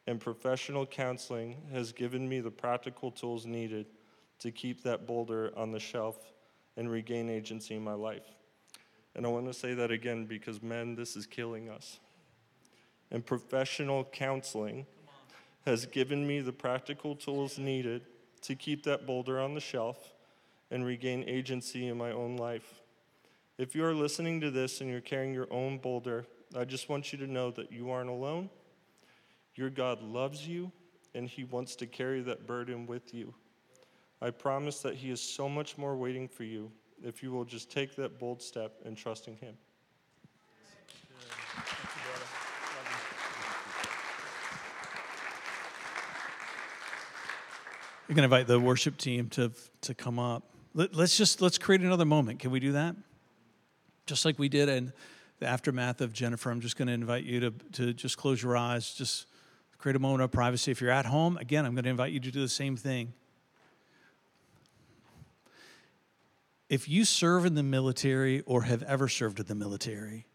And 0.06 0.20
professional 0.20 0.86
counseling 0.86 1.56
has 1.72 1.92
given 1.92 2.28
me 2.28 2.40
the 2.40 2.50
practical 2.50 3.10
tools 3.10 3.46
needed 3.46 3.86
to 4.40 4.50
keep 4.50 4.82
that 4.82 5.06
boulder 5.06 5.52
on 5.56 5.72
the 5.72 5.80
shelf 5.80 6.16
and 6.76 6.90
regain 6.90 7.28
agency 7.28 7.74
in 7.74 7.84
my 7.84 7.92
life. 7.92 8.26
And 9.14 9.26
I 9.26 9.28
want 9.28 9.46
to 9.46 9.54
say 9.54 9.74
that 9.74 9.90
again 9.90 10.24
because, 10.24 10.62
men, 10.62 10.94
this 10.94 11.16
is 11.16 11.26
killing 11.26 11.68
us. 11.68 12.00
And 13.10 13.24
professional 13.24 14.04
counseling 14.04 14.86
has 15.66 15.84
given 15.86 16.26
me 16.26 16.40
the 16.40 16.52
practical 16.52 17.14
tools 17.14 17.58
needed 17.58 18.02
to 18.42 18.54
keep 18.54 18.84
that 18.84 19.06
boulder 19.06 19.38
on 19.40 19.54
the 19.54 19.60
shelf 19.60 20.14
and 20.70 20.84
regain 20.84 21.24
agency 21.26 21.88
in 21.88 21.98
my 21.98 22.12
own 22.12 22.36
life. 22.36 22.80
If 23.58 23.74
you 23.74 23.84
are 23.84 23.94
listening 23.94 24.40
to 24.40 24.50
this 24.50 24.80
and 24.80 24.88
you're 24.88 25.00
carrying 25.00 25.34
your 25.34 25.52
own 25.52 25.78
boulder, 25.78 26.24
I 26.56 26.64
just 26.64 26.88
want 26.88 27.12
you 27.12 27.18
to 27.18 27.26
know 27.26 27.50
that 27.50 27.70
you 27.70 27.90
aren't 27.90 28.08
alone. 28.08 28.48
Your 29.54 29.70
God 29.70 30.02
loves 30.02 30.46
you 30.46 30.70
and 31.14 31.28
He 31.28 31.44
wants 31.44 31.76
to 31.76 31.86
carry 31.86 32.20
that 32.22 32.46
burden 32.46 32.86
with 32.86 33.12
you. 33.14 33.34
I 34.22 34.30
promise 34.30 34.80
that 34.80 34.94
He 34.94 35.10
is 35.10 35.20
so 35.20 35.48
much 35.48 35.78
more 35.78 35.96
waiting 35.96 36.28
for 36.28 36.44
you 36.44 36.70
if 37.02 37.22
you 37.22 37.32
will 37.32 37.44
just 37.44 37.70
take 37.70 37.96
that 37.96 38.18
bold 38.18 38.42
step 38.42 38.72
in 38.84 38.94
Him. 38.94 39.54
We're 48.10 48.16
going 48.16 48.28
to 48.28 48.34
invite 48.34 48.48
the 48.48 48.58
worship 48.58 48.96
team 48.96 49.28
to, 49.30 49.52
to 49.82 49.94
come 49.94 50.18
up. 50.18 50.42
Let, 50.74 50.96
us 50.96 51.16
just 51.16 51.40
let's 51.40 51.58
create 51.58 51.80
another 51.80 52.04
moment. 52.04 52.40
Can 52.40 52.50
we 52.50 52.58
do 52.58 52.72
that? 52.72 52.96
Just 54.06 54.24
like 54.24 54.36
we 54.36 54.48
did 54.48 54.68
in 54.68 54.92
the 55.38 55.46
aftermath 55.46 56.00
of 56.00 56.12
Jennifer, 56.12 56.50
I'm 56.50 56.60
just 56.60 56.76
going 56.76 56.88
to 56.88 56.94
invite 56.94 57.22
you 57.22 57.38
to, 57.38 57.50
to 57.72 57.92
just 57.92 58.18
close 58.18 58.42
your 58.42 58.56
eyes, 58.56 58.94
just 58.94 59.26
create 59.80 59.96
a 59.96 60.00
moment 60.00 60.22
of 60.22 60.30
privacy. 60.30 60.70
If 60.70 60.80
you're 60.80 60.90
at 60.90 61.06
home, 61.06 61.38
again, 61.38 61.64
I'm 61.64 61.74
going 61.74 61.84
to 61.84 61.90
invite 61.90 62.12
you 62.12 62.20
to 62.20 62.30
do 62.30 62.40
the 62.40 62.48
same 62.48 62.76
thing. 62.76 63.14
If 66.68 66.88
you 66.88 67.04
serve 67.04 67.46
in 67.46 67.54
the 67.54 67.62
military 67.62 68.42
or 68.42 68.62
have 68.62 68.82
ever 68.82 69.08
served 69.08 69.40
in 69.40 69.46
the 69.46 69.54
military, 69.54 70.26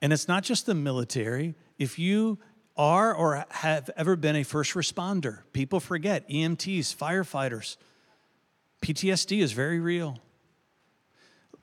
and 0.00 0.12
it's 0.12 0.28
not 0.28 0.44
just 0.44 0.66
the 0.66 0.74
military, 0.74 1.54
if 1.78 1.98
you 1.98 2.38
are 2.76 3.12
or 3.12 3.44
have 3.50 3.90
ever 3.96 4.16
been 4.16 4.36
a 4.36 4.42
first 4.42 4.72
responder. 4.74 5.40
People 5.52 5.80
forget 5.80 6.28
EMTs, 6.28 6.96
firefighters. 6.96 7.76
PTSD 8.80 9.42
is 9.42 9.52
very 9.52 9.78
real. 9.78 10.18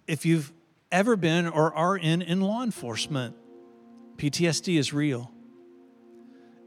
If 0.07 0.26
you've 0.26 0.51
ever 0.91 1.16
been 1.16 1.47
or 1.47 1.74
are 1.74 1.97
in 1.97 2.22
in 2.22 2.41
law 2.41 2.64
enforcement, 2.64 3.36
PTSD 4.18 4.78
is 4.78 4.93
real. 4.93 5.32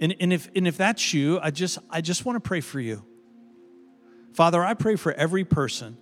And, 0.03 0.17
and, 0.19 0.33
if, 0.33 0.51
and 0.57 0.67
if 0.67 0.77
that's 0.77 1.15
you, 1.15 1.39
I 1.41 1.53
just, 1.53 1.79
I 1.89 2.01
just 2.01 2.25
want 2.25 2.35
to 2.35 2.41
pray 2.41 2.61
for 2.61 2.81
you. 2.81 3.05
Father, 4.33 4.61
I 4.65 4.75
pray 4.75 4.97
for 4.97 5.13
every 5.13 5.45
person 5.45 5.97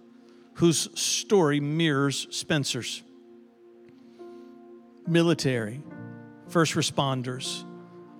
whose 0.54 0.88
story 0.98 1.60
mirrors 1.60 2.26
Spencer's 2.30 3.02
military, 5.06 5.82
first 6.48 6.76
responders, 6.76 7.62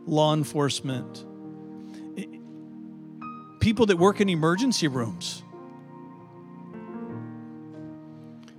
law 0.05 0.35
enforcement, 0.35 1.25
people 3.61 3.87
that 3.87 3.97
work 3.97 4.21
in 4.21 4.29
emergency 4.29 4.87
rooms, 4.87 5.43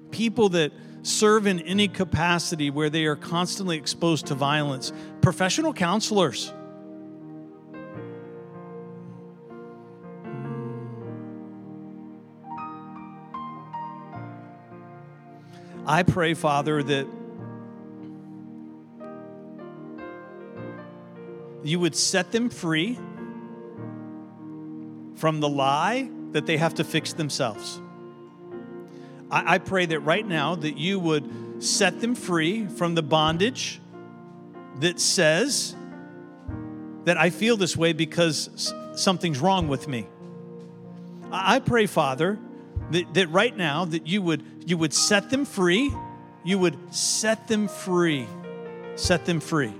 people 0.09 0.49
that 0.49 0.72
serve 1.03 1.45
in 1.45 1.59
any 1.59 1.88
capacity 1.88 2.72
where 2.72 2.89
they 2.89 3.05
are 3.05 3.15
constantly 3.15 3.78
exposed 3.78 4.26
to 4.26 4.34
violence, 4.34 4.91
professional 5.22 5.72
counselors. 5.72 6.51
I 15.91 16.03
pray, 16.03 16.35
Father, 16.35 16.81
that 16.81 17.05
you 21.63 21.81
would 21.81 21.97
set 21.97 22.31
them 22.31 22.49
free 22.49 22.97
from 25.15 25.41
the 25.41 25.49
lie 25.49 26.09
that 26.31 26.45
they 26.45 26.55
have 26.55 26.75
to 26.75 26.85
fix 26.85 27.11
themselves. 27.11 27.81
I, 29.29 29.55
I, 29.55 29.57
pray 29.57 29.85
that 29.87 29.99
right 29.99 30.25
now 30.25 30.55
that 30.55 30.77
you 30.77 30.97
would 30.97 31.61
set 31.61 31.99
them 31.99 32.15
free 32.15 32.67
from 32.67 32.95
the 32.95 33.03
bondage 33.03 33.81
that 34.79 34.97
says 34.97 35.75
that 37.03 37.17
I 37.17 37.31
feel 37.31 37.57
this 37.57 37.75
way 37.75 37.91
because 37.91 38.73
something's 38.95 39.41
wrong 39.41 39.67
with 39.67 39.89
me. 39.89 40.07
I, 41.33 41.55
I 41.55 41.59
pray, 41.59 41.85
Father, 41.85 42.39
that, 42.91 43.13
that 43.13 43.29
right 43.29 43.55
now 43.55 43.85
that 43.85 44.07
you 44.07 44.21
would 44.21 44.43
you 44.65 44.77
would 44.77 44.93
set 44.93 45.29
them 45.29 45.45
free. 45.45 45.91
You 46.43 46.57
would 46.59 46.93
set 46.93 47.47
them 47.47 47.67
free. 47.67 48.27
Set 48.95 49.25
them 49.25 49.39
free 49.39 49.73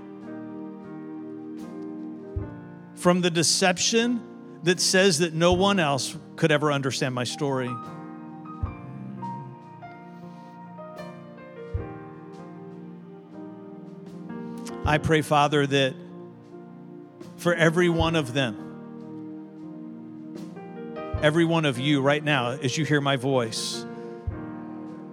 from 3.02 3.20
the 3.20 3.30
deception 3.30 4.22
that 4.62 4.78
says 4.78 5.18
that 5.18 5.34
no 5.34 5.54
one 5.54 5.80
else 5.80 6.16
could 6.36 6.52
ever 6.52 6.70
understand 6.70 7.12
my 7.12 7.24
story. 7.24 7.68
I 14.84 14.98
pray, 14.98 15.22
Father, 15.22 15.66
that 15.66 15.94
for 17.38 17.52
every 17.54 17.88
one 17.88 18.14
of 18.14 18.34
them, 18.34 18.71
every 21.22 21.44
one 21.44 21.64
of 21.64 21.78
you 21.78 22.02
right 22.02 22.22
now, 22.22 22.50
as 22.50 22.76
you 22.76 22.84
hear 22.84 23.00
my 23.00 23.16
voice, 23.16 23.86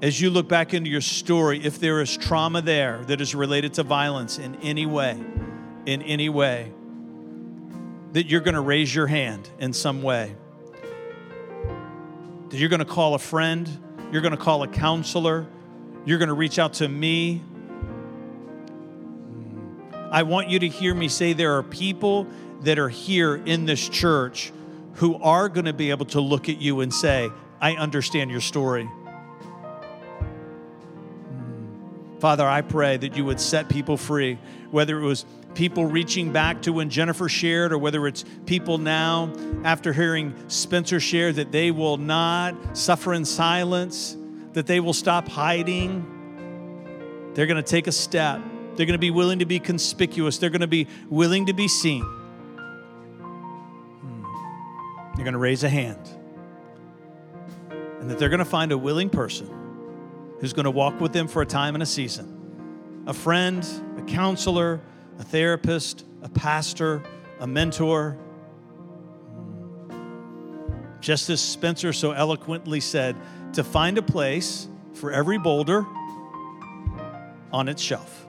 as 0.02 0.20
you 0.20 0.32
look 0.32 0.48
back 0.48 0.74
into 0.74 0.90
your 0.90 1.02
story, 1.02 1.64
if 1.64 1.80
there 1.80 2.02
is 2.02 2.18
trauma 2.18 2.62
there 2.62 3.04
that 3.06 3.22
is 3.22 3.36
related 3.36 3.76
to 3.76 3.84
violence 3.84 4.40
in 4.40 4.56
any 4.56 4.88
way, 4.88 5.24
in 5.86 6.02
any 6.02 6.28
way, 6.28 6.72
that 8.14 8.26
you're 8.26 8.42
going 8.42 8.56
to 8.56 8.62
raise 8.62 8.94
your 8.94 9.06
hand 9.06 9.48
in 9.60 9.72
some 9.72 10.02
way. 10.02 10.36
That 12.50 12.58
you're 12.58 12.70
going 12.70 12.80
to 12.80 12.86
call 12.86 13.14
a 13.14 13.20
friend, 13.20 13.70
you're 14.12 14.24
going 14.24 14.36
to 14.36 14.38
call 14.38 14.64
a 14.64 14.68
counselor, 14.68 15.46
you're 16.06 16.18
going 16.18 16.30
to 16.30 16.34
reach 16.34 16.58
out 16.58 16.74
to 16.76 16.88
me. 16.88 17.44
I 20.12 20.24
want 20.24 20.50
you 20.50 20.58
to 20.58 20.68
hear 20.68 20.96
me 20.96 21.08
say 21.08 21.34
there 21.34 21.56
are 21.58 21.64
people 21.64 22.26
that 22.62 22.80
are 22.80 22.90
here 22.90 23.36
in 23.36 23.68
this 23.68 23.88
church 23.88 24.52
who 25.00 25.16
are 25.16 25.48
going 25.48 25.66
to 25.66 25.72
be 25.72 25.92
able 25.92 26.06
to 26.06 26.20
look 26.20 26.50
at 26.50 26.62
you 26.62 26.82
and 26.82 26.94
say, 26.94 27.32
I 27.62 27.76
understand 27.76 28.32
your 28.32 28.42
story. 28.42 28.84
Hmm. 31.24 32.18
Father, 32.20 32.46
I 32.46 32.62
pray 32.62 32.98
that 32.98 33.16
you 33.16 33.24
would 33.24 33.40
set 33.40 33.70
people 33.70 33.96
free, 33.96 34.38
whether 34.72 35.00
it 35.00 35.06
was 35.06 35.26
people 35.56 35.86
reaching 35.86 36.34
back 36.34 36.64
to 36.64 36.74
when 36.74 36.90
Jennifer 36.90 37.30
shared, 37.30 37.72
or 37.72 37.78
whether 37.78 38.08
it's 38.08 38.26
people 38.46 38.78
now 38.78 39.32
after 39.64 39.94
hearing 39.94 40.36
Spencer 40.50 41.00
share 41.00 41.32
that 41.32 41.54
they 41.54 41.72
will 41.72 41.96
not 41.96 42.78
suffer 42.78 43.14
in 43.14 43.24
silence, 43.24 44.18
that 44.52 44.68
they 44.68 44.82
will 44.82 44.92
stop 44.92 45.30
hiding. 45.30 47.32
They're 47.36 47.48
going 47.48 47.56
to 47.56 47.64
take 47.64 47.88
a 47.88 47.94
step. 47.94 48.42
They're 48.76 48.86
going 48.86 48.94
to 48.94 49.00
be 49.00 49.12
willing 49.12 49.40
to 49.40 49.46
be 49.46 49.60
conspicuous. 49.60 50.40
They're 50.40 50.50
going 50.50 50.60
to 50.60 50.68
be 50.68 50.88
willing 51.10 51.46
to 51.46 51.54
be 51.54 51.70
seen. 51.70 52.19
They're 55.20 55.26
going 55.26 55.34
to 55.34 55.40
raise 55.40 55.66
a 55.66 55.70
hand. 55.70 56.00
And 58.00 58.10
that 58.10 58.18
they're 58.20 58.30
going 58.30 58.40
to 58.40 58.46
find 58.46 58.72
a 58.72 58.78
willing 58.78 59.10
person 59.10 59.50
who's 60.40 60.54
going 60.54 60.64
to 60.64 60.72
walk 60.72 61.02
with 61.02 61.12
them 61.12 61.28
for 61.28 61.42
a 61.42 61.46
time 61.46 61.76
and 61.76 61.84
a 61.84 61.86
season 61.86 63.04
a 63.06 63.14
friend, 63.14 63.68
a 63.98 64.02
counselor, 64.04 64.80
a 65.18 65.24
therapist, 65.24 66.06
a 66.22 66.30
pastor, 66.30 67.04
a 67.42 67.46
mentor. 67.46 68.18
Just 71.02 71.30
as 71.30 71.42
Spencer 71.42 71.92
so 71.92 72.14
eloquently 72.14 72.80
said, 72.80 73.18
to 73.52 73.64
find 73.66 73.98
a 73.98 74.02
place 74.02 74.70
for 74.94 75.12
every 75.12 75.38
boulder 75.38 75.86
on 77.52 77.68
its 77.68 77.82
shelf. 77.82 78.26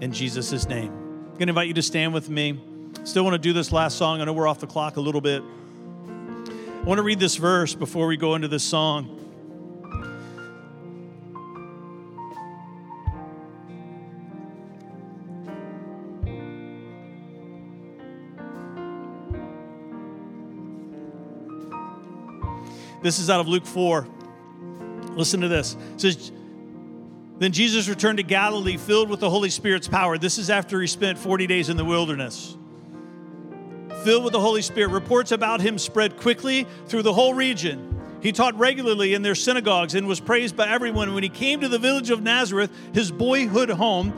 In 0.00 0.12
Jesus' 0.12 0.68
name. 0.68 0.92
I'm 0.92 1.32
going 1.32 1.38
to 1.38 1.48
invite 1.48 1.66
you 1.66 1.74
to 1.74 1.82
stand 1.82 2.14
with 2.14 2.30
me. 2.30 2.60
Still 3.02 3.24
want 3.24 3.34
to 3.34 3.38
do 3.38 3.52
this 3.52 3.72
last 3.72 3.98
song. 3.98 4.20
I 4.20 4.24
know 4.26 4.32
we're 4.32 4.46
off 4.46 4.60
the 4.60 4.68
clock 4.68 4.96
a 4.96 5.00
little 5.00 5.20
bit. 5.20 5.42
I 6.82 6.84
want 6.84 6.98
to 6.98 7.04
read 7.04 7.20
this 7.20 7.36
verse 7.36 7.76
before 7.76 8.08
we 8.08 8.16
go 8.16 8.34
into 8.34 8.48
this 8.48 8.64
song. 8.64 9.20
This 23.00 23.20
is 23.20 23.30
out 23.30 23.38
of 23.38 23.46
Luke 23.46 23.64
4. 23.64 24.08
Listen 25.12 25.40
to 25.42 25.48
this. 25.48 25.76
It 25.94 26.00
says, 26.00 26.32
Then 27.38 27.52
Jesus 27.52 27.88
returned 27.88 28.18
to 28.18 28.24
Galilee 28.24 28.76
filled 28.76 29.08
with 29.08 29.20
the 29.20 29.30
Holy 29.30 29.50
Spirit's 29.50 29.86
power. 29.86 30.18
This 30.18 30.36
is 30.36 30.50
after 30.50 30.80
he 30.80 30.88
spent 30.88 31.16
40 31.16 31.46
days 31.46 31.68
in 31.68 31.76
the 31.76 31.84
wilderness. 31.84 32.56
Filled 34.04 34.24
with 34.24 34.32
the 34.32 34.40
Holy 34.40 34.62
Spirit, 34.62 34.90
reports 34.90 35.32
about 35.32 35.60
him 35.60 35.78
spread 35.78 36.16
quickly 36.16 36.66
through 36.86 37.02
the 37.02 37.12
whole 37.12 37.34
region. 37.34 38.00
He 38.20 38.32
taught 38.32 38.56
regularly 38.58 39.14
in 39.14 39.22
their 39.22 39.34
synagogues 39.34 39.94
and 39.94 40.06
was 40.06 40.20
praised 40.20 40.56
by 40.56 40.68
everyone. 40.68 41.14
When 41.14 41.22
he 41.22 41.28
came 41.28 41.60
to 41.60 41.68
the 41.68 41.78
village 41.78 42.10
of 42.10 42.22
Nazareth, 42.22 42.70
his 42.92 43.10
boyhood 43.10 43.70
home, 43.70 44.12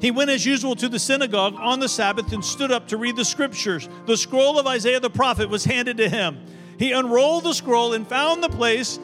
he 0.00 0.10
went 0.10 0.30
as 0.30 0.44
usual 0.44 0.76
to 0.76 0.88
the 0.88 0.98
synagogue 0.98 1.54
on 1.58 1.80
the 1.80 1.88
Sabbath 1.88 2.32
and 2.32 2.44
stood 2.44 2.70
up 2.70 2.88
to 2.88 2.96
read 2.96 3.16
the 3.16 3.24
scriptures. 3.24 3.88
The 4.06 4.16
scroll 4.16 4.58
of 4.58 4.66
Isaiah 4.66 5.00
the 5.00 5.10
prophet 5.10 5.48
was 5.48 5.64
handed 5.64 5.96
to 5.98 6.08
him. 6.08 6.38
He 6.78 6.92
unrolled 6.92 7.44
the 7.44 7.54
scroll 7.54 7.94
and 7.94 8.06
found 8.06 8.42
the 8.42 8.48
place 8.48 8.98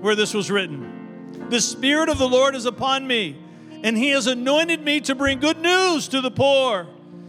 where 0.00 0.14
this 0.14 0.34
was 0.34 0.50
written 0.50 1.46
The 1.48 1.60
Spirit 1.60 2.08
of 2.08 2.18
the 2.18 2.28
Lord 2.28 2.54
is 2.54 2.66
upon 2.66 3.06
me, 3.06 3.38
and 3.82 3.96
He 3.96 4.10
has 4.10 4.26
anointed 4.26 4.84
me 4.84 5.00
to 5.02 5.14
bring 5.14 5.40
good 5.40 5.58
news 5.58 6.08
to 6.08 6.20
the 6.20 6.30
poor. 6.30 6.86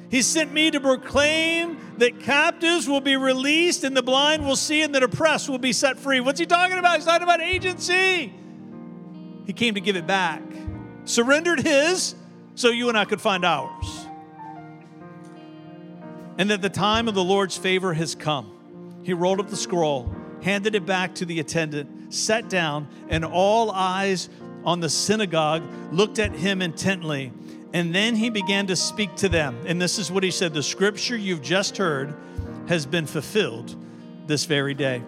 He 0.09 0.21
sent 0.21 0.51
me 0.53 0.71
to 0.71 0.79
proclaim 0.79 1.77
that 1.97 2.19
captives 2.19 2.87
will 2.87 3.01
be 3.01 3.15
released 3.15 3.83
and 3.83 3.95
the 3.95 4.03
blind 4.03 4.45
will 4.45 4.55
see 4.55 4.81
and 4.81 4.93
the 4.93 5.03
oppressed 5.03 5.49
will 5.49 5.57
be 5.57 5.73
set 5.73 5.97
free. 5.97 6.19
What's 6.19 6.39
he 6.39 6.45
talking 6.45 6.77
about? 6.77 6.95
He's 6.95 7.05
talking 7.05 7.23
about 7.23 7.41
agency. 7.41 8.33
He 9.45 9.53
came 9.53 9.75
to 9.75 9.81
give 9.81 9.95
it 9.95 10.07
back, 10.07 10.41
surrendered 11.05 11.61
his 11.61 12.15
so 12.55 12.69
you 12.69 12.89
and 12.89 12.97
I 12.97 13.05
could 13.05 13.21
find 13.21 13.45
ours. 13.45 14.07
And 16.37 16.49
that 16.49 16.61
the 16.61 16.69
time 16.69 17.07
of 17.07 17.13
the 17.13 17.23
Lord's 17.23 17.55
favor 17.55 17.93
has 17.93 18.15
come. 18.15 19.01
He 19.03 19.13
rolled 19.13 19.39
up 19.39 19.49
the 19.49 19.55
scroll, 19.55 20.13
handed 20.41 20.75
it 20.75 20.85
back 20.85 21.15
to 21.15 21.25
the 21.25 21.39
attendant, 21.39 22.13
sat 22.13 22.49
down, 22.49 22.87
and 23.07 23.23
all 23.23 23.71
eyes 23.71 24.29
on 24.65 24.79
the 24.79 24.89
synagogue 24.89 25.63
looked 25.91 26.19
at 26.19 26.33
him 26.33 26.61
intently. 26.61 27.31
And 27.75 27.93
then 27.93 28.15
he 28.15 28.29
began 28.29 28.67
to 28.67 28.75
speak 28.77 29.13
to 29.17 29.27
them. 29.27 29.57
And 29.65 29.81
this 29.81 29.99
is 29.99 30.09
what 30.09 30.23
he 30.23 30.31
said 30.31 30.53
The 30.53 30.63
scripture 30.63 31.17
you've 31.17 31.41
just 31.41 31.75
heard 31.75 32.15
has 32.69 32.85
been 32.85 33.05
fulfilled 33.05 33.75
this 34.27 34.45
very 34.45 34.73
day. 34.73 35.03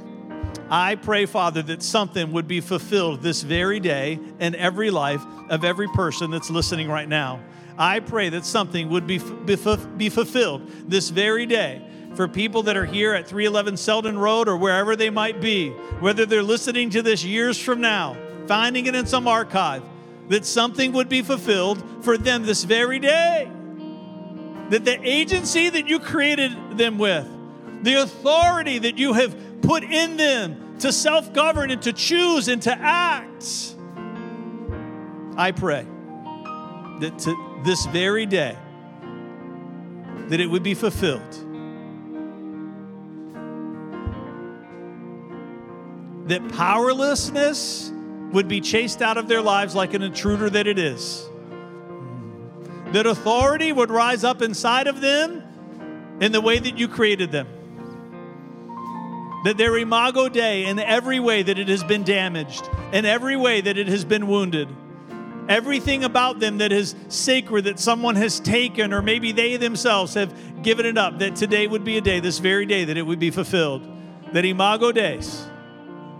I 0.69 0.95
pray, 0.95 1.27
Father, 1.27 1.61
that 1.61 1.81
something 1.81 2.33
would 2.33 2.45
be 2.45 2.59
fulfilled 2.59 3.21
this 3.21 3.41
very 3.41 3.79
day 3.79 4.19
in 4.41 4.53
every 4.53 4.91
life 4.91 5.23
of 5.49 5.63
every 5.63 5.87
person 5.87 6.29
that's 6.29 6.49
listening 6.49 6.89
right 6.89 7.07
now. 7.07 7.39
I 7.77 8.01
pray 8.01 8.27
that 8.29 8.45
something 8.45 8.89
would 8.89 9.07
be, 9.07 9.19
be, 9.19 9.55
be 9.95 10.09
fulfilled 10.09 10.69
this 10.89 11.09
very 11.09 11.45
day 11.45 11.81
for 12.15 12.27
people 12.27 12.63
that 12.63 12.75
are 12.75 12.85
here 12.85 13.13
at 13.13 13.27
311 13.27 13.77
Selden 13.77 14.19
Road 14.19 14.49
or 14.49 14.57
wherever 14.57 14.97
they 14.97 15.09
might 15.09 15.39
be, 15.39 15.69
whether 16.01 16.25
they're 16.25 16.43
listening 16.43 16.89
to 16.89 17.01
this 17.01 17.23
years 17.23 17.57
from 17.57 17.79
now, 17.79 18.17
finding 18.45 18.87
it 18.87 18.95
in 18.95 19.05
some 19.05 19.25
archive, 19.25 19.83
that 20.29 20.45
something 20.45 20.91
would 20.93 21.09
be 21.09 21.21
fulfilled 21.21 22.03
for 22.03 22.17
them 22.17 22.43
this 22.43 22.63
very 22.63 22.99
day. 22.99 23.49
That 24.69 24.83
the 24.83 24.99
agency 25.01 25.69
that 25.69 25.87
you 25.87 25.99
created 25.99 26.77
them 26.77 26.97
with, 26.97 27.25
the 27.83 27.95
authority 27.95 28.79
that 28.79 28.97
you 28.97 29.13
have 29.13 29.61
put 29.61 29.83
in 29.83 30.17
them 30.17 30.77
to 30.79 30.91
self 30.91 31.33
govern 31.33 31.71
and 31.71 31.81
to 31.83 31.93
choose 31.93 32.47
and 32.47 32.61
to 32.63 32.77
act, 32.77 33.75
I 35.37 35.51
pray 35.51 35.85
that 36.99 37.19
to 37.19 37.61
this 37.63 37.85
very 37.87 38.25
day, 38.25 38.57
that 40.27 40.39
it 40.39 40.47
would 40.47 40.63
be 40.63 40.73
fulfilled 40.73 41.47
that 46.27 46.47
powerlessness 46.49 47.91
would 48.31 48.47
be 48.47 48.61
chased 48.61 49.01
out 49.01 49.17
of 49.17 49.27
their 49.27 49.41
lives 49.41 49.73
like 49.75 49.93
an 49.93 50.01
intruder 50.01 50.49
that 50.49 50.67
it 50.67 50.77
is. 50.77 51.27
That 52.91 53.05
authority 53.05 53.71
would 53.71 53.91
rise 53.91 54.23
up 54.23 54.41
inside 54.41 54.87
of 54.87 55.01
them 55.01 55.43
in 56.19 56.31
the 56.31 56.41
way 56.41 56.57
that 56.59 56.77
you 56.77 56.87
created 56.87 57.31
them. 57.31 57.47
That 59.43 59.57
their 59.57 59.77
imago 59.77 60.29
Dei, 60.29 60.65
in 60.65 60.79
every 60.79 61.19
way 61.19 61.43
that 61.43 61.57
it 61.59 61.67
has 61.67 61.83
been 61.83 62.03
damaged, 62.03 62.67
in 62.91 63.05
every 63.05 63.35
way 63.35 63.61
that 63.61 63.77
it 63.77 63.87
has 63.87 64.03
been 64.03 64.27
wounded, 64.27 64.67
everything 65.47 66.03
about 66.03 66.39
them 66.39 66.57
that 66.57 66.71
is 66.71 66.95
sacred 67.07 67.65
that 67.65 67.79
someone 67.79 68.15
has 68.15 68.39
taken, 68.39 68.93
or 68.93 69.01
maybe 69.01 69.31
they 69.31 69.55
themselves 69.57 70.15
have 70.15 70.33
given 70.63 70.85
it 70.85 70.97
up, 70.97 71.19
that 71.19 71.35
today 71.35 71.67
would 71.67 71.83
be 71.83 71.97
a 71.97 72.01
day, 72.01 72.19
this 72.19 72.39
very 72.39 72.65
day, 72.65 72.85
that 72.85 72.97
it 72.97 73.03
would 73.03 73.19
be 73.19 73.31
fulfilled. 73.31 73.87
That 74.33 74.43
imago 74.43 74.91
Dei 74.91 75.21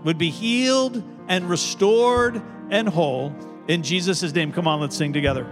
would 0.04 0.16
be 0.16 0.30
healed 0.30 1.02
and 1.28 1.48
restored 1.48 2.42
and 2.70 2.88
whole. 2.88 3.32
In 3.68 3.82
Jesus' 3.82 4.32
name, 4.34 4.52
come 4.52 4.66
on, 4.66 4.80
let's 4.80 4.96
sing 4.96 5.12
together. 5.12 5.46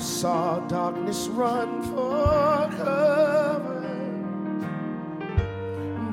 Saw 0.00 0.58
darkness 0.60 1.28
run 1.28 1.82
for 1.82 2.68
cover. 2.76 3.80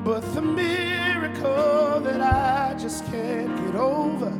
But 0.04 0.20
the 0.34 0.42
miracle 0.42 2.00
that 2.00 2.20
I 2.20 2.74
just 2.78 3.06
can't 3.06 3.56
get 3.64 3.74
over 3.74 4.32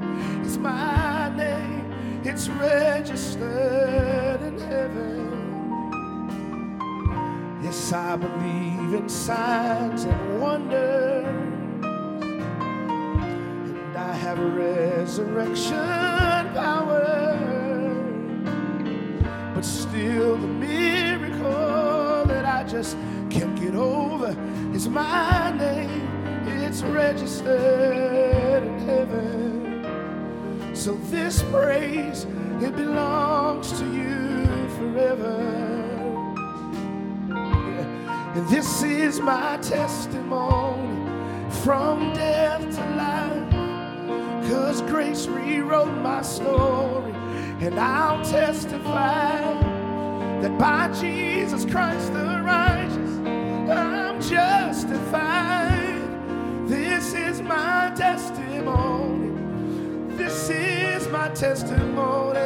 is 0.43 0.59
my 0.59 1.35
name. 1.35 1.91
It's 2.25 2.49
registered 2.49 4.43
in 4.43 4.59
heaven. 4.59 5.29
Yes, 7.63 7.93
I 7.93 8.17
believe 8.17 8.95
in 8.95 9.09
signs 9.09 10.05
and 10.05 10.41
wonders. 10.41 11.25
And 13.71 13.97
I 13.97 14.13
have 14.13 14.39
resurrection 14.39 15.75
power 16.55 17.58
still 19.99 20.37
the 20.37 20.47
miracle 20.47 22.25
that 22.27 22.45
I 22.45 22.63
just 22.63 22.97
can't 23.31 23.59
get 23.61 23.75
over 23.75 24.37
is 24.73 24.89
my 24.89 25.51
name. 25.59 26.07
It's 26.47 26.83
registered 26.83 28.63
in 28.63 28.79
heaven. 28.87 29.85
So 30.73 30.95
this 31.11 31.43
praise, 31.51 32.27
it 32.61 32.77
belongs 32.77 33.73
to 33.81 33.85
you 33.87 34.47
forever. 34.77 35.37
And 38.37 38.49
this 38.49 38.85
is 38.85 39.19
my 39.19 39.59
testimony 39.63 41.11
from 41.65 42.13
death 42.13 42.61
to 42.61 42.85
life. 42.95 44.49
Cause 44.49 44.81
grace 44.83 45.27
rewrote 45.27 45.99
my 46.03 46.23
story, 46.23 47.13
and 47.61 47.81
I'll 47.81 48.25
testify 48.25 49.58
that 50.43 50.59
by 50.59 50.89
Jesus 51.01 51.65
Christ 51.65 52.13
the 52.13 52.43
righteous, 52.45 53.19
I'm 53.71 54.21
justified. 54.21 55.99
This 56.69 57.15
is 57.15 57.41
my 57.43 57.93
testimony. 57.97 59.35
This 60.17 60.51
is 60.51 61.09
my 61.09 61.29
testimony. 61.31 62.39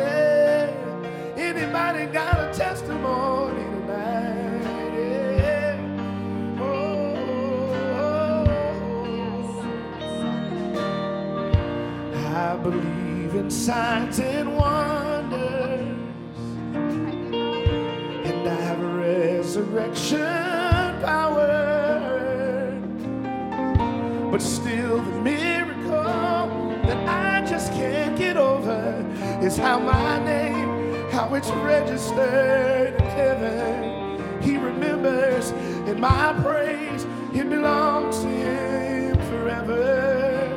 Anybody 1.37 2.07
got 2.07 2.39
a 2.39 2.53
testimony 2.57 3.63
tonight? 3.63 4.63
Oh. 6.61 7.13
I 12.15 12.57
believe 12.57 13.35
in 13.35 13.51
signs 13.51 14.19
and 14.21 14.57
wonders, 14.57 15.02
resurrection 19.55 21.03
power. 21.03 22.81
But 24.31 24.41
still, 24.41 25.03
the 25.03 25.21
miracle 25.21 26.81
that 26.87 27.07
I 27.07 27.47
just 27.47 27.71
can't 27.73 28.17
get 28.17 28.39
over 28.39 29.07
is 29.43 29.59
how 29.59 29.79
my 29.79 30.25
name, 30.25 31.11
how 31.11 31.35
it's 31.35 31.51
registered 31.51 32.95
in 32.95 33.07
heaven. 33.11 34.41
He 34.41 34.57
remembers, 34.57 35.51
and 35.87 36.01
my 36.01 36.33
praise, 36.43 37.05
it 37.35 37.51
belongs 37.51 38.21
to 38.21 38.29
Him 38.29 39.17
forever. 39.29 40.49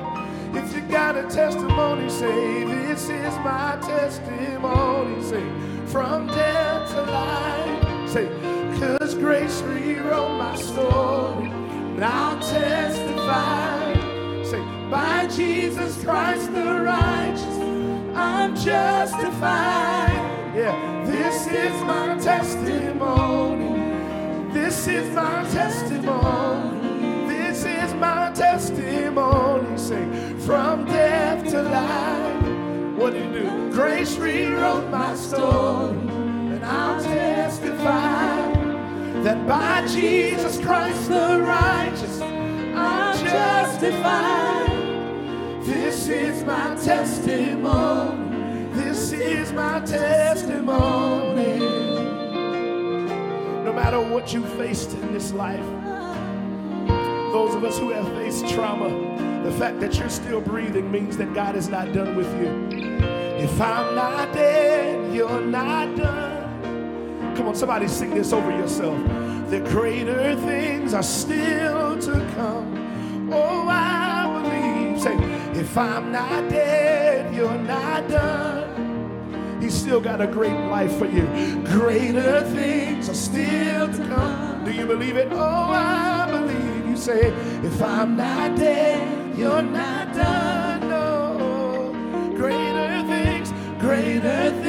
If 0.54 0.74
you 0.74 0.80
got 0.84 1.18
a 1.18 1.24
testimony, 1.24 2.10
say, 2.10 2.64
This 2.64 3.10
is 3.10 3.36
my 3.40 3.78
testimony. 3.82 5.22
Say, 5.22 5.46
From 5.88 6.28
death 6.28 6.92
to 6.92 7.02
life. 7.02 7.75
Cause 8.86 9.16
grace 9.16 9.62
rewrote 9.64 10.38
my 10.38 10.56
story. 10.56 11.50
And 11.50 12.06
I'll 12.06 12.40
testify. 12.40 13.94
Say, 14.44 14.62
By 14.92 15.28
Jesus 15.28 16.04
Christ 16.04 16.54
the 16.54 16.82
righteous, 16.82 17.58
I'm 18.16 18.56
justified. 18.56 20.12
Yeah, 20.56 21.04
this 21.04 21.48
is 21.48 21.74
my 21.82 22.18
testimony. 22.20 23.74
This 24.54 24.88
is 24.88 25.10
my 25.16 25.44
testimony. 25.50 27.28
This 27.28 27.66
is 27.66 27.92
my 27.96 28.32
testimony. 28.36 29.78
Say, 29.80 30.06
from 30.46 30.86
death 30.86 31.44
to 31.50 31.64
life. 31.64 33.00
What 33.00 33.14
do 33.14 33.20
you 33.20 33.32
do? 33.34 33.72
Grace 33.72 34.16
rewrote 34.18 34.92
my 34.92 35.16
story, 35.16 35.98
and 36.54 36.64
I'll 36.64 37.02
testify 37.02 38.45
that 39.26 39.48
by 39.48 39.88
Jesus 39.88 40.60
Christ 40.64 41.10
the 41.10 41.42
righteous, 41.42 42.22
I'm 42.22 43.18
justified. 43.26 44.70
This 45.64 46.08
is 46.10 46.44
my 46.44 46.76
testimony. 46.76 48.68
This 48.74 49.14
is 49.14 49.52
my 49.52 49.80
testimony. 49.80 51.58
No 53.64 53.74
matter 53.74 54.00
what 54.00 54.32
you 54.32 54.46
faced 54.46 54.92
in 54.92 55.12
this 55.12 55.34
life, 55.34 55.66
those 57.34 57.56
of 57.56 57.64
us 57.64 57.80
who 57.80 57.90
have 57.90 58.08
faced 58.10 58.48
trauma, 58.54 58.90
the 59.44 59.52
fact 59.54 59.80
that 59.80 59.98
you're 59.98 60.08
still 60.08 60.40
breathing 60.40 60.92
means 60.92 61.18
that 61.18 61.34
God 61.34 61.56
is 61.56 61.68
not 61.68 61.92
done 61.94 62.16
with 62.16 62.32
you. 62.40 62.70
If 63.44 63.60
I'm 63.60 63.96
not 63.96 64.32
dead, 64.34 65.16
you're 65.16 65.42
not 65.42 65.96
done. 65.96 66.35
Come 67.36 67.50
on, 67.50 67.56
somebody 67.56 67.90
sing 67.90 68.12
this 68.12 68.32
over 68.32 68.50
yourself. 68.50 68.98
The 69.50 69.60
greater 69.60 70.36
things 70.38 70.94
are 70.94 71.04
still 71.04 72.00
to 72.00 72.12
come. 72.34 73.30
Oh, 73.32 73.68
I 73.68 74.42
believe. 74.42 75.02
Say, 75.02 75.16
if 75.60 75.78
I'm 75.78 76.14
not 76.14 76.50
dead, 76.50 77.36
you're 77.36 77.58
not 77.58 78.08
done. 78.08 79.60
He's 79.62 79.74
still 79.74 80.00
got 80.00 80.22
a 80.22 80.28
great 80.28 80.58
life 80.70 80.98
for 80.98 81.08
you. 81.08 81.28
Greater 81.66 82.42
things 82.54 83.10
are 83.10 83.14
still 83.14 83.88
to 83.92 84.08
come. 84.08 84.64
Do 84.64 84.72
you 84.72 84.86
believe 84.86 85.18
it? 85.18 85.28
Oh, 85.32 85.38
I 85.38 86.28
believe. 86.32 86.88
You 86.88 86.96
say, 86.96 87.34
if 87.64 87.82
I'm 87.82 88.16
not 88.16 88.56
dead, 88.58 89.38
you're 89.38 89.62
not 89.62 90.14
done. 90.14 90.90
No. 90.90 92.34
Greater 92.38 93.04
things, 93.08 93.52
greater 93.82 94.52
things 94.52 94.65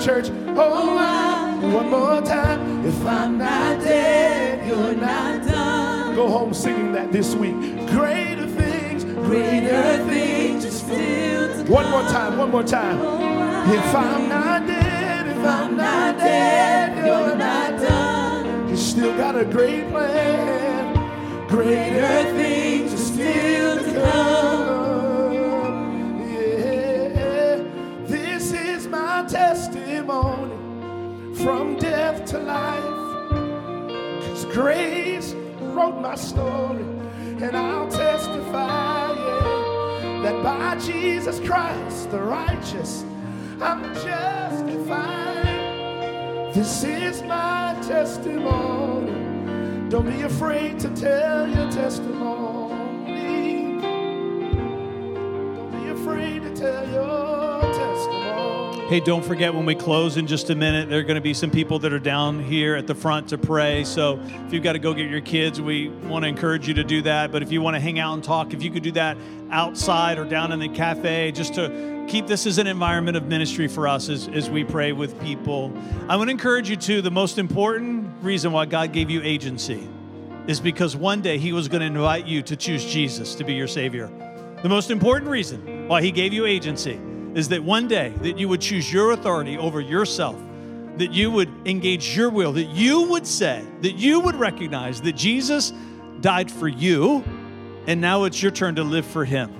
church? 0.00 0.30
Oh, 0.56 0.96
I, 0.96 1.58
one 1.72 1.90
more 1.90 2.22
time. 2.22 2.84
If 2.86 3.04
I'm 3.04 3.36
not 3.36 3.80
dead, 3.80 4.66
you're 4.66 4.94
not 4.94 5.46
done. 5.46 6.14
Go 6.14 6.28
home 6.28 6.54
singing 6.54 6.92
that 6.92 7.12
this 7.12 7.34
week. 7.34 7.54
Greater 7.88 8.46
things, 8.46 9.04
Greater 9.04 10.04
things 10.06 10.64
are 10.64 10.70
still 10.70 11.64
to 11.64 11.70
One 11.70 11.90
more 11.90 12.02
time, 12.02 12.38
one 12.38 12.50
more 12.50 12.64
time. 12.64 12.98
Oh, 13.00 13.74
if 13.74 13.94
I'm 13.94 14.28
not 14.28 14.66
dead, 14.66 15.26
if 15.26 15.44
I'm 15.44 15.76
not 15.76 16.16
dead, 16.18 17.06
you're 17.06 17.36
not 17.36 17.78
done. 17.80 18.68
You 18.70 18.76
still 18.76 19.14
got 19.16 19.36
a 19.36 19.44
great 19.44 19.88
plan. 19.90 21.46
Greater 21.46 22.24
things 22.34 22.94
are 22.94 22.96
still 22.96 23.84
to 23.84 24.00
come. 24.00 24.59
From 31.42 31.76
death 31.76 32.24
to 32.26 32.38
life. 32.38 32.84
Cause 34.24 34.44
grace 34.46 35.34
wrote 35.60 36.00
my 36.00 36.14
story, 36.14 36.82
and 37.42 37.56
I'll 37.56 37.88
testify, 37.88 39.12
yeah, 39.12 40.20
that 40.22 40.42
by 40.42 40.76
Jesus 40.78 41.40
Christ, 41.40 42.10
the 42.10 42.20
righteous, 42.20 43.04
I'm 43.60 43.82
justified. 43.94 45.46
This 46.54 46.84
is 46.84 47.22
my 47.22 47.76
testimony. 47.82 49.10
Don't 49.88 50.10
be 50.10 50.22
afraid 50.22 50.78
to 50.80 50.88
tell 50.90 51.48
your 51.48 51.70
testimony. 51.70 53.78
Don't 53.80 55.82
be 55.82 55.90
afraid 55.90 56.42
to 56.42 56.54
tell 56.54 56.88
your. 56.90 57.29
Hey, 58.90 58.98
don't 58.98 59.24
forget 59.24 59.54
when 59.54 59.66
we 59.66 59.76
close 59.76 60.16
in 60.16 60.26
just 60.26 60.50
a 60.50 60.56
minute, 60.56 60.88
there 60.88 60.98
are 60.98 61.04
going 61.04 61.14
to 61.14 61.20
be 61.20 61.32
some 61.32 61.52
people 61.52 61.78
that 61.78 61.92
are 61.92 62.00
down 62.00 62.42
here 62.42 62.74
at 62.74 62.88
the 62.88 62.94
front 62.96 63.28
to 63.28 63.38
pray. 63.38 63.84
So 63.84 64.18
if 64.18 64.52
you've 64.52 64.64
got 64.64 64.72
to 64.72 64.80
go 64.80 64.92
get 64.92 65.08
your 65.08 65.20
kids, 65.20 65.60
we 65.60 65.90
want 65.90 66.24
to 66.24 66.28
encourage 66.28 66.66
you 66.66 66.74
to 66.74 66.82
do 66.82 67.00
that. 67.02 67.30
But 67.30 67.40
if 67.44 67.52
you 67.52 67.62
want 67.62 67.76
to 67.76 67.80
hang 67.80 68.00
out 68.00 68.14
and 68.14 68.24
talk, 68.24 68.52
if 68.52 68.64
you 68.64 68.70
could 68.72 68.82
do 68.82 68.90
that 68.90 69.16
outside 69.52 70.18
or 70.18 70.24
down 70.24 70.50
in 70.50 70.58
the 70.58 70.68
cafe, 70.68 71.30
just 71.30 71.54
to 71.54 72.04
keep 72.08 72.26
this 72.26 72.48
as 72.48 72.58
an 72.58 72.66
environment 72.66 73.16
of 73.16 73.26
ministry 73.26 73.68
for 73.68 73.86
us 73.86 74.08
as, 74.08 74.26
as 74.26 74.50
we 74.50 74.64
pray 74.64 74.90
with 74.90 75.20
people. 75.20 75.72
I 76.08 76.16
want 76.16 76.26
to 76.26 76.32
encourage 76.32 76.68
you 76.68 76.74
to 76.74 77.00
the 77.00 77.12
most 77.12 77.38
important 77.38 78.12
reason 78.22 78.50
why 78.50 78.66
God 78.66 78.92
gave 78.92 79.08
you 79.08 79.22
agency 79.22 79.86
is 80.48 80.58
because 80.58 80.96
one 80.96 81.20
day 81.20 81.38
He 81.38 81.52
was 81.52 81.68
going 81.68 81.82
to 81.82 81.86
invite 81.86 82.26
you 82.26 82.42
to 82.42 82.56
choose 82.56 82.84
Jesus 82.84 83.36
to 83.36 83.44
be 83.44 83.54
your 83.54 83.68
Savior. 83.68 84.10
The 84.64 84.68
most 84.68 84.90
important 84.90 85.30
reason 85.30 85.86
why 85.86 86.02
He 86.02 86.10
gave 86.10 86.32
you 86.32 86.44
agency 86.44 87.00
is 87.34 87.48
that 87.48 87.62
one 87.62 87.88
day 87.88 88.12
that 88.22 88.38
you 88.38 88.48
would 88.48 88.60
choose 88.60 88.92
your 88.92 89.12
authority 89.12 89.56
over 89.56 89.80
yourself 89.80 90.36
that 90.96 91.12
you 91.12 91.30
would 91.30 91.48
engage 91.66 92.16
your 92.16 92.30
will 92.30 92.52
that 92.52 92.68
you 92.68 93.02
would 93.02 93.26
say 93.26 93.64
that 93.80 93.92
you 93.92 94.20
would 94.20 94.34
recognize 94.34 95.00
that 95.00 95.14
jesus 95.14 95.72
died 96.20 96.50
for 96.50 96.68
you 96.68 97.24
and 97.86 98.00
now 98.00 98.24
it's 98.24 98.42
your 98.42 98.52
turn 98.52 98.76
to 98.76 98.84
live 98.84 99.06
for 99.06 99.24
him. 99.24 99.52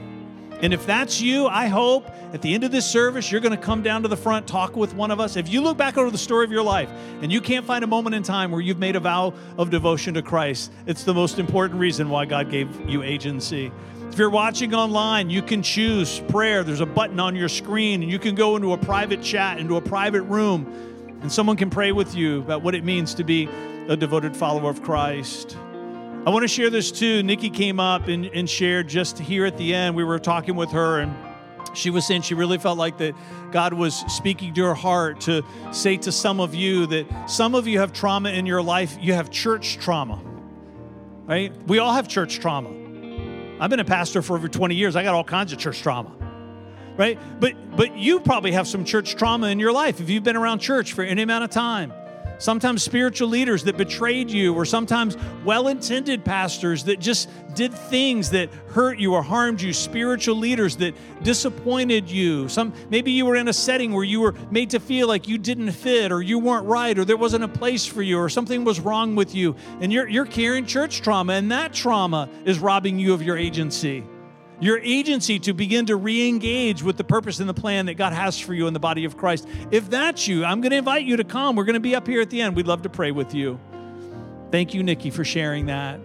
And 0.62 0.74
if 0.74 0.84
that's 0.86 1.20
you 1.20 1.46
i 1.46 1.66
hope 1.66 2.08
at 2.34 2.42
the 2.42 2.54
end 2.54 2.64
of 2.64 2.70
this 2.70 2.88
service 2.88 3.32
you're 3.32 3.40
going 3.40 3.56
to 3.56 3.62
come 3.62 3.82
down 3.82 4.02
to 4.02 4.08
the 4.08 4.16
front 4.16 4.46
talk 4.46 4.76
with 4.76 4.94
one 4.94 5.10
of 5.10 5.20
us. 5.20 5.36
If 5.36 5.48
you 5.48 5.62
look 5.62 5.78
back 5.78 5.96
over 5.96 6.10
the 6.10 6.18
story 6.18 6.44
of 6.44 6.52
your 6.52 6.62
life 6.62 6.90
and 7.22 7.32
you 7.32 7.40
can't 7.40 7.64
find 7.64 7.82
a 7.82 7.86
moment 7.86 8.14
in 8.14 8.22
time 8.22 8.50
where 8.50 8.60
you've 8.60 8.78
made 8.78 8.94
a 8.94 9.00
vow 9.00 9.32
of 9.56 9.70
devotion 9.70 10.14
to 10.14 10.22
christ 10.22 10.70
it's 10.86 11.04
the 11.04 11.14
most 11.14 11.38
important 11.38 11.80
reason 11.80 12.10
why 12.10 12.26
god 12.26 12.50
gave 12.50 12.68
you 12.88 13.02
agency 13.02 13.72
if 14.10 14.18
you're 14.18 14.28
watching 14.28 14.74
online, 14.74 15.30
you 15.30 15.40
can 15.40 15.62
choose 15.62 16.18
prayer. 16.28 16.64
There's 16.64 16.80
a 16.80 16.86
button 16.86 17.20
on 17.20 17.36
your 17.36 17.48
screen, 17.48 18.02
and 18.02 18.10
you 18.10 18.18
can 18.18 18.34
go 18.34 18.56
into 18.56 18.72
a 18.72 18.76
private 18.76 19.22
chat, 19.22 19.60
into 19.60 19.76
a 19.76 19.80
private 19.80 20.22
room, 20.22 20.66
and 21.22 21.30
someone 21.30 21.56
can 21.56 21.70
pray 21.70 21.92
with 21.92 22.16
you 22.16 22.40
about 22.40 22.62
what 22.62 22.74
it 22.74 22.82
means 22.82 23.14
to 23.14 23.24
be 23.24 23.48
a 23.88 23.96
devoted 23.96 24.36
follower 24.36 24.68
of 24.68 24.82
Christ. 24.82 25.56
I 26.26 26.30
want 26.30 26.42
to 26.42 26.48
share 26.48 26.70
this 26.70 26.90
too. 26.90 27.22
Nikki 27.22 27.50
came 27.50 27.78
up 27.78 28.08
and, 28.08 28.26
and 28.26 28.50
shared 28.50 28.88
just 28.88 29.16
here 29.16 29.46
at 29.46 29.56
the 29.56 29.72
end. 29.72 29.94
We 29.94 30.02
were 30.02 30.18
talking 30.18 30.56
with 30.56 30.72
her, 30.72 30.98
and 30.98 31.14
she 31.72 31.90
was 31.90 32.04
saying 32.04 32.22
she 32.22 32.34
really 32.34 32.58
felt 32.58 32.78
like 32.78 32.98
that 32.98 33.14
God 33.52 33.72
was 33.74 33.94
speaking 34.08 34.52
to 34.54 34.64
her 34.64 34.74
heart 34.74 35.20
to 35.22 35.44
say 35.70 35.96
to 35.98 36.10
some 36.10 36.40
of 36.40 36.52
you 36.52 36.86
that 36.86 37.30
some 37.30 37.54
of 37.54 37.68
you 37.68 37.78
have 37.78 37.92
trauma 37.92 38.30
in 38.30 38.44
your 38.44 38.60
life. 38.60 38.98
You 39.00 39.14
have 39.14 39.30
church 39.30 39.78
trauma, 39.78 40.20
right? 41.26 41.52
We 41.68 41.78
all 41.78 41.92
have 41.92 42.08
church 42.08 42.40
trauma. 42.40 42.80
I've 43.60 43.68
been 43.68 43.80
a 43.80 43.84
pastor 43.84 44.22
for 44.22 44.36
over 44.36 44.48
20 44.48 44.74
years. 44.74 44.96
I 44.96 45.02
got 45.02 45.14
all 45.14 45.22
kinds 45.22 45.52
of 45.52 45.58
church 45.58 45.82
trauma. 45.82 46.10
Right? 46.96 47.18
But 47.38 47.54
but 47.76 47.96
you 47.96 48.20
probably 48.20 48.52
have 48.52 48.66
some 48.66 48.84
church 48.84 49.14
trauma 49.16 49.48
in 49.48 49.58
your 49.58 49.72
life 49.72 50.00
if 50.00 50.10
you've 50.10 50.24
been 50.24 50.36
around 50.36 50.58
church 50.58 50.92
for 50.92 51.02
any 51.02 51.22
amount 51.22 51.44
of 51.44 51.50
time. 51.50 51.92
Sometimes 52.40 52.82
spiritual 52.82 53.28
leaders 53.28 53.62
that 53.64 53.76
betrayed 53.76 54.30
you, 54.30 54.54
or 54.54 54.64
sometimes 54.64 55.16
well 55.44 55.68
intended 55.68 56.24
pastors 56.24 56.84
that 56.84 56.98
just 56.98 57.28
did 57.54 57.72
things 57.72 58.30
that 58.30 58.48
hurt 58.68 58.98
you 58.98 59.12
or 59.12 59.22
harmed 59.22 59.60
you, 59.60 59.74
spiritual 59.74 60.36
leaders 60.36 60.76
that 60.78 60.94
disappointed 61.22 62.10
you. 62.10 62.48
Some 62.48 62.72
maybe 62.88 63.12
you 63.12 63.26
were 63.26 63.36
in 63.36 63.48
a 63.48 63.52
setting 63.52 63.92
where 63.92 64.04
you 64.04 64.20
were 64.20 64.34
made 64.50 64.70
to 64.70 64.80
feel 64.80 65.06
like 65.06 65.28
you 65.28 65.36
didn't 65.36 65.70
fit 65.72 66.10
or 66.10 66.22
you 66.22 66.38
weren't 66.38 66.66
right 66.66 66.98
or 66.98 67.04
there 67.04 67.18
wasn't 67.18 67.44
a 67.44 67.48
place 67.48 67.84
for 67.84 68.00
you 68.00 68.18
or 68.18 68.30
something 68.30 68.64
was 68.64 68.80
wrong 68.80 69.16
with 69.16 69.34
you. 69.34 69.54
And 69.80 69.92
you're 69.92 70.08
you're 70.08 70.24
carrying 70.24 70.64
church 70.64 71.02
trauma, 71.02 71.34
and 71.34 71.52
that 71.52 71.74
trauma 71.74 72.28
is 72.46 72.58
robbing 72.58 72.98
you 72.98 73.12
of 73.12 73.22
your 73.22 73.36
agency 73.36 74.02
your 74.60 74.78
agency 74.78 75.38
to 75.40 75.54
begin 75.54 75.86
to 75.86 75.96
re 75.96 76.28
engage 76.28 76.82
with 76.82 76.96
the 76.96 77.04
purpose 77.04 77.40
and 77.40 77.48
the 77.48 77.54
plan 77.54 77.86
that 77.86 77.94
God 77.94 78.12
has 78.12 78.38
for 78.38 78.54
you 78.54 78.66
in 78.66 78.74
the 78.74 78.80
body 78.80 79.04
of 79.04 79.16
Christ. 79.16 79.48
If 79.70 79.88
that's 79.90 80.28
you, 80.28 80.44
I'm 80.44 80.60
going 80.60 80.70
to 80.70 80.76
invite 80.76 81.04
you 81.04 81.16
to 81.16 81.24
come. 81.24 81.56
We're 81.56 81.64
going 81.64 81.74
to 81.74 81.80
be 81.80 81.94
up 81.94 82.06
here 82.06 82.20
at 82.20 82.30
the 82.30 82.42
end. 82.42 82.54
We'd 82.54 82.66
love 82.66 82.82
to 82.82 82.90
pray 82.90 83.10
with 83.10 83.34
you. 83.34 83.58
Thank 84.50 84.74
you, 84.74 84.82
Nikki, 84.82 85.10
for 85.10 85.24
sharing 85.24 85.66
that. 85.66 86.00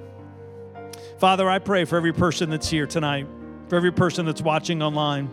Father, 1.19 1.49
I 1.49 1.59
pray 1.59 1.85
for 1.85 1.97
every 1.97 2.13
person 2.13 2.49
that's 2.49 2.69
here 2.69 2.87
tonight, 2.87 3.27
for 3.67 3.75
every 3.75 3.91
person 3.91 4.25
that's 4.25 4.41
watching 4.41 4.81
online. 4.81 5.27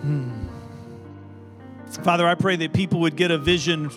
Hmm. 0.00 0.46
Father, 2.02 2.26
I 2.26 2.34
pray 2.34 2.56
that 2.56 2.72
people 2.72 3.00
would 3.00 3.16
get 3.16 3.30
a 3.30 3.38
vision 3.38 3.90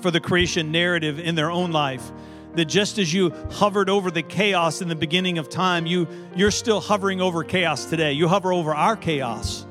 for 0.00 0.10
the 0.10 0.20
creation 0.20 0.70
narrative 0.70 1.18
in 1.18 1.34
their 1.34 1.50
own 1.50 1.72
life 1.72 2.10
that 2.54 2.66
just 2.66 2.98
as 2.98 3.12
you 3.12 3.30
hovered 3.52 3.90
over 3.90 4.10
the 4.10 4.22
chaos 4.22 4.80
in 4.80 4.88
the 4.88 4.94
beginning 4.94 5.38
of 5.38 5.48
time, 5.48 5.86
you, 5.86 6.06
you're 6.36 6.50
still 6.50 6.80
hovering 6.80 7.20
over 7.20 7.44
chaos 7.44 7.86
today. 7.86 8.12
You 8.12 8.28
hover 8.28 8.52
over 8.52 8.74
our 8.74 8.96
chaos. 8.96 9.66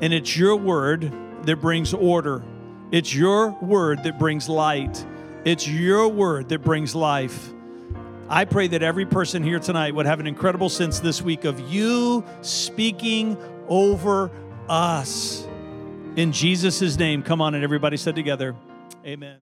And 0.00 0.12
it's 0.12 0.36
your 0.36 0.56
word 0.56 1.12
that 1.44 1.60
brings 1.60 1.94
order, 1.94 2.42
it's 2.90 3.14
your 3.14 3.50
word 3.60 4.02
that 4.04 4.18
brings 4.18 4.48
light, 4.48 5.04
it's 5.44 5.68
your 5.68 6.08
word 6.08 6.48
that 6.48 6.62
brings 6.62 6.94
life. 6.94 7.50
I 8.28 8.46
pray 8.46 8.68
that 8.68 8.82
every 8.82 9.04
person 9.04 9.42
here 9.42 9.58
tonight 9.58 9.94
would 9.94 10.06
have 10.06 10.18
an 10.18 10.26
incredible 10.26 10.70
sense 10.70 10.98
this 10.98 11.20
week 11.20 11.44
of 11.44 11.60
you 11.70 12.24
speaking 12.40 13.36
over 13.68 14.30
us. 14.68 15.46
In 16.16 16.32
Jesus' 16.32 16.98
name, 16.98 17.22
come 17.22 17.40
on, 17.42 17.54
and 17.54 17.62
everybody 17.62 17.96
said 17.96 18.14
together, 18.14 18.56
Amen. 19.04 19.40